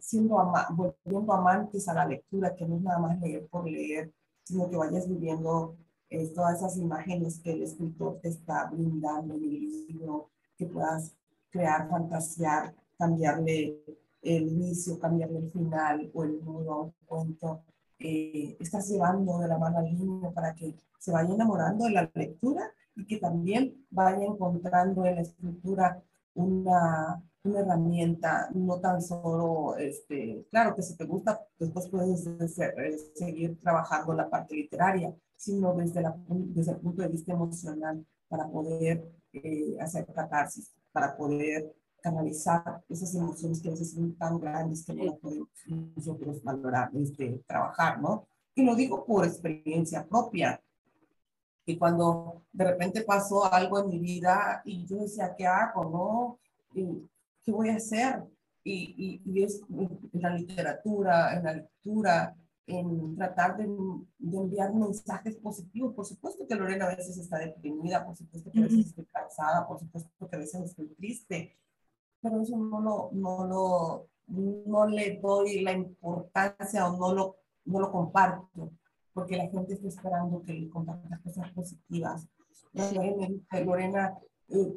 siendo 0.00 0.36
volviendo 0.70 1.32
amantes 1.32 1.88
a 1.88 1.94
la 1.94 2.06
lectura, 2.06 2.54
que 2.54 2.66
no 2.66 2.76
es 2.76 2.82
nada 2.82 2.98
más 2.98 3.20
leer 3.20 3.46
por 3.48 3.68
leer, 3.68 4.12
sino 4.44 4.70
que 4.70 4.76
vayas 4.76 5.08
viviendo 5.08 5.76
es 6.08 6.32
todas 6.32 6.58
esas 6.58 6.76
imágenes 6.76 7.40
que 7.40 7.52
el 7.52 7.62
escritor 7.62 8.20
te 8.20 8.28
está 8.28 8.70
brindando 8.70 9.34
en 9.34 9.42
el 9.42 9.86
libro, 9.88 10.30
que 10.56 10.66
puedas 10.66 11.14
crear, 11.50 11.88
fantasear, 11.88 12.74
cambiarle 12.96 13.76
el 14.22 14.48
inicio, 14.48 14.98
cambiarle 14.98 15.38
el 15.38 15.50
final 15.50 16.10
o 16.14 16.24
el 16.24 16.44
nudo 16.44 16.72
a 16.72 16.82
un 16.82 16.94
cuento. 17.06 17.62
Eh, 17.98 18.56
estás 18.60 18.88
llevando 18.88 19.38
de 19.38 19.48
la 19.48 19.58
mano 19.58 19.78
al 19.78 19.92
niño 19.92 20.32
para 20.32 20.54
que 20.54 20.74
se 20.98 21.12
vaya 21.12 21.34
enamorando 21.34 21.84
de 21.84 21.92
la 21.92 22.10
lectura 22.14 22.70
y 22.94 23.06
que 23.06 23.18
también 23.18 23.86
vaya 23.90 24.24
encontrando 24.24 25.04
en 25.06 25.16
la 25.16 25.22
escritura 25.22 26.02
una, 26.34 27.22
una 27.44 27.60
herramienta, 27.60 28.50
no 28.54 28.80
tan 28.80 29.00
solo, 29.00 29.76
este, 29.76 30.46
claro 30.50 30.74
que 30.74 30.82
si 30.82 30.96
te 30.96 31.04
gusta, 31.04 31.40
después 31.58 31.88
puedes 31.88 32.26
eh, 32.26 32.98
seguir 33.14 33.58
trabajando 33.60 34.12
la 34.14 34.28
parte 34.28 34.54
literaria, 34.54 35.14
sino 35.36 35.74
desde, 35.74 36.02
la, 36.02 36.14
desde 36.28 36.72
el 36.72 36.78
punto 36.78 37.02
de 37.02 37.08
vista 37.08 37.32
emocional 37.32 38.04
para 38.28 38.48
poder 38.48 39.10
eh, 39.32 39.76
hacer 39.80 40.06
catarsis, 40.06 40.74
para 40.92 41.16
poder 41.16 41.74
canalizar 42.06 42.84
esas 42.88 43.12
emociones 43.16 43.60
que 43.60 43.66
a 43.66 43.72
veces 43.72 43.90
son 43.90 44.14
tan 44.14 44.38
grandes 44.38 44.86
que 44.86 44.94
no 44.94 45.16
podemos 45.16 45.48
nosotros 45.96 46.40
valorar, 46.44 46.88
este, 46.94 47.42
trabajar, 47.48 48.00
¿no? 48.00 48.28
Y 48.54 48.64
lo 48.64 48.76
digo 48.76 49.04
por 49.04 49.24
experiencia 49.24 50.06
propia. 50.06 50.62
Y 51.66 51.76
cuando 51.76 52.44
de 52.52 52.64
repente 52.64 53.02
pasó 53.02 53.52
algo 53.52 53.80
en 53.80 53.88
mi 53.88 53.98
vida 53.98 54.62
y 54.64 54.86
yo 54.86 54.98
decía, 54.98 55.34
¿qué 55.36 55.48
hago? 55.48 55.84
¿No? 55.90 56.38
¿Qué 57.42 57.50
voy 57.50 57.70
a 57.70 57.76
hacer? 57.76 58.22
Y, 58.62 58.94
y, 58.96 59.22
y 59.24 59.42
es 59.42 59.60
en 59.68 60.22
la 60.22 60.30
literatura, 60.30 61.36
en 61.36 61.42
la 61.42 61.54
lectura, 61.54 62.36
en 62.68 63.16
tratar 63.16 63.56
de, 63.56 63.64
enviar 63.64 64.72
mensajes 64.72 65.34
positivos. 65.36 65.92
Por 65.92 66.06
supuesto 66.06 66.46
que 66.46 66.54
Lorena 66.54 66.84
a 66.84 66.94
veces 66.94 67.18
está 67.18 67.38
deprimida, 67.38 68.06
por 68.06 68.16
supuesto 68.16 68.52
que 68.52 68.60
a 68.60 68.62
veces 68.62 68.86
estoy 68.86 69.06
cansada, 69.06 69.66
por 69.66 69.80
supuesto 69.80 70.28
que 70.28 70.36
a 70.36 70.38
veces 70.38 70.62
estoy 70.62 70.86
triste, 70.94 71.56
pero 72.28 72.42
eso 72.42 72.56
no 72.56 72.80
lo, 72.80 73.10
no 73.12 73.46
lo, 73.46 74.08
no 74.26 74.86
le 74.86 75.20
doy 75.20 75.60
la 75.60 75.72
importancia 75.72 76.88
o 76.88 76.96
no 76.96 77.14
lo, 77.14 77.36
no 77.66 77.80
lo 77.80 77.92
comparto, 77.92 78.72
porque 79.12 79.36
la 79.36 79.48
gente 79.48 79.74
está 79.74 79.86
esperando 79.86 80.42
que 80.42 80.52
le 80.52 80.68
compartas 80.68 81.20
cosas 81.20 81.50
positivas. 81.52 82.26
Lorena, 83.64 84.18
eh, 84.48 84.76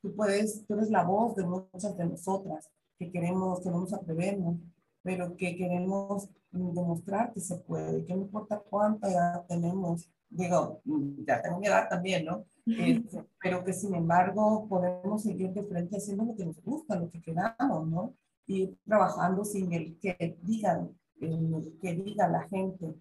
tú 0.00 0.14
puedes, 0.16 0.66
tú 0.66 0.74
eres 0.74 0.90
la 0.90 1.04
voz 1.04 1.36
de 1.36 1.44
muchas 1.44 1.96
de 1.96 2.06
nosotras 2.06 2.70
que 2.98 3.10
queremos, 3.10 3.60
que 3.60 3.70
no 3.70 3.80
nos 3.80 3.92
atrevemos, 3.92 4.56
pero 5.02 5.36
que 5.36 5.56
queremos 5.56 6.28
demostrar 6.50 7.32
que 7.32 7.40
se 7.40 7.56
puede, 7.56 8.04
que 8.04 8.14
no 8.14 8.22
importa 8.22 8.58
cuánta 8.58 9.10
edad 9.10 9.44
tenemos, 9.46 10.10
digo, 10.30 10.80
ya 11.26 11.42
tengo 11.42 11.58
mi 11.58 11.66
edad 11.66 11.88
también, 11.88 12.24
¿no? 12.24 12.44
Este, 12.66 13.24
pero 13.42 13.64
que 13.64 13.72
sin 13.72 13.94
embargo 13.94 14.66
podemos 14.68 15.22
seguir 15.22 15.50
de 15.50 15.64
frente 15.64 15.96
haciendo 15.96 16.24
lo 16.24 16.36
que 16.36 16.46
nos 16.46 16.62
gusta, 16.62 16.96
lo 16.96 17.10
que 17.10 17.20
queramos, 17.20 17.88
¿no? 17.88 18.14
Y 18.46 18.68
trabajando 18.86 19.44
sin 19.44 19.72
el 19.72 19.98
que 19.98 20.38
digan, 20.42 20.90
el 21.20 21.78
que 21.80 21.94
diga 21.94 22.28
la 22.28 22.48
gente. 22.48 22.94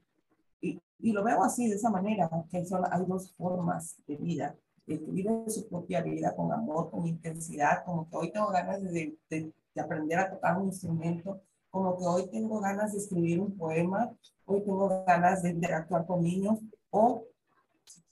Y, 0.61 0.81
y 0.99 1.11
lo 1.11 1.23
veo 1.23 1.43
así, 1.43 1.67
de 1.67 1.75
esa 1.75 1.89
manera, 1.89 2.29
que 2.49 2.65
son, 2.65 2.83
hay 2.91 3.05
dos 3.05 3.33
formas 3.33 3.97
de 4.07 4.15
vida. 4.17 4.55
El 4.87 5.05
que 5.05 5.11
vive 5.11 5.49
su 5.49 5.67
propia 5.67 6.01
vida 6.01 6.35
con 6.35 6.51
amor, 6.51 6.89
con 6.89 7.05
intensidad, 7.05 7.83
como 7.85 8.09
que 8.09 8.17
hoy 8.17 8.31
tengo 8.31 8.47
ganas 8.47 8.81
de, 8.81 9.15
de, 9.29 9.53
de 9.75 9.81
aprender 9.81 10.17
a 10.17 10.31
tocar 10.31 10.57
un 10.57 10.67
instrumento, 10.67 11.41
como 11.69 11.95
que 11.95 12.05
hoy 12.05 12.27
tengo 12.31 12.59
ganas 12.59 12.93
de 12.93 12.97
escribir 12.97 13.39
un 13.39 13.55
poema, 13.55 14.11
hoy 14.45 14.61
tengo 14.61 15.03
ganas 15.05 15.43
de 15.43 15.51
interactuar 15.51 16.07
con 16.07 16.23
niños, 16.23 16.59
o 16.89 17.25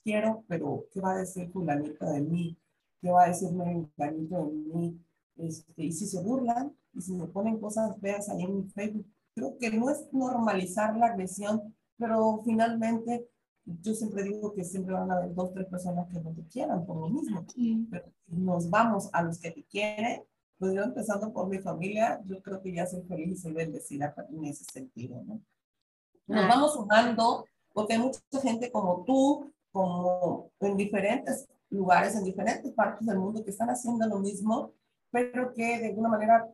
quiero, 0.02 0.44
pero 0.48 0.86
¿qué 0.92 1.00
va 1.00 1.12
a 1.12 1.18
decir 1.18 1.50
fulanito 1.50 2.06
de 2.06 2.20
mí? 2.20 2.58
¿Qué 3.00 3.10
va 3.10 3.24
a 3.24 3.28
decirme 3.28 3.86
fulanito 3.94 4.46
de 4.46 4.52
mí? 4.52 5.00
Este, 5.36 5.84
y 5.84 5.92
si 5.92 6.06
se 6.06 6.20
burlan, 6.22 6.74
y 6.92 7.02
si 7.02 7.14
me 7.14 7.26
ponen 7.26 7.60
cosas 7.60 7.96
feas 8.00 8.28
ahí 8.28 8.42
en 8.42 8.56
mi 8.56 8.64
Facebook, 8.70 9.06
creo 9.34 9.56
que 9.58 9.70
no 9.70 9.90
es 9.90 10.08
normalizar 10.12 10.96
la 10.96 11.06
agresión, 11.06 11.74
pero 11.96 12.42
finalmente 12.44 13.28
yo 13.64 13.94
siempre 13.94 14.22
digo 14.22 14.54
que 14.54 14.64
siempre 14.64 14.94
van 14.94 15.10
a 15.10 15.16
haber 15.16 15.34
dos, 15.34 15.52
tres 15.52 15.66
personas 15.66 16.08
que 16.08 16.20
no 16.20 16.32
te 16.32 16.46
quieran 16.46 16.86
por 16.86 16.96
lo 16.96 17.08
mismo. 17.08 17.44
Pero 17.90 18.04
si 18.26 18.36
nos 18.36 18.70
vamos 18.70 19.10
a 19.12 19.22
los 19.22 19.38
que 19.38 19.50
te 19.50 19.64
quieren, 19.64 20.22
pues 20.58 20.74
yo 20.74 20.82
empezando 20.82 21.32
por 21.32 21.48
mi 21.48 21.58
familia, 21.58 22.20
yo 22.24 22.42
creo 22.42 22.60
que 22.60 22.72
ya 22.72 22.86
soy 22.86 23.02
feliz 23.02 23.28
y 23.28 23.36
soy 23.36 23.52
bendecida 23.52 24.14
en 24.30 24.44
ese 24.44 24.64
sentido, 24.64 25.22
¿no? 25.24 25.40
Nos 26.26 26.44
ah. 26.44 26.48
vamos 26.48 26.74
sumando 26.74 27.44
porque 27.78 27.92
hay 27.92 28.00
mucha 28.00 28.20
gente 28.42 28.72
como 28.72 29.04
tú, 29.04 29.52
como 29.70 30.50
en 30.58 30.76
diferentes 30.76 31.46
lugares, 31.70 32.16
en 32.16 32.24
diferentes 32.24 32.72
partes 32.72 33.06
del 33.06 33.20
mundo 33.20 33.44
que 33.44 33.50
están 33.50 33.70
haciendo 33.70 34.04
lo 34.08 34.18
mismo, 34.18 34.72
pero 35.12 35.54
que 35.54 35.78
de 35.78 35.86
alguna 35.86 36.08
manera 36.08 36.52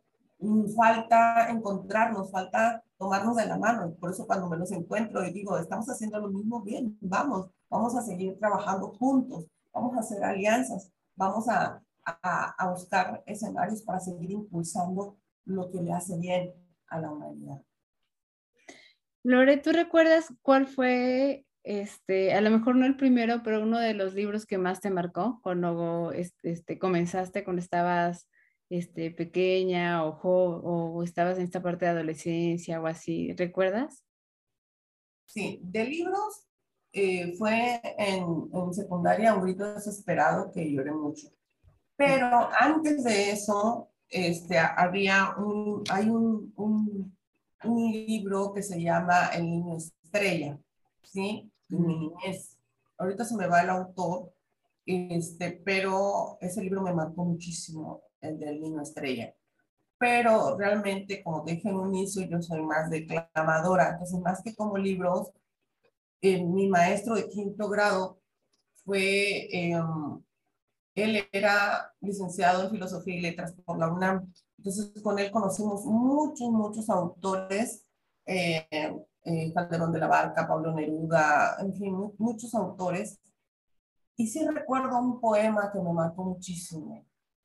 falta 0.76 1.48
encontrarnos, 1.48 2.30
falta 2.30 2.84
tomarnos 2.98 3.36
de 3.36 3.46
la 3.46 3.56
mano. 3.56 3.94
Por 3.98 4.10
eso 4.10 4.26
cuando 4.26 4.50
me 4.50 4.58
los 4.58 4.70
encuentro 4.72 5.24
y 5.24 5.32
digo, 5.32 5.56
estamos 5.56 5.88
haciendo 5.88 6.18
lo 6.18 6.28
mismo, 6.28 6.60
bien, 6.60 6.98
vamos, 7.00 7.48
vamos 7.70 7.96
a 7.96 8.02
seguir 8.02 8.38
trabajando 8.38 8.92
juntos, 8.98 9.46
vamos 9.72 9.96
a 9.96 10.00
hacer 10.00 10.22
alianzas, 10.22 10.92
vamos 11.16 11.48
a, 11.48 11.82
a, 12.04 12.54
a 12.58 12.70
buscar 12.70 13.22
escenarios 13.24 13.80
para 13.80 13.98
seguir 13.98 14.30
impulsando 14.30 15.16
lo 15.46 15.70
que 15.70 15.80
le 15.80 15.90
hace 15.90 16.18
bien 16.18 16.52
a 16.88 17.00
la 17.00 17.10
humanidad. 17.10 17.62
Lore, 19.24 19.56
¿tú 19.56 19.72
recuerdas 19.72 20.32
cuál 20.42 20.66
fue, 20.66 21.46
este, 21.62 22.34
a 22.34 22.42
lo 22.42 22.50
mejor 22.50 22.76
no 22.76 22.84
el 22.84 22.96
primero, 22.96 23.42
pero 23.42 23.62
uno 23.62 23.78
de 23.78 23.94
los 23.94 24.12
libros 24.12 24.44
que 24.44 24.58
más 24.58 24.80
te 24.80 24.90
marcó 24.90 25.40
cuando 25.42 26.12
este, 26.12 26.78
comenzaste, 26.78 27.42
cuando 27.42 27.62
estabas 27.62 28.28
este, 28.68 29.10
pequeña 29.10 30.04
o, 30.04 30.20
o 30.22 31.02
estabas 31.02 31.38
en 31.38 31.44
esta 31.44 31.62
parte 31.62 31.86
de 31.86 31.92
adolescencia 31.92 32.82
o 32.82 32.86
así? 32.86 33.32
¿Recuerdas? 33.32 34.04
Sí, 35.24 35.58
de 35.62 35.84
libros 35.84 36.46
eh, 36.92 37.34
fue 37.38 37.80
en, 37.98 38.50
en, 38.52 38.74
secundaria 38.74 39.34
un 39.34 39.44
grito 39.44 39.64
desesperado 39.72 40.52
que 40.52 40.70
lloré 40.70 40.92
mucho. 40.92 41.28
Pero 41.96 42.50
antes 42.58 43.04
de 43.04 43.30
eso, 43.30 43.90
este, 44.08 44.58
había 44.58 45.34
un, 45.38 45.82
hay 45.90 46.10
un, 46.10 46.52
un 46.56 47.13
un 47.64 47.92
libro 47.92 48.52
que 48.52 48.62
se 48.62 48.80
llama 48.80 49.28
El 49.28 49.50
niño 49.50 49.76
estrella, 49.76 50.58
¿sí? 51.02 51.50
Mi 51.68 51.96
niñez. 51.96 52.58
Ahorita 52.98 53.24
se 53.24 53.36
me 53.36 53.46
va 53.46 53.62
el 53.62 53.70
autor, 53.70 54.32
este, 54.86 55.52
pero 55.64 56.38
ese 56.40 56.62
libro 56.62 56.82
me 56.82 56.92
marcó 56.92 57.24
muchísimo, 57.24 58.02
el 58.20 58.38
del 58.38 58.60
niño 58.60 58.82
estrella. 58.82 59.34
Pero 59.98 60.56
realmente, 60.56 61.22
como 61.22 61.44
dije 61.44 61.68
en 61.68 61.76
un 61.76 61.94
inicio, 61.94 62.26
yo 62.26 62.42
soy 62.42 62.62
más 62.62 62.90
declamadora, 62.90 63.90
entonces 63.90 64.20
más 64.20 64.42
que 64.42 64.54
como 64.54 64.76
libros, 64.76 65.30
eh, 66.20 66.42
mi 66.44 66.68
maestro 66.68 67.14
de 67.14 67.28
quinto 67.28 67.68
grado 67.68 68.20
fue, 68.84 69.48
em, 69.52 70.22
él 70.94 71.28
era 71.32 71.92
licenciado 72.00 72.64
en 72.64 72.70
filosofía 72.70 73.14
y 73.16 73.20
letras 73.20 73.54
por 73.64 73.78
la 73.78 73.88
UNAM 73.92 74.32
entonces, 74.64 75.02
con 75.02 75.18
él 75.18 75.30
conocimos 75.30 75.84
muchos, 75.84 76.50
muchos 76.50 76.88
autores, 76.88 77.84
eh, 78.24 78.66
eh, 79.22 79.52
Calderón 79.52 79.92
de 79.92 79.98
la 79.98 80.06
Barca, 80.06 80.48
Pablo 80.48 80.72
Neruda, 80.72 81.56
en 81.60 81.74
fin, 81.74 81.94
muchos 82.16 82.54
autores. 82.54 83.20
Y 84.16 84.26
sí 84.26 84.42
recuerdo 84.48 84.98
un 84.98 85.20
poema 85.20 85.70
que 85.70 85.78
me 85.80 85.92
marcó 85.92 86.24
muchísimo, 86.24 87.04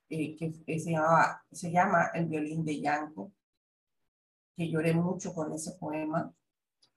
eh, 0.10 0.38
que, 0.38 0.80
se, 0.80 0.92
llama, 0.92 1.44
se 1.52 1.70
llama 1.70 2.10
El 2.14 2.28
violín 2.28 2.64
de 2.64 2.80
Yanko, 2.80 3.34
que 4.56 4.70
lloré 4.70 4.94
mucho 4.94 5.34
con 5.34 5.52
ese 5.52 5.74
poema. 5.74 6.34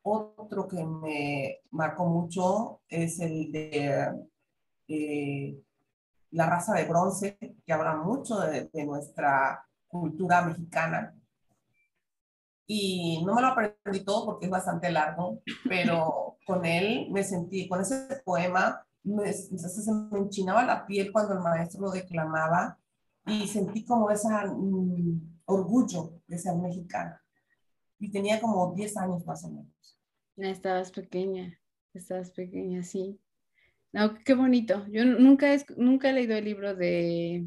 Otro 0.03 0.68
que 0.68 0.85
me 0.85 1.62
marcó 1.73 2.05
mucho 2.07 2.83
es 2.89 3.18
el 3.18 3.51
de 3.51 4.25
La 6.31 6.47
raza 6.47 6.75
de 6.75 6.85
bronce, 6.85 7.37
que 7.66 7.73
habla 7.73 7.97
mucho 7.97 8.39
de, 8.39 8.68
de 8.73 8.87
nuestra 8.87 9.66
cultura 9.93 10.43
mexicana. 10.43 11.14
Y 12.66 13.22
no 13.24 13.34
me 13.34 13.43
lo 13.43 13.49
aprendí 13.49 14.05
todo 14.05 14.24
porque 14.24 14.47
es 14.47 14.51
bastante 14.51 14.90
largo, 14.90 15.43
pero 15.68 16.38
con 16.47 16.64
él 16.64 17.09
me 17.11 17.22
sentí, 17.22 17.68
con 17.68 17.80
ese 17.80 18.22
poema, 18.24 18.84
me, 19.05 19.32
se 19.32 19.93
me 19.93 20.18
enchinaba 20.18 20.64
la 20.64 20.86
piel 20.86 21.12
cuando 21.12 21.34
el 21.34 21.40
maestro 21.40 21.82
lo 21.82 21.90
declamaba 21.90 22.78
y 23.26 23.47
sentí 23.47 23.84
como 23.84 24.11
ese 24.11 24.28
mm, 24.28 25.43
orgullo 25.45 26.20
de 26.26 26.38
ser 26.38 26.57
mexicana. 26.57 27.20
Y 27.99 28.11
tenía 28.11 28.40
como 28.40 28.74
10 28.74 28.97
años 28.97 29.26
más 29.26 29.45
o 29.45 29.51
menos. 29.51 29.99
Estabas 30.36 30.90
pequeña, 30.90 31.61
estabas 31.93 32.30
pequeña, 32.30 32.82
sí. 32.82 33.20
No, 33.93 34.14
qué 34.24 34.34
bonito. 34.34 34.86
Yo 34.88 35.05
nunca, 35.05 35.49
nunca 35.76 36.09
he 36.09 36.12
leído 36.14 36.34
el 36.34 36.45
libro 36.47 36.74
de 36.74 37.47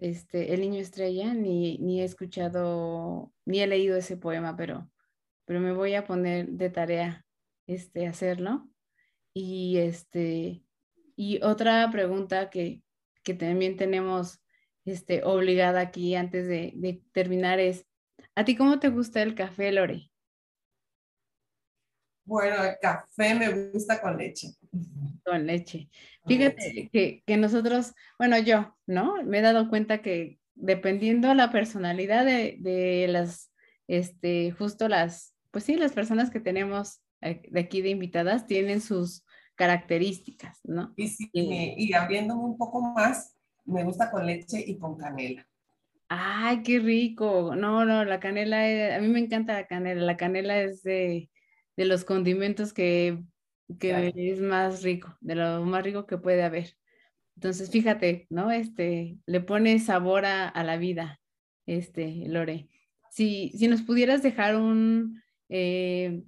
este, 0.00 0.54
El 0.54 0.62
Niño 0.62 0.80
Estrella, 0.80 1.34
ni, 1.34 1.78
ni 1.78 2.00
he 2.00 2.04
escuchado, 2.04 3.32
ni 3.44 3.60
he 3.60 3.66
leído 3.66 3.96
ese 3.96 4.16
poema, 4.16 4.56
pero, 4.56 4.90
pero 5.44 5.60
me 5.60 5.72
voy 5.72 5.94
a 5.94 6.06
poner 6.06 6.48
de 6.48 6.70
tarea 6.70 7.26
este, 7.66 8.06
hacerlo. 8.06 8.68
Y, 9.34 9.76
este, 9.78 10.64
y 11.16 11.42
otra 11.42 11.88
pregunta 11.92 12.50
que, 12.50 12.82
que 13.22 13.34
también 13.34 13.76
tenemos 13.76 14.42
este, 14.86 15.22
obligada 15.22 15.80
aquí 15.80 16.14
antes 16.14 16.48
de, 16.48 16.72
de 16.76 17.02
terminar 17.12 17.60
es, 17.60 17.86
¿a 18.34 18.44
ti 18.44 18.56
cómo 18.56 18.80
te 18.80 18.88
gusta 18.88 19.22
el 19.22 19.34
café, 19.34 19.70
Lore? 19.70 20.10
Bueno, 22.24 22.64
el 22.64 22.76
café 22.80 23.34
me 23.34 23.70
gusta 23.70 24.00
con 24.00 24.16
leche. 24.16 24.48
Con 25.30 25.46
leche. 25.46 25.88
Fíjate 26.26 26.90
que, 26.92 27.22
que, 27.24 27.36
nosotros, 27.36 27.94
bueno, 28.18 28.36
yo, 28.38 28.76
¿no? 28.84 29.22
Me 29.22 29.38
he 29.38 29.42
dado 29.42 29.68
cuenta 29.68 30.02
que 30.02 30.40
dependiendo 30.56 31.32
la 31.34 31.52
personalidad 31.52 32.24
de, 32.24 32.56
de, 32.58 33.06
las, 33.06 33.52
este, 33.86 34.50
justo 34.50 34.88
las, 34.88 35.36
pues 35.52 35.62
sí, 35.62 35.76
las 35.76 35.92
personas 35.92 36.30
que 36.30 36.40
tenemos 36.40 37.00
de 37.20 37.60
aquí 37.60 37.80
de 37.80 37.90
invitadas 37.90 38.48
tienen 38.48 38.80
sus 38.80 39.24
características, 39.54 40.58
¿no? 40.64 40.94
Y, 40.96 41.06
sí, 41.06 41.30
y 41.32 41.92
abriéndome 41.92 42.42
un 42.42 42.58
poco 42.58 42.80
más, 42.80 43.36
me 43.64 43.84
gusta 43.84 44.10
con 44.10 44.26
leche 44.26 44.64
y 44.66 44.78
con 44.78 44.98
canela. 44.98 45.46
Ay, 46.08 46.64
qué 46.64 46.80
rico. 46.80 47.54
No, 47.54 47.84
no, 47.84 48.04
la 48.04 48.18
canela, 48.18 48.96
a 48.96 48.98
mí 48.98 49.06
me 49.06 49.20
encanta 49.20 49.52
la 49.52 49.66
canela. 49.68 50.02
La 50.02 50.16
canela 50.16 50.60
es 50.60 50.82
de, 50.82 51.30
de 51.76 51.84
los 51.84 52.04
condimentos 52.04 52.72
que, 52.72 53.22
que 53.78 54.12
es 54.16 54.40
más 54.40 54.82
rico, 54.82 55.16
de 55.20 55.34
lo 55.34 55.64
más 55.64 55.84
rico 55.84 56.06
que 56.06 56.18
puede 56.18 56.42
haber. 56.42 56.74
Entonces, 57.36 57.70
fíjate, 57.70 58.26
¿no? 58.30 58.50
Este, 58.50 59.18
le 59.26 59.40
pone 59.40 59.78
sabor 59.78 60.24
a, 60.26 60.62
la 60.62 60.76
vida, 60.76 61.20
este, 61.66 62.24
Lore. 62.26 62.68
Si, 63.10 63.52
si 63.56 63.68
nos 63.68 63.82
pudieras 63.82 64.22
dejar 64.22 64.56
un, 64.56 65.22
eh, 65.48 66.22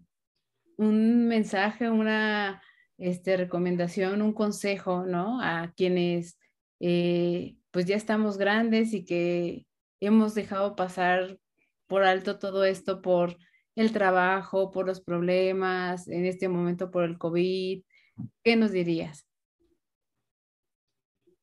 un 0.77 1.29
mensaje, 1.29 1.91
una 1.91 2.63
este, 2.99 3.37
recomendación, 3.37 4.23
un 4.23 4.33
consejo, 4.33 5.05
¿no? 5.05 5.41
A 5.43 5.73
quienes 5.77 6.39
eh, 6.81 7.57
pues 7.71 7.87
ya 7.87 7.97
estamos 7.97 8.39
grandes 8.39 8.93
y 8.93 9.05
que 9.05 9.67
hemos 10.01 10.35
dejado 10.35 10.77
pasar 10.77 11.39
por 11.87 12.05
alto 12.05 12.39
todo 12.39 12.65
esto 12.65 13.03
por 13.03 13.37
el 13.75 13.93
trabajo, 13.93 14.71
por 14.71 14.87
los 14.87 15.01
problemas, 15.01 16.09
en 16.09 16.27
este 16.27 16.49
momento 16.49 16.91
por 16.91 17.05
el 17.05 17.19
COVID. 17.19 17.83
¿Qué 18.43 18.57
nos 18.57 18.73
dirías? 18.73 19.27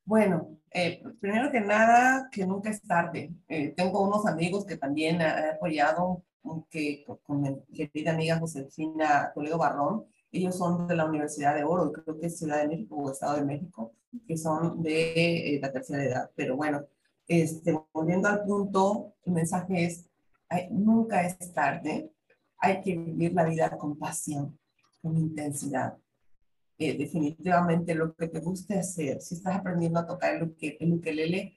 Bueno, 0.06 0.60
eh, 0.72 1.04
primero 1.20 1.52
que 1.52 1.62
nada, 1.62 2.30
que 2.32 2.46
nunca 2.46 2.70
es 2.70 2.82
tarde. 2.82 3.32
Eh, 3.48 3.74
tengo 3.76 4.02
unos 4.02 4.26
amigos 4.26 4.66
que 4.66 4.78
también 4.78 5.22
han 5.22 5.56
apoyado, 5.56 6.24
que 6.70 7.06
con 7.24 7.42
mi 7.42 7.62
querida 7.76 8.12
amiga 8.12 8.40
Josefina 8.40 9.32
Toledo 9.34 9.58
Barrón, 9.58 10.06
Ellos 10.32 10.58
son 10.58 10.88
de 10.88 10.96
la 10.96 11.06
Universidad 11.06 11.56
de 11.56 11.64
Oro, 11.64 11.92
creo 11.92 12.20
que 12.20 12.28
es 12.28 12.38
Ciudad 12.38 12.62
de 12.62 12.68
México 12.68 12.96
o 12.96 13.12
Estado 13.12 13.38
de 13.38 13.46
México, 13.46 13.94
que 14.28 14.38
son 14.38 14.82
de 14.82 15.56
eh, 15.56 15.60
la 15.60 15.72
tercera 15.72 16.04
edad. 16.04 16.32
Pero 16.36 16.56
bueno, 16.56 16.86
este, 17.28 17.80
volviendo 17.94 18.28
al 18.30 18.44
punto, 18.44 19.14
el 19.26 19.34
mensaje 19.34 19.86
es, 19.86 20.08
nunca 20.72 21.26
es 21.26 21.54
tarde, 21.54 22.12
hay 22.60 22.82
que 22.82 22.96
vivir 22.98 23.34
la 23.34 23.46
vida 23.46 23.78
con 23.78 23.98
pasión, 23.98 24.58
con 25.02 25.18
intensidad. 25.18 25.98
Eh, 26.78 26.98
definitivamente 26.98 27.94
lo 27.96 28.14
que 28.16 28.28
te 28.28 28.40
guste 28.40 28.80
hacer, 28.80 29.22
si 29.22 29.36
estás 29.36 29.58
aprendiendo 29.58 30.00
a 30.00 30.06
tocar 30.06 30.36
el, 30.36 30.56
el 30.60 30.94
ukelele, 30.94 31.54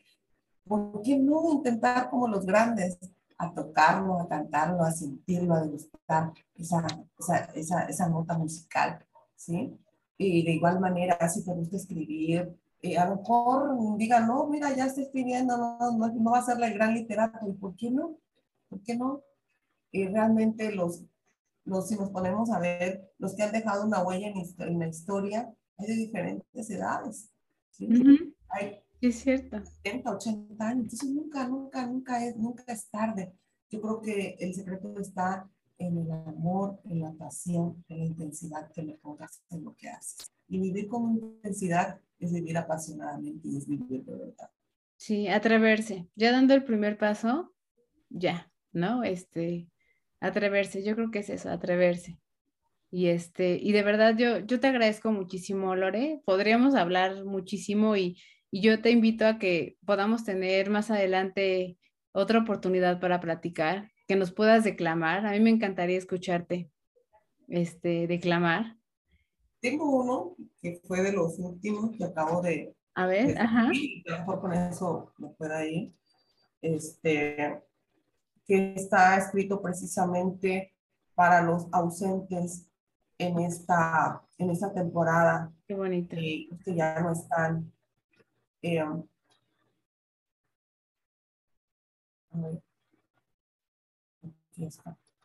¿por 0.65 1.03
qué 1.03 1.17
no 1.17 1.53
intentar 1.53 2.11
como 2.11 2.27
los 2.27 2.45
grandes? 2.45 2.99
a 3.43 3.53
tocarlo, 3.53 4.21
a 4.21 4.29
cantarlo, 4.29 4.85
a 4.85 4.93
sentirlo, 4.93 5.55
a 5.55 5.63
degustar 5.63 6.33
esa, 6.55 6.87
esa, 7.19 7.37
esa, 7.55 7.83
esa 7.87 8.09
nota 8.09 8.39
musical, 8.39 9.05
¿sí? 9.35 9.77
Y 10.17 10.45
de 10.45 10.53
igual 10.53 10.79
manera, 10.79 11.29
si 11.29 11.45
te 11.45 11.53
gusta 11.53 11.77
escribir, 11.77 12.57
eh, 12.81 12.97
a 12.97 13.07
lo 13.07 13.17
mejor 13.17 13.97
diga, 13.99 14.21
no, 14.21 14.47
mira, 14.47 14.73
ya 14.77 14.87
estoy 14.87 15.05
escribiendo, 15.05 15.57
no, 15.57 15.77
no, 15.91 16.09
no 16.09 16.31
va 16.31 16.39
a 16.39 16.45
ser 16.45 16.63
el 16.63 16.75
gran 16.75 16.95
literato, 16.95 17.49
¿y 17.49 17.53
por 17.55 17.75
qué 17.75 17.91
no? 17.91 18.17
¿Por 18.69 18.81
qué 18.83 18.97
no? 18.97 19.23
Y 19.93 20.09
realmente 20.09 20.73
los, 20.73 21.05
los, 21.65 21.89
si 21.89 21.95
nos 21.95 22.11
ponemos 22.11 22.51
a 22.51 22.59
ver, 22.59 23.13
los 23.19 23.37
que 23.37 23.45
han 23.45 23.53
dejado 23.53 23.87
una 23.87 24.03
huella 24.03 24.29
en, 24.29 24.37
en 24.59 24.79
la 24.79 24.89
historia, 24.89 25.55
hay 25.79 25.87
de 25.87 25.95
diferentes 25.95 26.71
edades, 26.71 27.31
¿sí? 27.71 27.89
Hay 28.49 28.83
es 29.03 29.17
cierto. 29.19 29.61
70, 29.83 30.15
80 30.15 30.65
años. 30.69 30.85
Entonces 30.85 31.11
nunca, 31.11 31.49
nunca, 31.49 31.87
nunca 31.87 32.25
es, 32.25 32.37
nunca 32.37 32.65
es 32.69 32.89
tarde. 32.89 33.33
Yo 33.69 33.81
creo 33.81 34.01
que 34.01 34.37
el 34.39 34.55
secreto 34.55 34.97
está 35.01 35.51
en 35.77 35.99
el 35.99 36.11
amor, 36.13 36.81
en 36.85 37.01
la 37.01 37.13
pasión, 37.13 37.85
en 37.89 37.99
la 37.99 38.05
intensidad 38.05 38.71
que 38.71 38.83
le 38.83 38.95
pongas 38.95 39.43
en 39.51 39.65
lo 39.65 39.75
que 39.75 39.89
haces. 39.89 40.31
Y 40.47 40.61
vivir 40.61 40.87
con 40.87 41.11
intensidad 41.11 41.99
es 42.21 42.33
vivir 42.33 42.57
apasionadamente 42.57 43.49
y 43.49 43.57
es 43.57 43.67
vivir 43.67 44.05
de 44.05 44.15
verdad. 44.15 44.51
Sí, 44.97 45.27
atreverse. 45.27 46.07
Ya 46.15 46.31
dando 46.31 46.55
el 46.55 46.63
primer 46.63 46.97
paso, 46.97 47.53
ya, 48.09 48.53
¿no? 48.71 49.03
Este, 49.03 49.69
atreverse. 50.23 50.83
Yo 50.83 50.95
creo 50.95 51.11
que 51.11 51.19
es 51.21 51.31
eso, 51.31 51.51
atreverse. 51.51 52.19
Y 52.91 53.09
este, 53.09 53.59
y 53.61 53.73
de 53.73 53.83
verdad 53.83 54.17
yo, 54.17 54.39
yo 54.41 54.61
te 54.61 54.67
agradezco 54.67 55.13
muchísimo, 55.13 55.75
Lore. 55.75 56.21
Podríamos 56.25 56.75
hablar 56.75 57.25
muchísimo 57.25 57.97
y, 57.97 58.19
y 58.51 58.61
yo 58.61 58.81
te 58.81 58.91
invito 58.91 59.27
a 59.27 59.39
que 59.39 59.77
podamos 59.85 60.25
tener 60.25 60.71
más 60.71 60.91
adelante 60.91 61.79
otra 62.13 62.41
oportunidad 62.41 63.01
para 63.01 63.21
platicar, 63.21 63.91
que 64.07 64.17
nos 64.17 64.31
puedas 64.33 64.65
declamar. 64.65 65.27
A 65.27 65.33
mí 65.33 65.41
me 65.41 65.51
encantaría 65.51 65.97
escucharte 65.97 66.71
este, 67.49 68.07
declamar. 68.07 68.77
Tengo 69.61 70.03
uno 70.03 70.37
que 70.61 70.81
fue 70.87 71.03
de 71.03 71.13
los 71.13 71.39
últimos 71.39 71.97
que 71.97 72.05
acabo 72.05 72.43
de... 72.43 72.75
A 72.95 73.07
ver, 73.07 73.39
ajá. 73.39 73.71
mejor 74.05 74.41
con 74.41 74.53
eso 74.53 75.15
me 75.17 75.29
pueda 75.31 75.67
ir. 75.67 75.95
Este, 76.61 77.63
que 78.47 78.75
está 78.75 79.17
escrito 79.17 79.61
precisamente 79.61 80.73
para 81.15 81.43
los 81.43 81.67
ausentes 81.73 82.67
en 83.19 83.39
esta, 83.41 84.23
en 84.39 84.51
esta 84.51 84.73
temporada. 84.73 85.53
Qué 85.67 85.75
bonito. 85.75 86.17
que 86.17 86.75
ya 86.75 87.01
no 87.01 87.13
están 87.13 87.73
eh, 88.63 88.85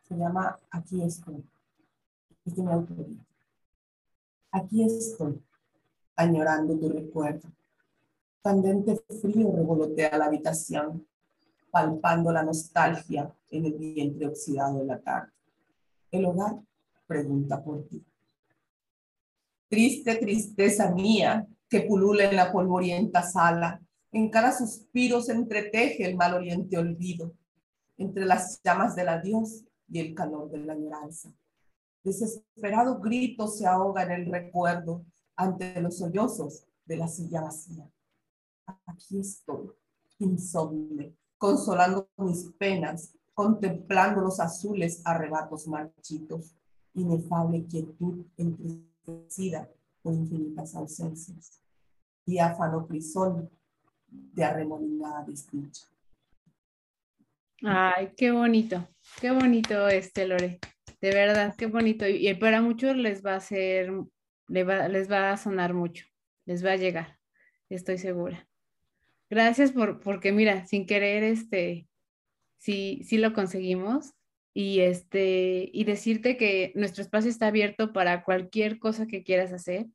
Se 0.02 0.16
llama 0.16 0.58
Aquí 0.70 1.02
estoy. 1.02 1.44
Es 2.44 2.56
de 2.56 2.62
mi 2.62 2.72
autoría. 2.72 3.24
Aquí 4.50 4.82
estoy, 4.82 5.42
añorando 6.16 6.78
tu 6.78 6.88
recuerdo. 6.88 7.48
Candente 8.42 8.96
frío 9.20 9.52
revolotea 9.54 10.16
la 10.16 10.26
habitación, 10.26 11.06
palpando 11.70 12.32
la 12.32 12.42
nostalgia 12.42 13.32
en 13.50 13.66
el 13.66 13.74
vientre 13.74 14.26
oxidado 14.26 14.78
de 14.78 14.84
la 14.84 15.00
tarde. 15.00 15.32
El 16.10 16.24
hogar 16.24 16.58
pregunta 17.06 17.62
por 17.62 17.86
ti. 17.88 18.04
Triste 19.68 20.16
tristeza 20.16 20.90
mía, 20.92 21.46
que 21.68 21.82
pulula 21.82 22.24
en 22.24 22.36
la 22.36 22.50
polvorienta 22.50 23.22
sala. 23.22 23.80
En 24.10 24.30
cada 24.30 24.56
suspiro 24.56 25.20
se 25.20 25.32
entreteje 25.32 26.06
el 26.06 26.16
mal 26.16 26.34
oriente 26.34 26.78
olvido, 26.78 27.34
entre 27.98 28.24
las 28.24 28.60
llamas 28.62 28.96
del 28.96 29.08
adiós 29.08 29.64
y 29.90 30.00
el 30.00 30.14
calor 30.14 30.50
de 30.50 30.58
la 30.58 30.72
añoranza. 30.72 31.30
Desesperado 32.02 33.00
grito 33.00 33.48
se 33.48 33.66
ahoga 33.66 34.04
en 34.04 34.12
el 34.12 34.32
recuerdo 34.32 35.04
ante 35.36 35.78
los 35.80 35.98
sollozos 35.98 36.64
de 36.86 36.96
la 36.96 37.08
silla 37.08 37.42
vacía. 37.42 37.86
Aquí 38.86 39.20
estoy, 39.20 39.68
insomne, 40.18 41.14
consolando 41.38 42.10
mis 42.16 42.44
penas, 42.58 43.14
contemplando 43.32 44.20
los 44.20 44.40
azules 44.40 45.00
arrebatos 45.04 45.66
marchitos, 45.68 46.54
inefable 46.94 47.64
quietud 47.66 48.26
entristecida 48.36 49.70
por 50.02 50.14
infinitas 50.14 50.74
ausencias. 50.74 51.62
Diáfano 52.26 52.86
crisol 52.86 53.48
de 54.08 54.44
arremolinada 54.44 55.24
dicha. 55.24 55.86
Ay, 57.62 58.12
qué 58.16 58.30
bonito, 58.30 58.88
qué 59.20 59.30
bonito 59.30 59.88
este 59.88 60.26
Lore. 60.26 60.58
De 61.00 61.10
verdad, 61.10 61.54
qué 61.56 61.66
bonito. 61.66 62.06
Y 62.06 62.32
para 62.34 62.60
muchos 62.60 62.96
les 62.96 63.24
va 63.24 63.36
a 63.36 63.40
ser, 63.40 63.90
les 64.48 64.68
va, 64.68 64.88
les 64.88 65.10
va 65.10 65.32
a 65.32 65.36
sonar 65.36 65.74
mucho, 65.74 66.06
les 66.44 66.64
va 66.64 66.72
a 66.72 66.76
llegar, 66.76 67.18
estoy 67.68 67.98
segura. 67.98 68.47
Gracias 69.30 69.72
por, 69.72 70.00
porque 70.00 70.32
mira, 70.32 70.66
sin 70.66 70.86
querer, 70.86 71.22
este, 71.22 71.86
sí, 72.58 73.02
sí 73.04 73.18
lo 73.18 73.32
conseguimos 73.32 74.14
y 74.54 74.80
este, 74.80 75.70
y 75.72 75.84
decirte 75.84 76.36
que 76.36 76.72
nuestro 76.74 77.02
espacio 77.02 77.30
está 77.30 77.48
abierto 77.48 77.92
para 77.92 78.24
cualquier 78.24 78.78
cosa 78.78 79.06
que 79.06 79.22
quieras 79.22 79.52
hacer. 79.52 79.86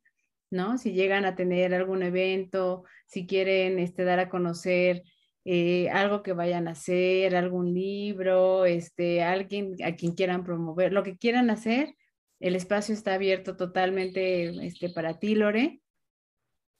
¿no? 0.53 0.77
Si 0.77 0.93
llegan 0.93 1.25
a 1.25 1.35
tener 1.35 1.73
algún 1.73 2.03
evento, 2.03 2.85
si 3.07 3.25
quieren 3.25 3.79
este, 3.79 4.03
dar 4.03 4.19
a 4.19 4.29
conocer 4.29 5.03
eh, 5.45 5.89
algo 5.89 6.23
que 6.23 6.33
vayan 6.33 6.67
a 6.67 6.71
hacer, 6.71 7.35
algún 7.35 7.73
libro, 7.73 8.65
este, 8.65 9.23
alguien 9.23 9.75
a 9.83 9.95
quien 9.95 10.13
quieran 10.13 10.43
promover, 10.43 10.93
lo 10.93 11.03
que 11.03 11.17
quieran 11.17 11.49
hacer, 11.49 11.95
el 12.39 12.55
espacio 12.55 12.93
está 12.93 13.15
abierto 13.15 13.57
totalmente 13.57 14.65
este, 14.65 14.89
para 14.89 15.19
ti, 15.19 15.35
Lore. 15.35 15.81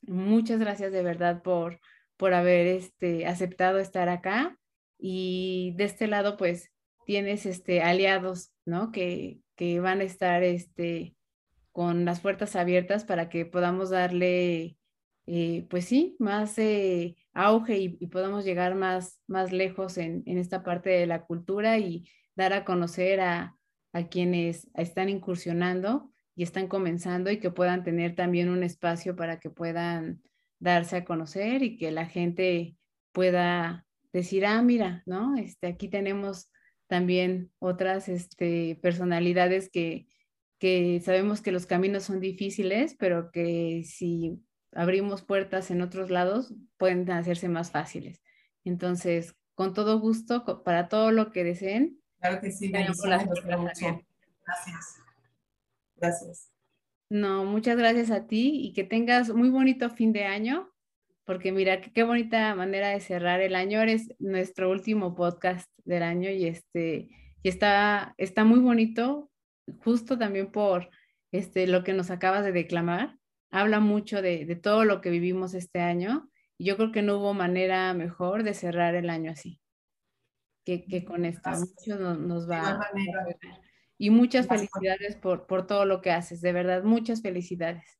Muchas 0.01 0.59
gracias 0.59 0.91
de 0.91 1.01
verdad 1.01 1.41
por, 1.41 1.79
por 2.23 2.33
haber 2.33 2.67
este, 2.67 3.27
aceptado 3.27 3.79
estar 3.79 4.07
acá. 4.07 4.57
Y 4.97 5.73
de 5.75 5.83
este 5.83 6.07
lado, 6.07 6.37
pues, 6.37 6.71
tienes 7.05 7.45
este, 7.45 7.81
aliados, 7.81 8.53
¿no? 8.63 8.93
Que, 8.93 9.41
que 9.57 9.81
van 9.81 9.99
a 9.99 10.05
estar 10.05 10.41
este, 10.41 11.17
con 11.73 12.05
las 12.05 12.21
puertas 12.21 12.55
abiertas 12.55 13.03
para 13.03 13.27
que 13.27 13.45
podamos 13.45 13.89
darle, 13.89 14.77
eh, 15.27 15.67
pues 15.69 15.83
sí, 15.83 16.15
más 16.17 16.57
eh, 16.59 17.17
auge 17.33 17.77
y, 17.77 18.07
podamos 18.07 18.45
llegar 18.45 18.75
más, 18.75 19.19
más 19.27 19.51
lejos 19.51 19.97
en, 19.97 20.23
en, 20.25 20.37
esta 20.37 20.63
parte 20.63 20.91
de 20.91 21.07
la 21.07 21.25
cultura 21.25 21.77
y 21.77 22.09
dar 22.35 22.53
a 22.53 22.63
conocer 22.63 23.19
a, 23.19 23.57
a 23.91 24.07
quienes 24.07 24.69
están 24.75 25.09
incursionando 25.09 26.09
y 26.37 26.43
están 26.43 26.69
comenzando 26.69 27.31
y 27.31 27.41
que 27.41 27.51
puedan 27.51 27.83
tener 27.83 28.15
también 28.15 28.47
un 28.47 28.63
espacio 28.63 29.17
para 29.17 29.41
que 29.41 29.49
puedan 29.49 30.21
darse 30.63 30.95
a 30.95 31.05
conocer 31.05 31.61
y 31.61 31.77
que 31.77 31.91
la 31.91 32.05
gente 32.05 32.77
pueda 33.11 33.85
decir, 34.13 34.45
ah, 34.45 34.61
mira, 34.61 35.03
¿no? 35.05 35.35
Este, 35.35 35.67
aquí 35.67 35.89
tenemos 35.89 36.49
también 36.87 37.51
otras 37.59 38.07
este, 38.07 38.79
personalidades 38.81 39.69
que, 39.69 40.07
que 40.59 41.01
sabemos 41.03 41.41
que 41.41 41.51
los 41.51 41.65
caminos 41.65 42.03
son 42.03 42.21
difíciles, 42.21 42.95
pero 42.97 43.29
que 43.31 43.83
si 43.85 44.41
abrimos 44.71 45.21
puertas 45.21 45.69
en 45.69 45.81
otros 45.81 46.09
lados 46.09 46.53
pueden 46.77 47.09
hacerse 47.11 47.49
más 47.49 47.71
fáciles. 47.71 48.21
Entonces, 48.63 49.35
con 49.55 49.73
todo 49.73 49.99
gusto, 49.99 50.63
para 50.63 50.87
todo 50.87 51.11
lo 51.11 51.31
que 51.31 51.43
deseen. 51.43 51.99
Claro 52.19 52.39
que 52.39 52.51
sí, 52.51 52.69
gracias. 52.71 52.99
Gracias. 55.97 56.52
No, 57.13 57.45
muchas 57.45 57.77
gracias 57.77 58.09
a 58.09 58.25
ti 58.25 58.59
y 58.63 58.73
que 58.73 58.83
tengas 58.83 59.31
muy 59.31 59.49
bonito 59.49 59.87
fin 59.91 60.13
de 60.13 60.23
año, 60.23 60.73
porque 61.25 61.51
mira, 61.51 61.79
qué 61.79 62.01
bonita 62.01 62.55
manera 62.55 62.89
de 62.89 63.01
cerrar 63.01 63.39
el 63.39 63.53
año. 63.53 63.79
Eres 63.79 64.11
nuestro 64.17 64.71
último 64.71 65.13
podcast 65.13 65.69
del 65.85 66.01
año 66.01 66.31
y 66.31 66.47
este, 66.47 67.09
y 67.43 67.49
está, 67.49 68.15
está 68.17 68.45
muy 68.45 68.61
bonito 68.61 69.29
justo 69.83 70.17
también 70.17 70.51
por 70.51 70.89
este, 71.31 71.67
lo 71.67 71.83
que 71.83 71.93
nos 71.93 72.09
acabas 72.09 72.43
de 72.43 72.51
declamar, 72.51 73.19
habla 73.51 73.79
mucho 73.79 74.23
de, 74.23 74.55
todo 74.55 74.83
lo 74.83 74.99
que 74.99 75.11
vivimos 75.11 75.53
este 75.53 75.81
año 75.81 76.31
y 76.57 76.65
yo 76.65 76.77
creo 76.77 76.91
que 76.91 77.03
no 77.03 77.19
hubo 77.19 77.35
manera 77.35 77.93
mejor 77.93 78.41
de 78.41 78.55
cerrar 78.55 78.95
el 78.95 79.11
año 79.11 79.29
así 79.29 79.61
que, 80.65 81.05
con 81.05 81.25
esto. 81.25 81.51
Mucho 81.51 81.95
nos, 82.15 82.49
va 82.49 82.69
a 82.69 82.79
y 83.97 84.09
muchas 84.09 84.47
felicidades 84.47 85.15
por, 85.15 85.45
por 85.45 85.67
todo 85.67 85.85
lo 85.85 86.01
que 86.01 86.11
haces, 86.11 86.41
de 86.41 86.51
verdad, 86.51 86.83
muchas 86.83 87.21
felicidades. 87.21 87.99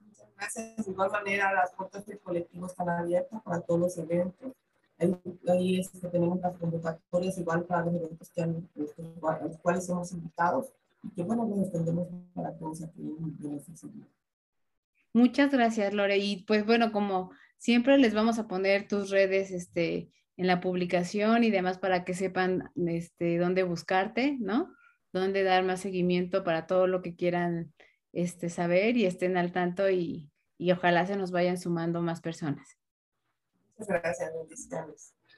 Muchas 0.00 0.28
gracias. 0.36 0.86
De 0.86 0.90
igual 0.90 1.10
manera, 1.10 1.52
las 1.52 1.72
puertas 1.74 2.06
del 2.06 2.18
colectivo 2.20 2.66
están 2.66 2.88
abiertas 2.88 3.42
para 3.42 3.60
todos 3.60 3.80
los 3.80 3.98
eventos. 3.98 4.52
Ahí, 4.98 5.16
ahí 5.48 5.80
este, 5.80 6.08
tenemos 6.08 6.40
las 6.40 6.56
convocatorias 6.56 7.38
igual 7.38 7.64
para 7.64 7.84
los 7.84 7.94
eventos 7.94 8.30
que 8.30 8.42
han, 8.42 8.68
este, 8.74 9.02
a 9.22 9.44
los 9.44 9.58
cuales 9.58 9.86
somos 9.86 10.10
invitados 10.12 10.72
y 11.02 11.10
que 11.10 11.22
bueno, 11.22 11.46
nos 11.46 11.60
extendemos 11.60 12.08
para 12.34 12.56
todos 12.56 12.82
aquí 12.82 13.00
en 13.00 13.60
Muchas 15.12 15.52
gracias, 15.52 15.94
Lore. 15.94 16.18
Y 16.18 16.44
pues 16.44 16.66
bueno, 16.66 16.92
como 16.92 17.30
siempre 17.56 17.98
les 17.98 18.14
vamos 18.14 18.38
a 18.38 18.48
poner 18.48 18.88
tus 18.88 19.10
redes 19.10 19.50
este, 19.50 20.10
en 20.36 20.46
la 20.46 20.60
publicación 20.60 21.44
y 21.44 21.50
demás 21.50 21.78
para 21.78 22.04
que 22.04 22.14
sepan 22.14 22.70
este, 22.74 23.38
dónde 23.38 23.62
buscarte, 23.62 24.36
¿no? 24.40 24.74
Dónde 25.12 25.42
dar 25.42 25.64
más 25.64 25.80
seguimiento 25.80 26.44
para 26.44 26.66
todo 26.66 26.86
lo 26.86 27.02
que 27.02 27.16
quieran 27.16 27.72
este, 28.12 28.48
saber 28.48 28.96
y 28.96 29.06
estén 29.06 29.36
al 29.36 29.52
tanto 29.52 29.88
y, 29.90 30.30
y 30.58 30.72
ojalá 30.72 31.06
se 31.06 31.16
nos 31.16 31.30
vayan 31.30 31.58
sumando 31.58 32.02
más 32.02 32.20
personas. 32.20 32.78
Muchas 33.78 34.02
gracias, 34.02 34.30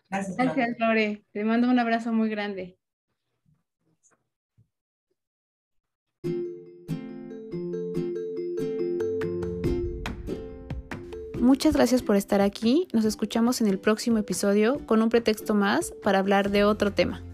gracias 0.09 0.79
Lore. 0.79 1.25
Te 1.33 1.45
mando 1.45 1.69
un 1.69 1.79
abrazo 1.79 2.13
muy 2.13 2.31
grande. 2.31 2.79
Muchas 11.51 11.75
gracias 11.75 12.03
por 12.03 12.17
estar 12.17 12.41
aquí. 12.41 12.87
Nos 12.93 13.05
escuchamos 13.05 13.61
en 13.61 13.67
el 13.67 13.79
próximo 13.79 14.19
episodio 14.19 14.87
con 14.87 15.03
un 15.03 15.09
pretexto 15.09 15.55
más 15.55 15.93
para 16.03 16.19
hablar 16.19 16.51
de 16.51 16.65
otro 16.65 16.93
tema. 16.93 17.25